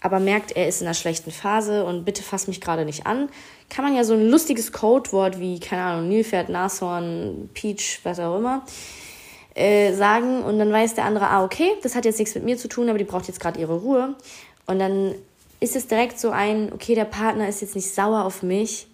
aber 0.00 0.18
merkt, 0.18 0.52
er 0.52 0.68
ist 0.68 0.80
in 0.80 0.86
einer 0.86 0.94
schlechten 0.94 1.30
Phase 1.30 1.84
und 1.84 2.04
bitte 2.04 2.22
fass 2.22 2.46
mich 2.48 2.60
gerade 2.60 2.84
nicht 2.84 3.06
an, 3.06 3.28
kann 3.68 3.84
man 3.84 3.94
ja 3.94 4.04
so 4.04 4.14
ein 4.14 4.28
lustiges 4.28 4.72
Codewort 4.72 5.38
wie, 5.38 5.60
keine 5.60 5.82
Ahnung, 5.82 6.08
Nilpferd, 6.08 6.48
Nashorn, 6.48 7.50
Peach, 7.54 8.00
was 8.02 8.18
auch 8.18 8.38
immer, 8.38 8.64
äh, 9.54 9.92
sagen 9.92 10.42
und 10.42 10.58
dann 10.58 10.72
weiß 10.72 10.94
der 10.94 11.04
andere, 11.04 11.28
ah, 11.28 11.44
okay, 11.44 11.70
das 11.82 11.94
hat 11.94 12.04
jetzt 12.04 12.18
nichts 12.18 12.34
mit 12.34 12.44
mir 12.44 12.56
zu 12.56 12.68
tun, 12.68 12.88
aber 12.88 12.98
die 12.98 13.04
braucht 13.04 13.28
jetzt 13.28 13.40
gerade 13.40 13.60
ihre 13.60 13.76
Ruhe. 13.78 14.14
Und 14.66 14.78
dann 14.78 15.14
ist 15.60 15.76
es 15.76 15.86
direkt 15.86 16.18
so 16.18 16.30
ein, 16.30 16.72
okay, 16.72 16.94
der 16.94 17.04
Partner 17.04 17.48
ist 17.48 17.60
jetzt 17.60 17.76
nicht 17.76 17.94
sauer 17.94 18.24
auf 18.24 18.42
mich, 18.42 18.86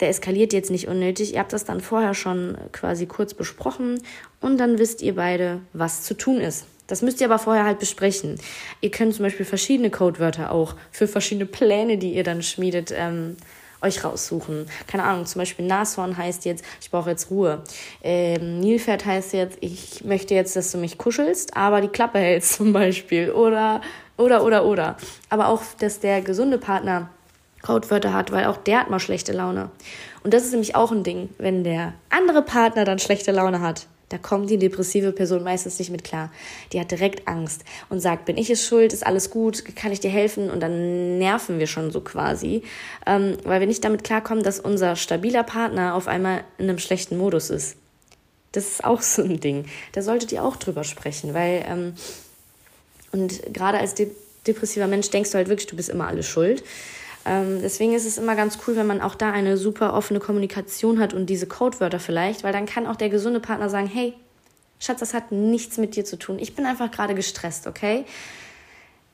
der 0.00 0.10
eskaliert 0.10 0.52
jetzt 0.52 0.70
nicht 0.70 0.88
unnötig. 0.88 1.32
Ihr 1.32 1.40
habt 1.40 1.54
das 1.54 1.64
dann 1.64 1.80
vorher 1.80 2.12
schon 2.12 2.58
quasi 2.72 3.06
kurz 3.06 3.32
besprochen 3.32 4.02
und 4.40 4.58
dann 4.58 4.78
wisst 4.78 5.00
ihr 5.00 5.14
beide, 5.14 5.60
was 5.72 6.02
zu 6.02 6.14
tun 6.14 6.40
ist. 6.40 6.66
Das 6.86 7.02
müsst 7.02 7.20
ihr 7.20 7.26
aber 7.26 7.38
vorher 7.38 7.64
halt 7.64 7.78
besprechen. 7.78 8.38
Ihr 8.80 8.90
könnt 8.90 9.14
zum 9.14 9.24
Beispiel 9.24 9.46
verschiedene 9.46 9.90
Codewörter 9.90 10.52
auch 10.52 10.74
für 10.90 11.08
verschiedene 11.08 11.46
Pläne, 11.46 11.98
die 11.98 12.14
ihr 12.14 12.24
dann 12.24 12.42
schmiedet, 12.42 12.92
ähm, 12.96 13.36
euch 13.82 14.04
raussuchen. 14.04 14.66
Keine 14.86 15.04
Ahnung, 15.04 15.26
zum 15.26 15.40
Beispiel 15.40 15.66
Nashorn 15.66 16.16
heißt 16.16 16.44
jetzt, 16.44 16.64
ich 16.80 16.90
brauche 16.90 17.10
jetzt 17.10 17.30
Ruhe. 17.30 17.62
Ähm, 18.02 18.60
Nilpferd 18.60 19.04
heißt 19.04 19.32
jetzt, 19.32 19.58
ich 19.60 20.04
möchte 20.04 20.34
jetzt, 20.34 20.56
dass 20.56 20.72
du 20.72 20.78
mich 20.78 20.98
kuschelst, 20.98 21.56
aber 21.56 21.80
die 21.80 21.88
Klappe 21.88 22.18
hältst 22.18 22.52
zum 22.56 22.72
Beispiel. 22.72 23.30
Oder, 23.30 23.80
oder, 24.16 24.44
oder, 24.44 24.64
oder. 24.64 24.96
Aber 25.28 25.48
auch, 25.48 25.62
dass 25.78 26.00
der 26.00 26.22
gesunde 26.22 26.58
Partner 26.58 27.10
Codewörter 27.62 28.12
hat, 28.12 28.30
weil 28.30 28.46
auch 28.46 28.58
der 28.58 28.80
hat 28.80 28.90
mal 28.90 29.00
schlechte 29.00 29.32
Laune. 29.32 29.70
Und 30.22 30.32
das 30.34 30.44
ist 30.44 30.52
nämlich 30.52 30.76
auch 30.76 30.92
ein 30.92 31.02
Ding, 31.02 31.30
wenn 31.38 31.64
der 31.64 31.94
andere 32.10 32.42
Partner 32.42 32.84
dann 32.84 32.98
schlechte 32.98 33.32
Laune 33.32 33.60
hat 33.60 33.86
da 34.08 34.18
kommt 34.18 34.50
die 34.50 34.58
depressive 34.58 35.12
Person 35.12 35.42
meistens 35.42 35.78
nicht 35.78 35.90
mit 35.90 36.04
klar. 36.04 36.30
Die 36.72 36.80
hat 36.80 36.90
direkt 36.90 37.26
Angst 37.26 37.64
und 37.88 38.00
sagt, 38.00 38.24
bin 38.24 38.36
ich 38.36 38.50
es 38.50 38.64
schuld, 38.64 38.92
ist 38.92 39.04
alles 39.04 39.30
gut, 39.30 39.64
kann 39.74 39.90
ich 39.90 40.00
dir 40.00 40.10
helfen? 40.10 40.48
Und 40.48 40.60
dann 40.60 41.18
nerven 41.18 41.58
wir 41.58 41.66
schon 41.66 41.90
so 41.90 42.00
quasi, 42.00 42.62
ähm, 43.04 43.36
weil 43.42 43.60
wir 43.60 43.66
nicht 43.66 43.84
damit 43.84 44.04
klarkommen, 44.04 44.44
dass 44.44 44.60
unser 44.60 44.94
stabiler 44.94 45.42
Partner 45.42 45.94
auf 45.94 46.06
einmal 46.06 46.44
in 46.58 46.68
einem 46.68 46.78
schlechten 46.78 47.16
Modus 47.16 47.50
ist. 47.50 47.76
Das 48.52 48.66
ist 48.66 48.84
auch 48.84 49.02
so 49.02 49.22
ein 49.22 49.40
Ding. 49.40 49.66
Da 49.92 50.02
solltet 50.02 50.30
ihr 50.30 50.44
auch 50.44 50.56
drüber 50.56 50.84
sprechen, 50.84 51.34
weil, 51.34 51.64
ähm, 51.68 51.94
und 53.12 53.42
gerade 53.52 53.78
als 53.78 53.94
de 53.94 54.10
depressiver 54.46 54.86
Mensch 54.86 55.10
denkst 55.10 55.32
du 55.32 55.38
halt 55.38 55.48
wirklich, 55.48 55.66
du 55.66 55.74
bist 55.74 55.88
immer 55.88 56.06
alles 56.06 56.28
schuld. 56.28 56.62
Ähm, 57.26 57.60
deswegen 57.60 57.92
ist 57.92 58.06
es 58.06 58.18
immer 58.18 58.36
ganz 58.36 58.58
cool, 58.66 58.76
wenn 58.76 58.86
man 58.86 59.00
auch 59.00 59.16
da 59.16 59.32
eine 59.32 59.56
super 59.56 59.94
offene 59.94 60.20
Kommunikation 60.20 61.00
hat 61.00 61.12
und 61.12 61.26
diese 61.26 61.48
Codewörter 61.48 61.98
vielleicht, 61.98 62.44
weil 62.44 62.52
dann 62.52 62.66
kann 62.66 62.86
auch 62.86 62.94
der 62.94 63.08
gesunde 63.08 63.40
Partner 63.40 63.68
sagen, 63.68 63.88
hey, 63.88 64.14
Schatz, 64.78 65.00
das 65.00 65.12
hat 65.12 65.32
nichts 65.32 65.76
mit 65.76 65.96
dir 65.96 66.04
zu 66.04 66.18
tun. 66.18 66.38
Ich 66.38 66.54
bin 66.54 66.66
einfach 66.66 66.90
gerade 66.90 67.14
gestresst, 67.14 67.66
okay? 67.66 68.04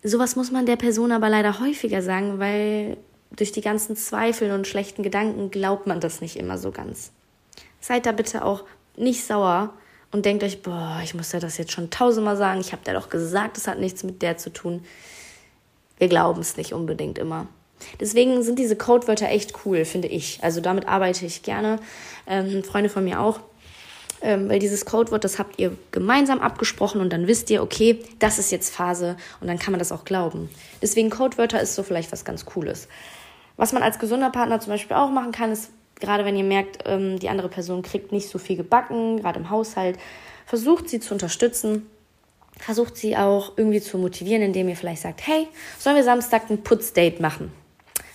Sowas 0.03 0.37
muss 0.37 0.51
man 0.51 0.67
der 0.67 0.77
Person 0.77 1.11
aber 1.11 1.31
leider 1.31 1.59
häufiger 1.61 2.03
sagen, 2.03 2.39
weil 2.39 2.99
durch 3.31 3.53
die 3.53 3.61
ganzen 3.63 3.97
Zweifel 3.97 4.51
und 4.51 4.67
schlechten 4.67 5.03
Gedanken 5.03 5.51
glaubt 5.51 5.87
man 5.87 6.01
das 6.01 6.21
nicht 6.21 6.37
immer 6.37 6.59
so 6.59 6.71
ganz. 6.71 7.13
Seid 7.81 8.05
da 8.05 8.13
bitte 8.13 8.45
auch 8.45 8.65
nicht 8.97 9.25
sauer 9.25 9.73
und 10.11 10.27
denkt 10.27 10.45
euch, 10.45 10.61
boah, 10.63 11.01
ich 11.03 11.15
muss 11.15 11.33
ja 11.33 11.41
das 11.41 11.57
jetzt 11.57 11.73
schon 11.73 11.89
tausendmal 11.89 12.37
sagen, 12.37 12.61
ich 12.61 12.73
habe 12.73 12.85
dir 12.85 12.93
doch 12.93 13.09
gesagt, 13.09 13.57
das 13.57 13.69
hat 13.69 13.79
nichts 13.79 14.03
mit 14.03 14.21
der 14.21 14.37
zu 14.37 14.53
tun. 14.53 14.85
Wir 15.97 16.09
glauben 16.09 16.41
es 16.41 16.57
nicht 16.59 16.75
unbedingt 16.75 17.17
immer. 17.17 17.47
Deswegen 18.01 18.43
sind 18.43 18.59
diese 18.59 18.77
Codewörter 18.77 19.29
echt 19.29 19.53
cool, 19.65 19.85
finde 19.85 20.09
ich. 20.09 20.39
Also 20.43 20.61
damit 20.61 20.89
arbeite 20.89 21.27
ich 21.27 21.43
gerne. 21.43 21.79
Ähm, 22.27 22.63
Freunde 22.65 22.91
von 22.91 23.05
mir 23.05 23.21
auch. 23.21 23.41
Ähm, 24.23 24.49
weil 24.49 24.61
dieses 24.61 24.85
Codewort, 24.85 25.25
das 25.25 25.39
habt 25.39 25.59
ihr 25.59 25.77
gemeinsam 25.91 26.41
abgesprochen 26.41 27.01
und 27.01 27.13
dann 27.13 27.27
wisst 27.27 27.51
ihr, 27.51 27.61
okay, 27.63 27.99
das 28.21 28.39
ist 28.39 28.53
jetzt 28.53 28.73
Phase 28.73 29.17
und 29.41 29.49
dann 29.49 29.59
kann 29.59 29.73
man 29.73 29.81
das 29.81 29.91
auch 29.91 30.05
glauben. 30.05 30.49
Deswegen 30.81 31.11
Codewörter 31.11 31.61
ist 31.61 31.75
so 31.75 31.83
vielleicht 31.83 32.13
was 32.13 32.25
ganz 32.25 32.45
Cooles. 32.45 32.87
Was 33.57 33.73
man 33.73 33.83
als 33.83 33.99
gesunder 33.99 34.31
Partner 34.31 34.61
zum 34.61 34.73
Beispiel 34.73 34.97
auch 34.97 35.11
machen 35.11 35.33
kann, 35.33 35.51
ist, 35.51 35.71
gerade 35.99 36.25
wenn 36.25 36.37
ihr 36.37 36.45
merkt, 36.45 36.85
ähm, 36.87 37.19
die 37.19 37.29
andere 37.29 37.49
Person 37.49 37.83
kriegt 37.83 38.13
nicht 38.13 38.29
so 38.29 38.39
viel 38.39 38.57
gebacken, 38.57 39.19
gerade 39.19 39.41
im 39.41 39.51
Haushalt, 39.51 39.99
versucht 40.47 40.89
sie 40.89 41.01
zu 41.01 41.15
unterstützen, 41.15 41.87
versucht 42.59 42.97
sie 42.97 43.17
auch 43.17 43.53
irgendwie 43.57 43.81
zu 43.81 43.99
motivieren, 43.99 44.43
indem 44.43 44.69
ihr 44.69 44.77
vielleicht 44.77 45.03
sagt, 45.03 45.27
hey, 45.27 45.49
sollen 45.79 45.97
wir 45.97 46.05
Samstag 46.05 46.49
ein 46.49 46.63
Putzdate 46.63 47.21
machen? 47.21 47.53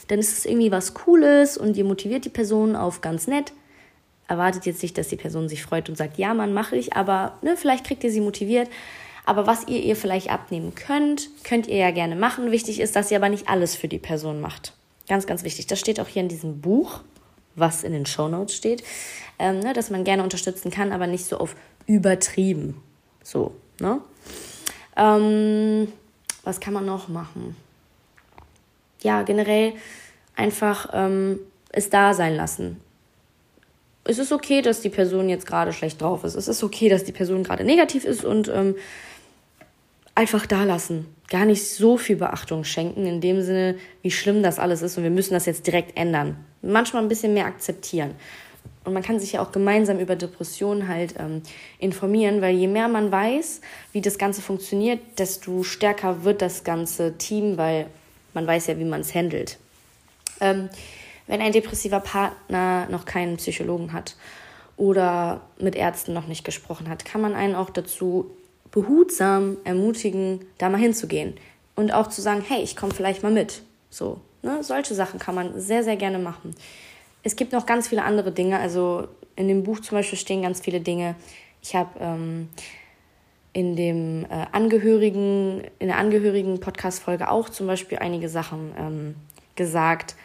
Dann 0.08 0.20
ist 0.20 0.38
es 0.38 0.46
irgendwie 0.46 0.72
was 0.72 0.94
Cooles 0.94 1.58
und 1.58 1.78
ihr 1.78 1.86
motiviert 1.86 2.26
die 2.26 2.30
Person 2.30 2.76
auf 2.76 3.02
ganz 3.02 3.28
nett 3.28 3.52
erwartet 4.28 4.66
jetzt 4.66 4.84
nicht, 4.84 4.98
dass 4.98 5.08
die 5.08 5.16
Person 5.16 5.50
sich 5.50 5.64
freut 5.64 5.90
und 5.90 5.96
sagt, 5.96 6.18
ja, 6.18 6.34
Mann, 6.34 6.54
mache 6.54 6.76
ich, 6.76 6.94
aber 6.94 7.38
ne, 7.42 7.56
vielleicht 7.58 7.86
kriegt 7.86 8.04
ihr 8.04 8.12
sie 8.12 8.22
motiviert. 8.22 8.70
Aber 9.26 9.46
was 9.46 9.68
ihr 9.68 9.82
ihr 9.84 9.96
vielleicht 9.96 10.30
abnehmen 10.30 10.74
könnt, 10.74 11.30
könnt 11.44 11.68
ihr 11.68 11.78
ja 11.78 11.92
gerne 11.92 12.16
machen. 12.16 12.52
Wichtig 12.52 12.80
ist, 12.80 12.96
dass 12.96 13.12
ihr 13.12 13.18
aber 13.18 13.28
nicht 13.28 13.50
alles 13.50 13.76
für 13.76 13.90
die 13.90 14.00
Person 14.00 14.40
macht. 14.40 14.74
Ganz, 15.10 15.28
ganz 15.28 15.44
wichtig. 15.44 15.68
Das 15.68 15.80
steht 15.80 16.00
auch 16.00 16.08
hier 16.08 16.22
in 16.22 16.30
diesem 16.30 16.62
Buch, 16.62 17.02
was 17.56 17.84
in 17.84 17.92
den 17.92 18.06
Show 18.06 18.30
Notes 18.30 18.56
steht, 18.56 18.84
ähm, 19.38 19.60
ne, 19.60 19.74
dass 19.74 19.90
man 19.90 20.04
gerne 20.04 20.24
unterstützen 20.24 20.72
kann, 20.72 20.94
aber 20.94 21.08
nicht 21.08 21.26
so 21.26 21.38
auf 21.38 21.56
übertrieben. 21.88 22.82
So, 23.24 23.54
ne? 23.82 24.00
Ähm, 24.96 25.92
was 26.44 26.60
kann 26.60 26.74
man 26.74 26.86
noch 26.86 27.10
machen? 27.10 27.56
Ja, 29.02 29.24
generell 29.24 29.74
einfach 30.36 30.90
ähm, 30.94 31.40
es 31.72 31.90
da 31.90 32.14
sein 32.14 32.36
lassen 32.36 32.82
es 34.08 34.20
ist 34.20 34.32
okay, 34.32 34.62
dass 34.62 34.82
die 34.82 34.90
Person 34.90 35.30
jetzt 35.30 35.46
gerade 35.46 35.74
schlecht 35.74 36.02
drauf 36.02 36.24
ist. 36.24 36.36
Es 36.36 36.48
ist 36.48 36.64
okay, 36.64 36.90
dass 36.90 37.04
die 37.04 37.12
Person 37.12 37.44
gerade 37.44 37.64
negativ 37.64 38.06
ist 38.06 38.24
und 38.24 38.48
ähm, 38.48 38.76
einfach 40.16 40.46
da 40.46 40.64
lassen. 40.64 41.14
Gar 41.30 41.46
nicht 41.46 41.68
so 41.68 41.98
viel 41.98 42.16
Beachtung 42.16 42.64
schenken, 42.64 43.06
in 43.06 43.20
dem 43.20 43.42
Sinne, 43.42 43.76
wie 44.02 44.12
schlimm 44.12 44.44
das 44.44 44.60
alles 44.60 44.82
ist 44.82 44.98
und 44.98 45.04
wir 45.04 45.10
müssen 45.10 45.34
das 45.34 45.46
jetzt 45.46 45.68
direkt 45.68 45.98
ändern. 45.98 46.38
Manchmal 46.62 47.04
ein 47.04 47.10
bisschen 47.10 47.34
mehr 47.34 47.46
akzeptieren. 47.46 48.12
Und 48.86 48.94
man 48.94 49.04
kann 49.04 49.20
sich 49.20 49.34
ja 49.34 49.42
auch 49.42 49.52
gemeinsam 49.52 50.00
über 50.00 50.16
Depressionen 50.16 50.88
halt 50.88 51.16
ähm, 51.20 51.42
informieren, 51.78 52.42
weil 52.42 52.56
je 52.56 52.68
mehr 52.68 52.88
man 52.88 53.12
weiß, 53.12 53.60
wie 53.92 54.00
das 54.00 54.18
Ganze 54.18 54.42
funktioniert, 54.42 55.00
desto 55.18 55.64
stärker 55.64 56.24
wird 56.24 56.42
das 56.42 56.64
ganze 56.64 57.18
Team, 57.18 57.58
weil 57.58 57.88
man 58.34 58.48
weiß 58.48 58.68
ja, 58.68 58.78
wie 58.78 58.86
man 58.86 59.02
es 59.02 59.14
handelt. 59.14 59.58
Ähm, 60.40 60.70
wenn 61.28 61.42
ein 61.42 61.52
depressiver 61.52 62.00
Partner 62.00 62.88
noch 62.90 63.06
keinen 63.06 63.38
Psychologen 63.38 63.94
hat 63.94 64.16
oder 64.78 65.42
mit 65.60 65.76
Ärzten 65.76 66.14
noch 66.14 66.28
nicht 66.28 66.44
gesprochen 66.44 66.90
hat, 66.90 67.06
kann 67.06 67.22
man 67.22 67.36
einen 67.36 67.56
auch 67.56 67.70
dazu 67.70 68.32
behutsam 68.72 69.58
ermutigen, 69.64 70.46
da 70.58 70.70
mal 70.70 70.80
hinzugehen 70.80 71.36
und 71.76 71.92
auch 71.92 72.08
zu 72.08 72.22
sagen, 72.22 72.44
hey, 72.48 72.62
ich 72.62 72.76
komme 72.76 72.94
vielleicht 72.94 73.24
mal 73.24 73.32
mit. 73.32 73.64
So, 73.90 74.22
ne? 74.42 74.64
solche 74.64 74.94
Sachen 74.94 75.20
kann 75.20 75.36
man 75.36 75.60
sehr, 75.60 75.84
sehr 75.84 75.96
gerne 75.96 76.20
machen. 76.20 76.56
Es 77.24 77.36
gibt 77.36 77.54
noch 77.54 77.66
ganz 77.66 77.88
viele 77.88 78.04
andere 78.04 78.32
Dinge. 78.32 78.60
Also 78.60 79.08
in 79.36 79.48
dem 79.48 79.64
Buch 79.64 79.80
zum 79.82 79.98
Beispiel 79.98 80.18
stehen 80.18 80.42
ganz 80.42 80.62
viele 80.62 80.80
Dinge. 80.80 81.16
Ich 81.62 81.76
habe 81.76 81.90
ähm, 82.00 82.50
in 83.58 83.76
dem 83.76 84.24
äh, 84.26 84.46
Angehörigen, 84.52 85.64
in 85.80 85.88
der 85.88 85.98
Angehörigen-Podcast-Folge 85.98 87.32
auch 87.32 87.50
zum 87.50 87.66
Beispiel 87.66 87.98
einige 87.98 88.30
Sachen 88.30 88.72
ähm, 88.78 89.16
gesagt, 89.56 90.16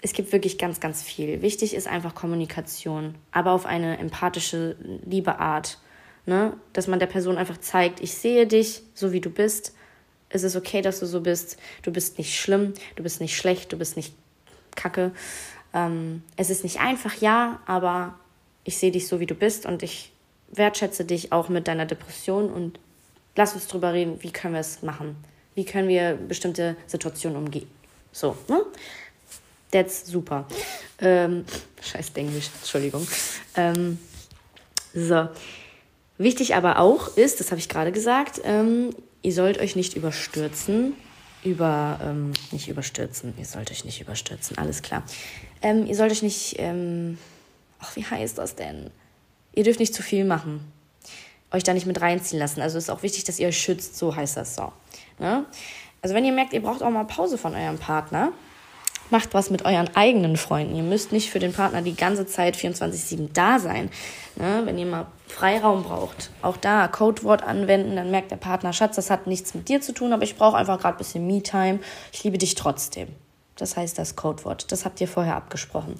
es 0.00 0.12
gibt 0.14 0.32
wirklich 0.32 0.58
ganz, 0.58 0.80
ganz 0.80 1.00
viel. 1.00 1.42
Wichtig 1.42 1.74
ist 1.74 1.86
einfach 1.86 2.16
Kommunikation, 2.16 3.14
aber 3.30 3.52
auf 3.52 3.66
eine 3.66 3.98
empathische, 3.98 4.74
liebe 5.06 5.38
Art. 5.38 5.78
Ne? 6.26 6.54
Dass 6.72 6.88
man 6.88 6.98
der 6.98 7.06
Person 7.06 7.38
einfach 7.38 7.58
zeigt, 7.58 8.00
ich 8.00 8.14
sehe 8.14 8.48
dich, 8.48 8.82
so 8.94 9.12
wie 9.12 9.20
du 9.20 9.30
bist. 9.30 9.76
Es 10.28 10.42
ist 10.42 10.56
okay, 10.56 10.82
dass 10.82 10.98
du 10.98 11.06
so 11.06 11.20
bist. 11.20 11.58
Du 11.82 11.92
bist 11.92 12.18
nicht 12.18 12.36
schlimm, 12.36 12.74
du 12.96 13.04
bist 13.04 13.20
nicht 13.20 13.36
schlecht, 13.36 13.72
du 13.72 13.78
bist 13.78 13.96
nicht 13.96 14.12
kacke. 14.74 15.12
Ähm, 15.72 16.24
es 16.34 16.50
ist 16.50 16.64
nicht 16.64 16.80
einfach, 16.80 17.14
ja, 17.20 17.60
aber 17.64 18.18
ich 18.64 18.76
sehe 18.76 18.90
dich 18.90 19.06
so, 19.06 19.20
wie 19.20 19.26
du 19.26 19.36
bist 19.36 19.66
und 19.66 19.84
ich 19.84 20.11
wertschätze 20.52 21.04
dich 21.04 21.32
auch 21.32 21.48
mit 21.48 21.66
deiner 21.66 21.86
Depression 21.86 22.50
und 22.50 22.78
lass 23.34 23.54
uns 23.54 23.66
drüber 23.66 23.92
reden, 23.92 24.22
wie 24.22 24.30
können 24.30 24.54
wir 24.54 24.60
es 24.60 24.82
machen? 24.82 25.16
Wie 25.54 25.64
können 25.64 25.88
wir 25.88 26.14
bestimmte 26.14 26.76
Situationen 26.86 27.36
umgehen? 27.36 27.66
So, 28.12 28.36
ne? 28.48 28.62
That's 29.70 30.06
super. 30.06 30.46
Ähm, 31.00 31.46
scheiß 31.80 32.12
Englisch, 32.14 32.50
Entschuldigung. 32.60 33.06
Ähm, 33.56 33.98
so. 34.94 35.28
Wichtig 36.18 36.54
aber 36.54 36.78
auch 36.78 37.16
ist, 37.16 37.40
das 37.40 37.50
habe 37.50 37.58
ich 37.58 37.70
gerade 37.70 37.90
gesagt, 37.90 38.40
ähm, 38.44 38.94
ihr 39.22 39.32
sollt 39.32 39.58
euch 39.58 39.74
nicht 39.74 39.96
überstürzen. 39.96 40.94
Über, 41.42 41.98
ähm, 42.04 42.32
nicht 42.52 42.68
überstürzen, 42.68 43.34
ihr 43.36 43.46
sollt 43.46 43.72
euch 43.72 43.84
nicht 43.84 44.00
überstürzen, 44.00 44.58
alles 44.58 44.80
klar. 44.82 45.02
Ähm, 45.60 45.86
ihr 45.86 45.96
sollt 45.96 46.12
euch 46.12 46.22
nicht, 46.22 46.54
ähm, 46.58 47.18
ach, 47.80 47.96
wie 47.96 48.04
heißt 48.04 48.38
das 48.38 48.54
denn? 48.54 48.90
Ihr 49.54 49.64
dürft 49.64 49.80
nicht 49.80 49.94
zu 49.94 50.02
viel 50.02 50.24
machen. 50.24 50.72
Euch 51.50 51.62
da 51.62 51.74
nicht 51.74 51.86
mit 51.86 52.00
reinziehen 52.00 52.38
lassen. 52.38 52.62
Also 52.62 52.78
ist 52.78 52.90
auch 52.90 53.02
wichtig, 53.02 53.24
dass 53.24 53.38
ihr 53.38 53.48
euch 53.48 53.58
schützt, 53.58 53.98
so 53.98 54.14
heißt 54.16 54.36
das 54.36 54.54
so. 54.54 54.72
Ne? 55.18 55.44
Also 56.00 56.14
wenn 56.14 56.24
ihr 56.24 56.32
merkt, 56.32 56.52
ihr 56.52 56.62
braucht 56.62 56.82
auch 56.82 56.90
mal 56.90 57.04
Pause 57.04 57.38
von 57.38 57.54
eurem 57.54 57.78
Partner, 57.78 58.32
macht 59.10 59.34
was 59.34 59.50
mit 59.50 59.64
euren 59.64 59.94
eigenen 59.94 60.36
Freunden. 60.36 60.74
Ihr 60.74 60.82
müsst 60.82 61.12
nicht 61.12 61.30
für 61.30 61.38
den 61.38 61.52
Partner 61.52 61.82
die 61.82 61.94
ganze 61.94 62.26
Zeit 62.26 62.56
24-7 62.56 63.28
da 63.34 63.58
sein. 63.58 63.90
Ne? 64.36 64.62
Wenn 64.64 64.78
ihr 64.78 64.86
mal 64.86 65.06
Freiraum 65.28 65.84
braucht, 65.84 66.30
auch 66.40 66.56
da 66.56 66.88
Codewort 66.88 67.42
anwenden, 67.42 67.94
dann 67.94 68.10
merkt 68.10 68.30
der 68.30 68.36
Partner, 68.36 68.72
Schatz, 68.72 68.96
das 68.96 69.10
hat 69.10 69.26
nichts 69.26 69.54
mit 69.54 69.68
dir 69.68 69.80
zu 69.80 69.92
tun, 69.92 70.12
aber 70.12 70.24
ich 70.24 70.36
brauche 70.36 70.56
einfach 70.56 70.80
gerade 70.80 70.96
ein 70.96 70.98
bisschen 70.98 71.26
Me-Time. 71.26 71.80
Ich 72.12 72.24
liebe 72.24 72.38
dich 72.38 72.54
trotzdem. 72.54 73.08
Das 73.56 73.76
heißt 73.76 73.98
das 73.98 74.16
Codewort. 74.16 74.72
Das 74.72 74.84
habt 74.84 75.00
ihr 75.00 75.08
vorher 75.08 75.36
abgesprochen. 75.36 75.94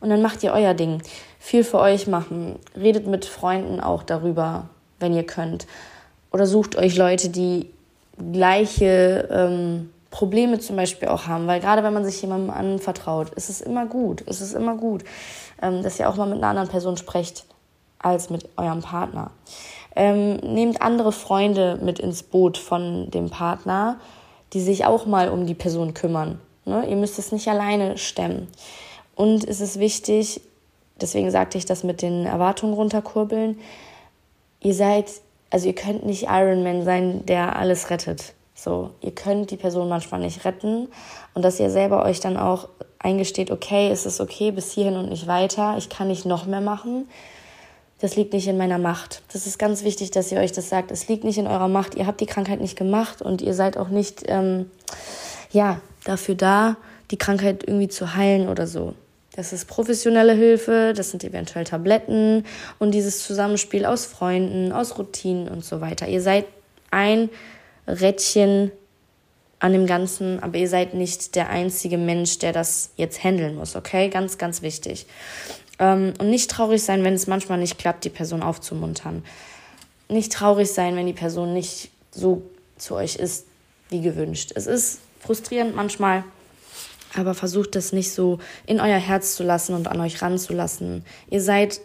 Und 0.00 0.10
dann 0.10 0.22
macht 0.22 0.42
ihr 0.42 0.52
euer 0.52 0.74
Ding. 0.74 1.02
Viel 1.38 1.64
für 1.64 1.78
euch 1.78 2.06
machen. 2.06 2.58
Redet 2.76 3.06
mit 3.06 3.24
Freunden 3.24 3.80
auch 3.80 4.02
darüber, 4.02 4.68
wenn 5.00 5.14
ihr 5.14 5.24
könnt. 5.24 5.66
Oder 6.32 6.46
sucht 6.46 6.76
euch 6.76 6.96
Leute, 6.96 7.28
die 7.28 7.70
gleiche 8.32 9.28
ähm, 9.30 9.90
Probleme 10.10 10.58
zum 10.58 10.76
Beispiel 10.76 11.08
auch 11.08 11.26
haben, 11.26 11.46
weil 11.46 11.60
gerade 11.60 11.82
wenn 11.82 11.92
man 11.92 12.04
sich 12.04 12.20
jemandem 12.22 12.50
anvertraut, 12.50 13.30
ist 13.34 13.50
es 13.50 13.60
immer 13.60 13.86
gut, 13.86 14.22
ist 14.22 14.40
es 14.40 14.54
immer 14.54 14.74
gut, 14.76 15.04
ähm, 15.60 15.82
dass 15.82 15.98
ihr 15.98 16.08
auch 16.08 16.16
mal 16.16 16.26
mit 16.26 16.38
einer 16.38 16.48
anderen 16.48 16.68
Person 16.68 16.96
sprecht 16.96 17.44
als 17.98 18.30
mit 18.30 18.48
eurem 18.56 18.80
Partner. 18.80 19.30
Ähm, 19.94 20.36
nehmt 20.36 20.82
andere 20.82 21.12
Freunde 21.12 21.78
mit 21.82 21.98
ins 21.98 22.22
Boot 22.22 22.56
von 22.58 23.10
dem 23.10 23.30
Partner, 23.30 23.98
die 24.52 24.60
sich 24.60 24.84
auch 24.84 25.06
mal 25.06 25.28
um 25.28 25.46
die 25.46 25.54
Person 25.54 25.94
kümmern. 25.94 26.40
Ne? 26.64 26.86
Ihr 26.88 26.96
müsst 26.96 27.18
es 27.18 27.32
nicht 27.32 27.48
alleine 27.48 27.98
stemmen. 27.98 28.48
Und 29.16 29.48
es 29.48 29.60
ist 29.60 29.80
wichtig, 29.80 30.40
deswegen 31.00 31.32
sagte 31.32 31.58
ich 31.58 31.64
das 31.64 31.82
mit 31.82 32.02
den 32.02 32.26
Erwartungen 32.26 32.74
runterkurbeln, 32.74 33.58
ihr 34.60 34.74
seid, 34.74 35.10
also 35.50 35.66
ihr 35.66 35.74
könnt 35.74 36.06
nicht 36.06 36.24
Iron 36.28 36.62
Man 36.62 36.84
sein, 36.84 37.26
der 37.26 37.56
alles 37.56 37.90
rettet. 37.90 38.34
So, 38.54 38.90
ihr 39.00 39.14
könnt 39.14 39.50
die 39.50 39.56
Person 39.56 39.88
manchmal 39.88 40.20
nicht 40.20 40.44
retten 40.44 40.88
und 41.34 41.42
dass 41.42 41.60
ihr 41.60 41.70
selber 41.70 42.04
euch 42.04 42.20
dann 42.20 42.36
auch 42.36 42.68
eingesteht, 42.98 43.50
okay, 43.50 43.90
es 43.90 44.06
ist 44.06 44.20
okay 44.20 44.50
bis 44.50 44.72
hierhin 44.72 44.96
und 44.96 45.08
nicht 45.08 45.26
weiter, 45.26 45.76
ich 45.78 45.88
kann 45.88 46.08
nicht 46.08 46.26
noch 46.26 46.46
mehr 46.46 46.60
machen. 46.62 47.08
Das 48.00 48.16
liegt 48.16 48.34
nicht 48.34 48.46
in 48.46 48.58
meiner 48.58 48.78
Macht. 48.78 49.22
Das 49.32 49.46
ist 49.46 49.58
ganz 49.58 49.82
wichtig, 49.82 50.10
dass 50.10 50.30
ihr 50.30 50.38
euch 50.40 50.52
das 50.52 50.68
sagt. 50.68 50.90
Es 50.90 51.08
liegt 51.08 51.24
nicht 51.24 51.38
in 51.38 51.46
eurer 51.46 51.68
Macht. 51.68 51.94
Ihr 51.94 52.06
habt 52.06 52.20
die 52.20 52.26
Krankheit 52.26 52.60
nicht 52.60 52.76
gemacht 52.76 53.22
und 53.22 53.40
ihr 53.40 53.54
seid 53.54 53.78
auch 53.78 53.88
nicht, 53.88 54.24
ähm, 54.26 54.70
ja, 55.50 55.80
dafür 56.04 56.34
da, 56.34 56.76
die 57.10 57.16
Krankheit 57.16 57.64
irgendwie 57.66 57.88
zu 57.88 58.14
heilen 58.14 58.48
oder 58.48 58.66
so. 58.66 58.92
Das 59.36 59.52
ist 59.52 59.66
professionelle 59.66 60.32
Hilfe, 60.32 60.94
das 60.96 61.10
sind 61.10 61.22
eventuell 61.22 61.64
Tabletten 61.64 62.44
und 62.78 62.92
dieses 62.92 63.22
Zusammenspiel 63.22 63.84
aus 63.84 64.06
Freunden, 64.06 64.72
aus 64.72 64.98
Routinen 64.98 65.48
und 65.48 65.62
so 65.62 65.82
weiter. 65.82 66.08
Ihr 66.08 66.22
seid 66.22 66.46
ein 66.90 67.28
Rädchen 67.86 68.72
an 69.58 69.72
dem 69.72 69.86
Ganzen, 69.86 70.42
aber 70.42 70.56
ihr 70.56 70.68
seid 70.68 70.94
nicht 70.94 71.34
der 71.34 71.50
einzige 71.50 71.98
Mensch, 71.98 72.38
der 72.38 72.52
das 72.52 72.90
jetzt 72.96 73.22
handeln 73.22 73.56
muss, 73.56 73.76
okay? 73.76 74.08
Ganz, 74.08 74.38
ganz 74.38 74.62
wichtig. 74.62 75.06
Ähm, 75.78 76.14
und 76.18 76.30
nicht 76.30 76.50
traurig 76.50 76.82
sein, 76.82 77.04
wenn 77.04 77.14
es 77.14 77.26
manchmal 77.26 77.58
nicht 77.58 77.78
klappt, 77.78 78.04
die 78.04 78.10
Person 78.10 78.42
aufzumuntern. 78.42 79.22
Nicht 80.08 80.32
traurig 80.32 80.70
sein, 80.70 80.96
wenn 80.96 81.06
die 81.06 81.12
Person 81.12 81.52
nicht 81.52 81.90
so 82.10 82.42
zu 82.78 82.94
euch 82.94 83.16
ist, 83.16 83.46
wie 83.90 84.00
gewünscht. 84.00 84.52
Es 84.54 84.66
ist 84.66 85.00
frustrierend 85.20 85.74
manchmal, 85.74 86.24
aber 87.14 87.34
versucht 87.34 87.74
das 87.74 87.92
nicht 87.92 88.12
so 88.12 88.38
in 88.66 88.80
euer 88.80 88.98
Herz 88.98 89.36
zu 89.36 89.42
lassen 89.42 89.74
und 89.74 89.88
an 89.88 90.00
euch 90.00 90.22
ranzulassen. 90.22 91.04
Ihr 91.30 91.40
seid 91.40 91.80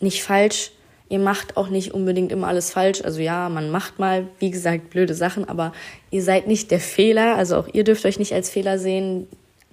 nicht 0.00 0.22
falsch, 0.22 0.72
Ihr 1.10 1.18
macht 1.18 1.56
auch 1.56 1.68
nicht 1.68 1.92
unbedingt 1.92 2.30
immer 2.30 2.46
alles 2.46 2.70
falsch. 2.70 3.02
Also 3.02 3.20
ja, 3.20 3.48
man 3.48 3.70
macht 3.70 3.98
mal, 3.98 4.28
wie 4.38 4.52
gesagt, 4.52 4.90
blöde 4.90 5.12
Sachen, 5.12 5.46
aber 5.48 5.72
ihr 6.12 6.22
seid 6.22 6.46
nicht 6.46 6.70
der 6.70 6.78
Fehler. 6.78 7.34
Also 7.34 7.56
auch 7.56 7.68
ihr 7.72 7.82
dürft 7.82 8.06
euch 8.06 8.20
nicht 8.20 8.32
als 8.32 8.48
Fehler 8.48 8.78
sehen, 8.78 9.26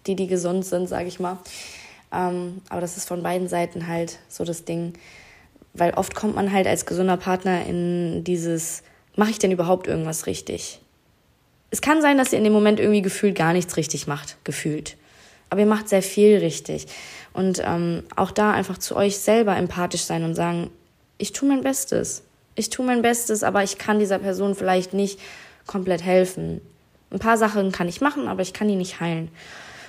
die, 0.07 0.15
die 0.15 0.25
gesund 0.25 0.65
sind, 0.65 0.89
sage 0.89 1.07
ich 1.07 1.19
mal. 1.19 1.37
Ähm, 2.11 2.61
aber 2.69 2.81
das 2.81 2.97
ist 2.97 3.07
von 3.07 3.21
beiden 3.21 3.47
Seiten 3.47 3.87
halt 3.87 4.17
so 4.27 4.45
das 4.45 4.65
Ding. 4.65 4.93
Weil 5.75 5.93
oft 5.93 6.15
kommt 6.15 6.33
man 6.33 6.51
halt 6.51 6.65
als 6.65 6.87
gesunder 6.87 7.17
Partner 7.17 7.67
in 7.67 8.23
dieses, 8.23 8.81
mache 9.15 9.29
ich 9.29 9.37
denn 9.37 9.51
überhaupt 9.51 9.85
irgendwas 9.85 10.25
richtig? 10.25 10.79
Es 11.69 11.81
kann 11.81 12.01
sein, 12.01 12.17
dass 12.17 12.31
ihr 12.31 12.37
in 12.37 12.43
dem 12.43 12.53
Moment 12.53 12.79
irgendwie 12.79 13.01
gefühlt 13.01 13.35
gar 13.35 13.53
nichts 13.53 13.77
richtig 13.77 14.07
macht, 14.07 14.37
gefühlt. 14.43 14.95
Aber 15.49 15.61
ihr 15.61 15.67
macht 15.67 15.89
sehr 15.89 16.01
viel 16.01 16.37
richtig. 16.37 16.87
Und 17.33 17.61
ähm, 17.63 18.03
auch 18.15 18.31
da 18.31 18.51
einfach 18.51 18.77
zu 18.77 18.95
euch 18.95 19.17
selber 19.17 19.55
empathisch 19.55 20.03
sein 20.03 20.23
und 20.23 20.35
sagen, 20.35 20.69
ich 21.17 21.33
tue 21.33 21.47
mein 21.47 21.61
Bestes. 21.61 22.23
Ich 22.55 22.69
tue 22.69 22.85
mein 22.85 23.01
Bestes, 23.01 23.43
aber 23.43 23.63
ich 23.63 23.77
kann 23.77 23.99
dieser 23.99 24.19
Person 24.19 24.55
vielleicht 24.55 24.93
nicht 24.93 25.19
komplett 25.65 26.03
helfen. 26.03 26.61
Ein 27.11 27.19
paar 27.19 27.37
Sachen 27.37 27.71
kann 27.71 27.87
ich 27.87 28.01
machen, 28.01 28.27
aber 28.27 28.41
ich 28.41 28.53
kann 28.53 28.67
die 28.67 28.75
nicht 28.75 28.99
heilen. 28.99 29.29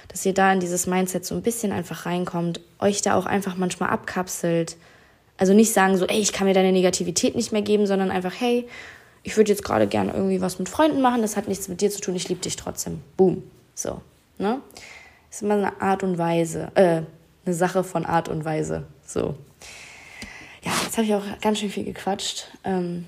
Dass 0.09 0.24
ihr 0.24 0.35
da 0.35 0.53
in 0.53 0.61
dieses 0.61 0.87
Mindset 0.87 1.24
so 1.24 1.35
ein 1.35 1.43
bisschen 1.43 1.72
einfach 1.72 2.07
reinkommt, 2.07 2.61
euch 2.79 3.03
da 3.03 3.14
auch 3.14 3.26
einfach 3.26 3.57
manchmal 3.57 3.91
abkapselt. 3.91 4.76
Also 5.37 5.55
nicht 5.55 5.72
sagen 5.72 5.97
so, 5.97 6.07
ey, 6.07 6.18
ich 6.18 6.33
kann 6.33 6.47
mir 6.47 6.55
deine 6.55 6.72
Negativität 6.72 7.37
nicht 7.37 7.53
mehr 7.53 7.62
geben, 7.62 7.87
sondern 7.87 8.11
einfach, 8.11 8.35
hey, 8.39 8.68
ich 9.23 9.37
würde 9.37 9.51
jetzt 9.51 9.64
gerade 9.64 9.87
gerne 9.87 10.12
irgendwie 10.12 10.41
was 10.41 10.59
mit 10.59 10.69
Freunden 10.69 11.01
machen, 11.01 11.23
das 11.23 11.37
hat 11.37 11.49
nichts 11.49 11.69
mit 11.69 11.81
dir 11.81 11.91
zu 11.91 12.01
tun, 12.01 12.16
ich 12.16 12.29
liebe 12.29 12.41
dich 12.41 12.57
trotzdem. 12.57 13.01
Boom. 13.16 13.43
So, 13.75 14.01
ne? 14.39 14.61
ist 15.31 15.43
immer 15.43 15.55
eine 15.55 15.81
Art 15.81 16.03
und 16.03 16.19
Weise, 16.19 16.71
äh, 16.75 17.03
eine 17.45 17.55
Sache 17.55 17.85
von 17.85 18.05
Art 18.05 18.29
und 18.29 18.45
Weise. 18.45 18.85
So. 19.05 19.35
Ja, 20.64 20.73
jetzt 20.85 20.97
habe 20.97 21.07
ich 21.07 21.14
auch 21.14 21.25
ganz 21.41 21.59
schön 21.59 21.71
viel 21.71 21.85
gequatscht. 21.85 22.49
Ähm, 22.64 23.07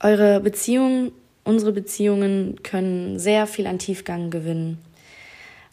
eure 0.00 0.40
Beziehungen, 0.40 1.12
unsere 1.44 1.72
Beziehungen 1.72 2.62
können 2.62 3.18
sehr 3.18 3.46
viel 3.46 3.66
an 3.66 3.78
Tiefgang 3.78 4.30
gewinnen, 4.30 4.78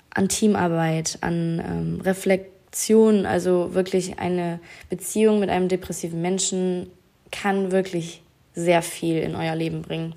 an 0.10 0.30
Teamarbeit, 0.30 1.20
an 1.22 1.64
ähm, 1.66 2.02
Reflexion. 2.02 3.26
Also 3.26 3.74
wirklich 3.74 4.20
eine 4.20 4.60
Beziehung 4.90 5.40
mit 5.40 5.50
einem 5.50 5.68
depressiven 5.68 6.22
Menschen 6.22 6.90
kann 7.32 7.72
wirklich 7.72 8.22
sehr 8.56 8.82
viel 8.82 9.18
in 9.18 9.36
euer 9.36 9.56
Leben 9.56 9.82
bringen. 9.82 10.16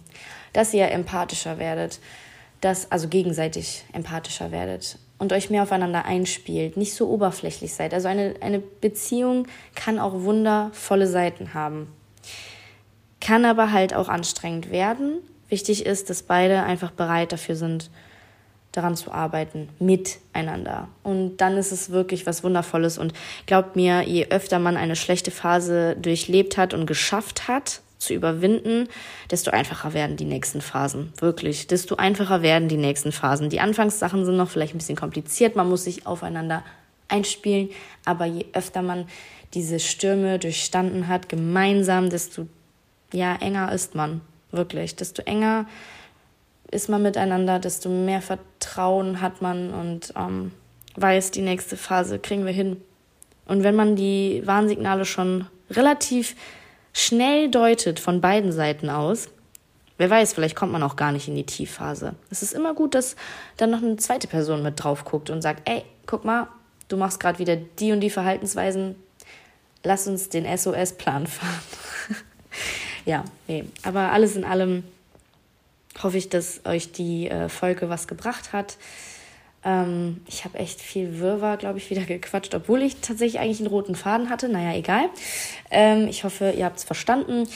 Dass 0.53 0.73
ihr 0.73 0.91
empathischer 0.91 1.59
werdet, 1.59 2.01
dass 2.61 2.91
also 2.91 3.09
gegenseitig 3.09 3.85
empathischer 3.93 4.51
werdet 4.51 4.99
und 5.19 5.33
euch 5.33 5.51
mehr 5.51 5.65
aufeinander 5.65 6.05
einspielt, 6.05 6.77
nicht 6.77 6.95
so 6.95 7.09
oberflächlich 7.09 7.75
seid. 7.75 7.93
Also 7.93 8.09
eine, 8.09 8.35
eine 8.41 8.61
Beziehung 8.61 9.47
kann 9.75 9.99
auch 9.99 10.23
wundervolle 10.23 11.07
Seiten 11.07 11.55
haben, 11.55 11.89
kann 13.21 13.45
aber 13.45 13.73
halt 13.73 13.95
auch 13.95 14.09
anstrengend 14.09 14.71
werden. 14.71 15.19
Wichtig 15.49 15.87
ist, 15.87 16.11
dass 16.11 16.23
beide 16.23 16.63
einfach 16.63 16.91
bereit 16.91 17.33
dafür 17.33 17.57
sind, 17.57 17.91
daran 18.73 18.97
zu 18.97 19.11
arbeiten, 19.11 19.71
miteinander. 19.79 20.89
Und 21.03 21.39
dann 21.39 21.57
ist 21.57 21.73
es 21.73 21.91
wirklich 21.91 22.27
was 22.27 22.45
Wundervolles. 22.45 22.99
Und 22.99 23.13
glaubt 23.47 23.77
mir, 23.77 24.03
je 24.03 24.27
öfter 24.29 24.59
man 24.59 24.77
eine 24.77 24.95
schlechte 24.95 25.31
Phase 25.31 25.97
durchlebt 25.97 26.57
hat 26.57 26.75
und 26.75 26.87
geschafft 26.87 27.49
hat, 27.49 27.81
zu 27.99 28.15
überwinden, 28.15 28.89
desto 29.31 29.51
einfacher 29.51 29.93
werden 29.93 30.17
die 30.17 30.25
nächsten 30.25 30.61
Phasen. 30.61 31.13
Wirklich. 31.19 31.67
Desto 31.67 31.97
einfacher 31.97 32.43
werden 32.43 32.69
die 32.69 32.77
nächsten 32.77 33.13
Phasen. 33.13 33.51
Die 33.51 33.61
Anfangssachen 33.61 34.25
sind 34.25 34.37
noch 34.37 34.51
vielleicht 34.51 34.75
ein 34.75 34.79
bisschen 34.79 34.97
kompliziert. 34.97 35.57
Man 35.57 35.69
muss 35.69 35.85
sich 35.85 36.07
aufeinander 36.07 36.65
einspielen. 37.09 37.71
Aber 38.05 38.25
je 38.27 38.47
öfter 38.53 38.83
man 38.83 39.07
diese 39.55 39.81
Stürme 39.81 40.39
durchstanden 40.39 41.09
hat, 41.09 41.29
gemeinsam, 41.29 42.11
desto 42.11 42.47
ja, 43.13 43.35
enger 43.37 43.73
ist 43.73 43.95
man. 43.95 44.21
Wirklich. 44.51 44.97
Desto 44.97 45.23
enger 45.23 45.67
ist 46.71 46.89
man 46.89 47.03
miteinander, 47.03 47.59
desto 47.59 47.89
mehr 47.89 48.23
Vertrauen 48.23 49.21
hat 49.21 49.43
man 49.43 49.73
und 49.73 50.13
ähm, 50.17 50.53
weiß, 50.97 51.31
die 51.31 51.43
nächste 51.43 51.77
Phase 51.77 52.19
kriegen 52.19 52.47
wir 52.47 52.53
hin. 52.53 52.77
Und 53.47 53.63
wenn 53.63 53.75
man 53.75 53.97
die 53.97 54.43
Warnsignale 54.45 55.07
schon 55.07 55.47
relativ 55.71 56.37
schnell 56.93 57.51
deutet 57.51 58.01
von 58.01 58.21
beiden 58.21 58.53
Seiten 58.53 58.91
aus, 58.91 59.29
wer 59.99 60.11
weiß, 60.11 60.33
vielleicht 60.33 60.57
kommt 60.57 60.73
man 60.73 60.83
auch 60.83 60.97
gar 60.97 61.13
nicht 61.13 61.29
in 61.29 61.35
die 61.35 61.47
Tiefphase. 61.47 62.15
Es 62.31 62.43
ist 62.43 62.55
immer 62.55 62.75
gut, 62.75 62.95
dass 62.95 63.17
dann 63.57 63.71
noch 63.71 63.83
eine 63.83 63.97
zweite 63.97 64.29
Person 64.29 64.63
mit 64.63 64.83
drauf 64.83 65.05
guckt 65.05 65.31
und 65.31 65.43
sagt, 65.43 65.69
ey, 65.69 65.85
guck 66.07 66.25
mal, 66.25 66.49
du 66.89 66.97
machst 66.97 67.21
gerade 67.21 67.39
wieder 67.39 67.57
die 67.57 67.93
und 67.93 68.01
die 68.01 68.11
Verhaltensweisen, 68.11 68.97
lass 69.85 70.07
uns 70.07 70.29
den 70.29 70.45
SOS-Plan 70.45 71.27
fahren. 71.27 71.61
ja, 73.05 73.25
nee, 73.47 73.65
aber 73.83 74.13
alles 74.13 74.37
in 74.37 74.45
allem 74.45 74.85
hoffe 76.03 76.17
ich, 76.17 76.29
dass 76.29 76.65
euch 76.65 76.93
die 76.93 77.29
äh, 77.29 77.49
Folge 77.49 77.89
was 77.89 78.07
gebracht 78.07 78.53
hat. 78.53 78.77
Ähm, 79.69 80.23
ich 80.27 80.45
habe 80.45 80.59
echt 80.59 80.81
viel 80.81 81.21
Wirrwarr, 81.21 81.59
glaube 81.59 81.79
ich, 81.79 81.91
wieder 81.91 82.03
gequatscht, 82.03 82.55
obwohl 82.55 82.81
ich 82.83 82.97
tatsächlich 83.01 83.39
eigentlich 83.39 83.59
einen 83.59 83.69
roten 83.69 83.95
Faden 83.95 84.31
hatte. 84.31 84.49
Naja, 84.49 84.77
egal. 84.77 85.11
Ähm, 85.71 86.09
ich 86.09 86.25
hoffe, 86.25 86.55
ihr 86.57 86.65
habt 86.65 86.79
es 86.79 86.85
verstanden. 86.85 87.47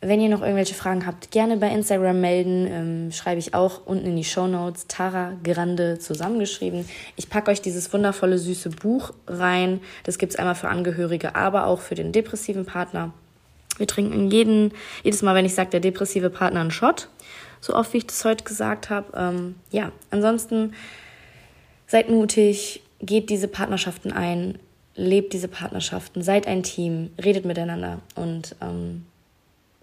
Wenn 0.00 0.20
ihr 0.20 0.28
noch 0.28 0.42
irgendwelche 0.42 0.74
Fragen 0.74 1.06
habt, 1.06 1.32
gerne 1.32 1.56
bei 1.56 1.68
Instagram 1.68 2.20
melden. 2.20 2.66
Ähm, 2.70 3.12
schreibe 3.12 3.40
ich 3.40 3.54
auch 3.54 3.84
unten 3.86 4.06
in 4.06 4.16
die 4.16 4.24
Show 4.24 4.46
Notes. 4.46 4.86
Tara 4.86 5.32
Grande 5.42 5.98
zusammengeschrieben. 5.98 6.88
Ich 7.16 7.28
packe 7.30 7.50
euch 7.50 7.62
dieses 7.62 7.92
wundervolle, 7.92 8.38
süße 8.38 8.70
Buch 8.70 9.12
rein. 9.26 9.80
Das 10.04 10.18
gibt 10.18 10.34
es 10.34 10.38
einmal 10.38 10.54
für 10.54 10.68
Angehörige, 10.68 11.34
aber 11.34 11.66
auch 11.66 11.80
für 11.80 11.96
den 11.96 12.12
depressiven 12.12 12.64
Partner. 12.64 13.12
Wir 13.78 13.88
trinken 13.88 14.30
jeden, 14.30 14.72
jedes 15.02 15.22
Mal, 15.22 15.34
wenn 15.34 15.44
ich 15.44 15.54
sage, 15.54 15.70
der 15.70 15.80
depressive 15.80 16.30
Partner 16.30 16.60
einen 16.60 16.70
Shot. 16.70 17.08
So 17.60 17.74
oft, 17.74 17.92
wie 17.92 17.98
ich 17.98 18.06
das 18.06 18.24
heute 18.24 18.44
gesagt 18.44 18.90
habe. 18.90 19.06
Ähm, 19.16 19.56
ja, 19.72 19.90
ansonsten 20.10 20.74
Seid 21.86 22.10
mutig, 22.10 22.82
geht 23.00 23.30
diese 23.30 23.48
Partnerschaften 23.48 24.12
ein, 24.12 24.58
lebt 24.94 25.32
diese 25.32 25.48
Partnerschaften, 25.48 26.22
seid 26.22 26.46
ein 26.46 26.62
Team, 26.62 27.10
redet 27.22 27.44
miteinander 27.44 28.00
und 28.14 28.56
ähm, 28.60 29.06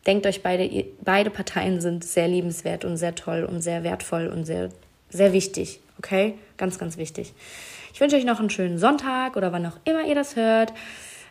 denkt 0.05 0.25
euch 0.25 0.41
beide, 0.43 0.63
ihr, 0.63 0.85
beide 1.01 1.29
Parteien 1.29 1.81
sind 1.81 2.03
sehr 2.03 2.27
liebenswert 2.27 2.83
und 2.83 2.97
sehr 2.97 3.15
toll 3.15 3.43
und 3.43 3.61
sehr 3.61 3.83
wertvoll 3.83 4.27
und 4.27 4.45
sehr, 4.45 4.69
sehr 5.09 5.33
wichtig. 5.33 5.79
Okay? 5.97 6.35
Ganz, 6.57 6.79
ganz 6.79 6.97
wichtig. 6.97 7.33
Ich 7.93 8.01
wünsche 8.01 8.15
euch 8.15 8.25
noch 8.25 8.39
einen 8.39 8.49
schönen 8.49 8.79
Sonntag 8.79 9.37
oder 9.37 9.51
wann 9.51 9.65
auch 9.65 9.77
immer 9.85 10.05
ihr 10.05 10.15
das 10.15 10.35
hört. 10.35 10.73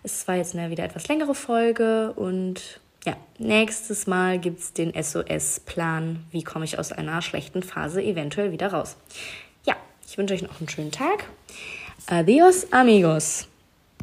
Es 0.04 0.26
war 0.26 0.36
jetzt 0.36 0.54
eine 0.54 0.70
wieder 0.70 0.84
etwas 0.84 1.08
längere 1.08 1.34
Folge 1.34 2.12
und 2.12 2.80
ja, 3.04 3.16
nächstes 3.38 4.06
Mal 4.06 4.38
gibt 4.38 4.60
es 4.60 4.72
den 4.72 4.92
SOS-Plan. 4.94 6.24
Wie 6.30 6.44
komme 6.44 6.64
ich 6.64 6.78
aus 6.78 6.92
einer 6.92 7.20
schlechten 7.20 7.64
Phase 7.64 8.00
eventuell 8.00 8.52
wieder 8.52 8.68
raus? 8.68 8.96
Ich 10.12 10.18
wünsche 10.18 10.34
euch 10.34 10.42
noch 10.42 10.60
einen 10.60 10.68
schönen 10.68 10.92
Tag. 10.92 11.24
Adios, 12.06 12.70
amigos. 12.70 13.48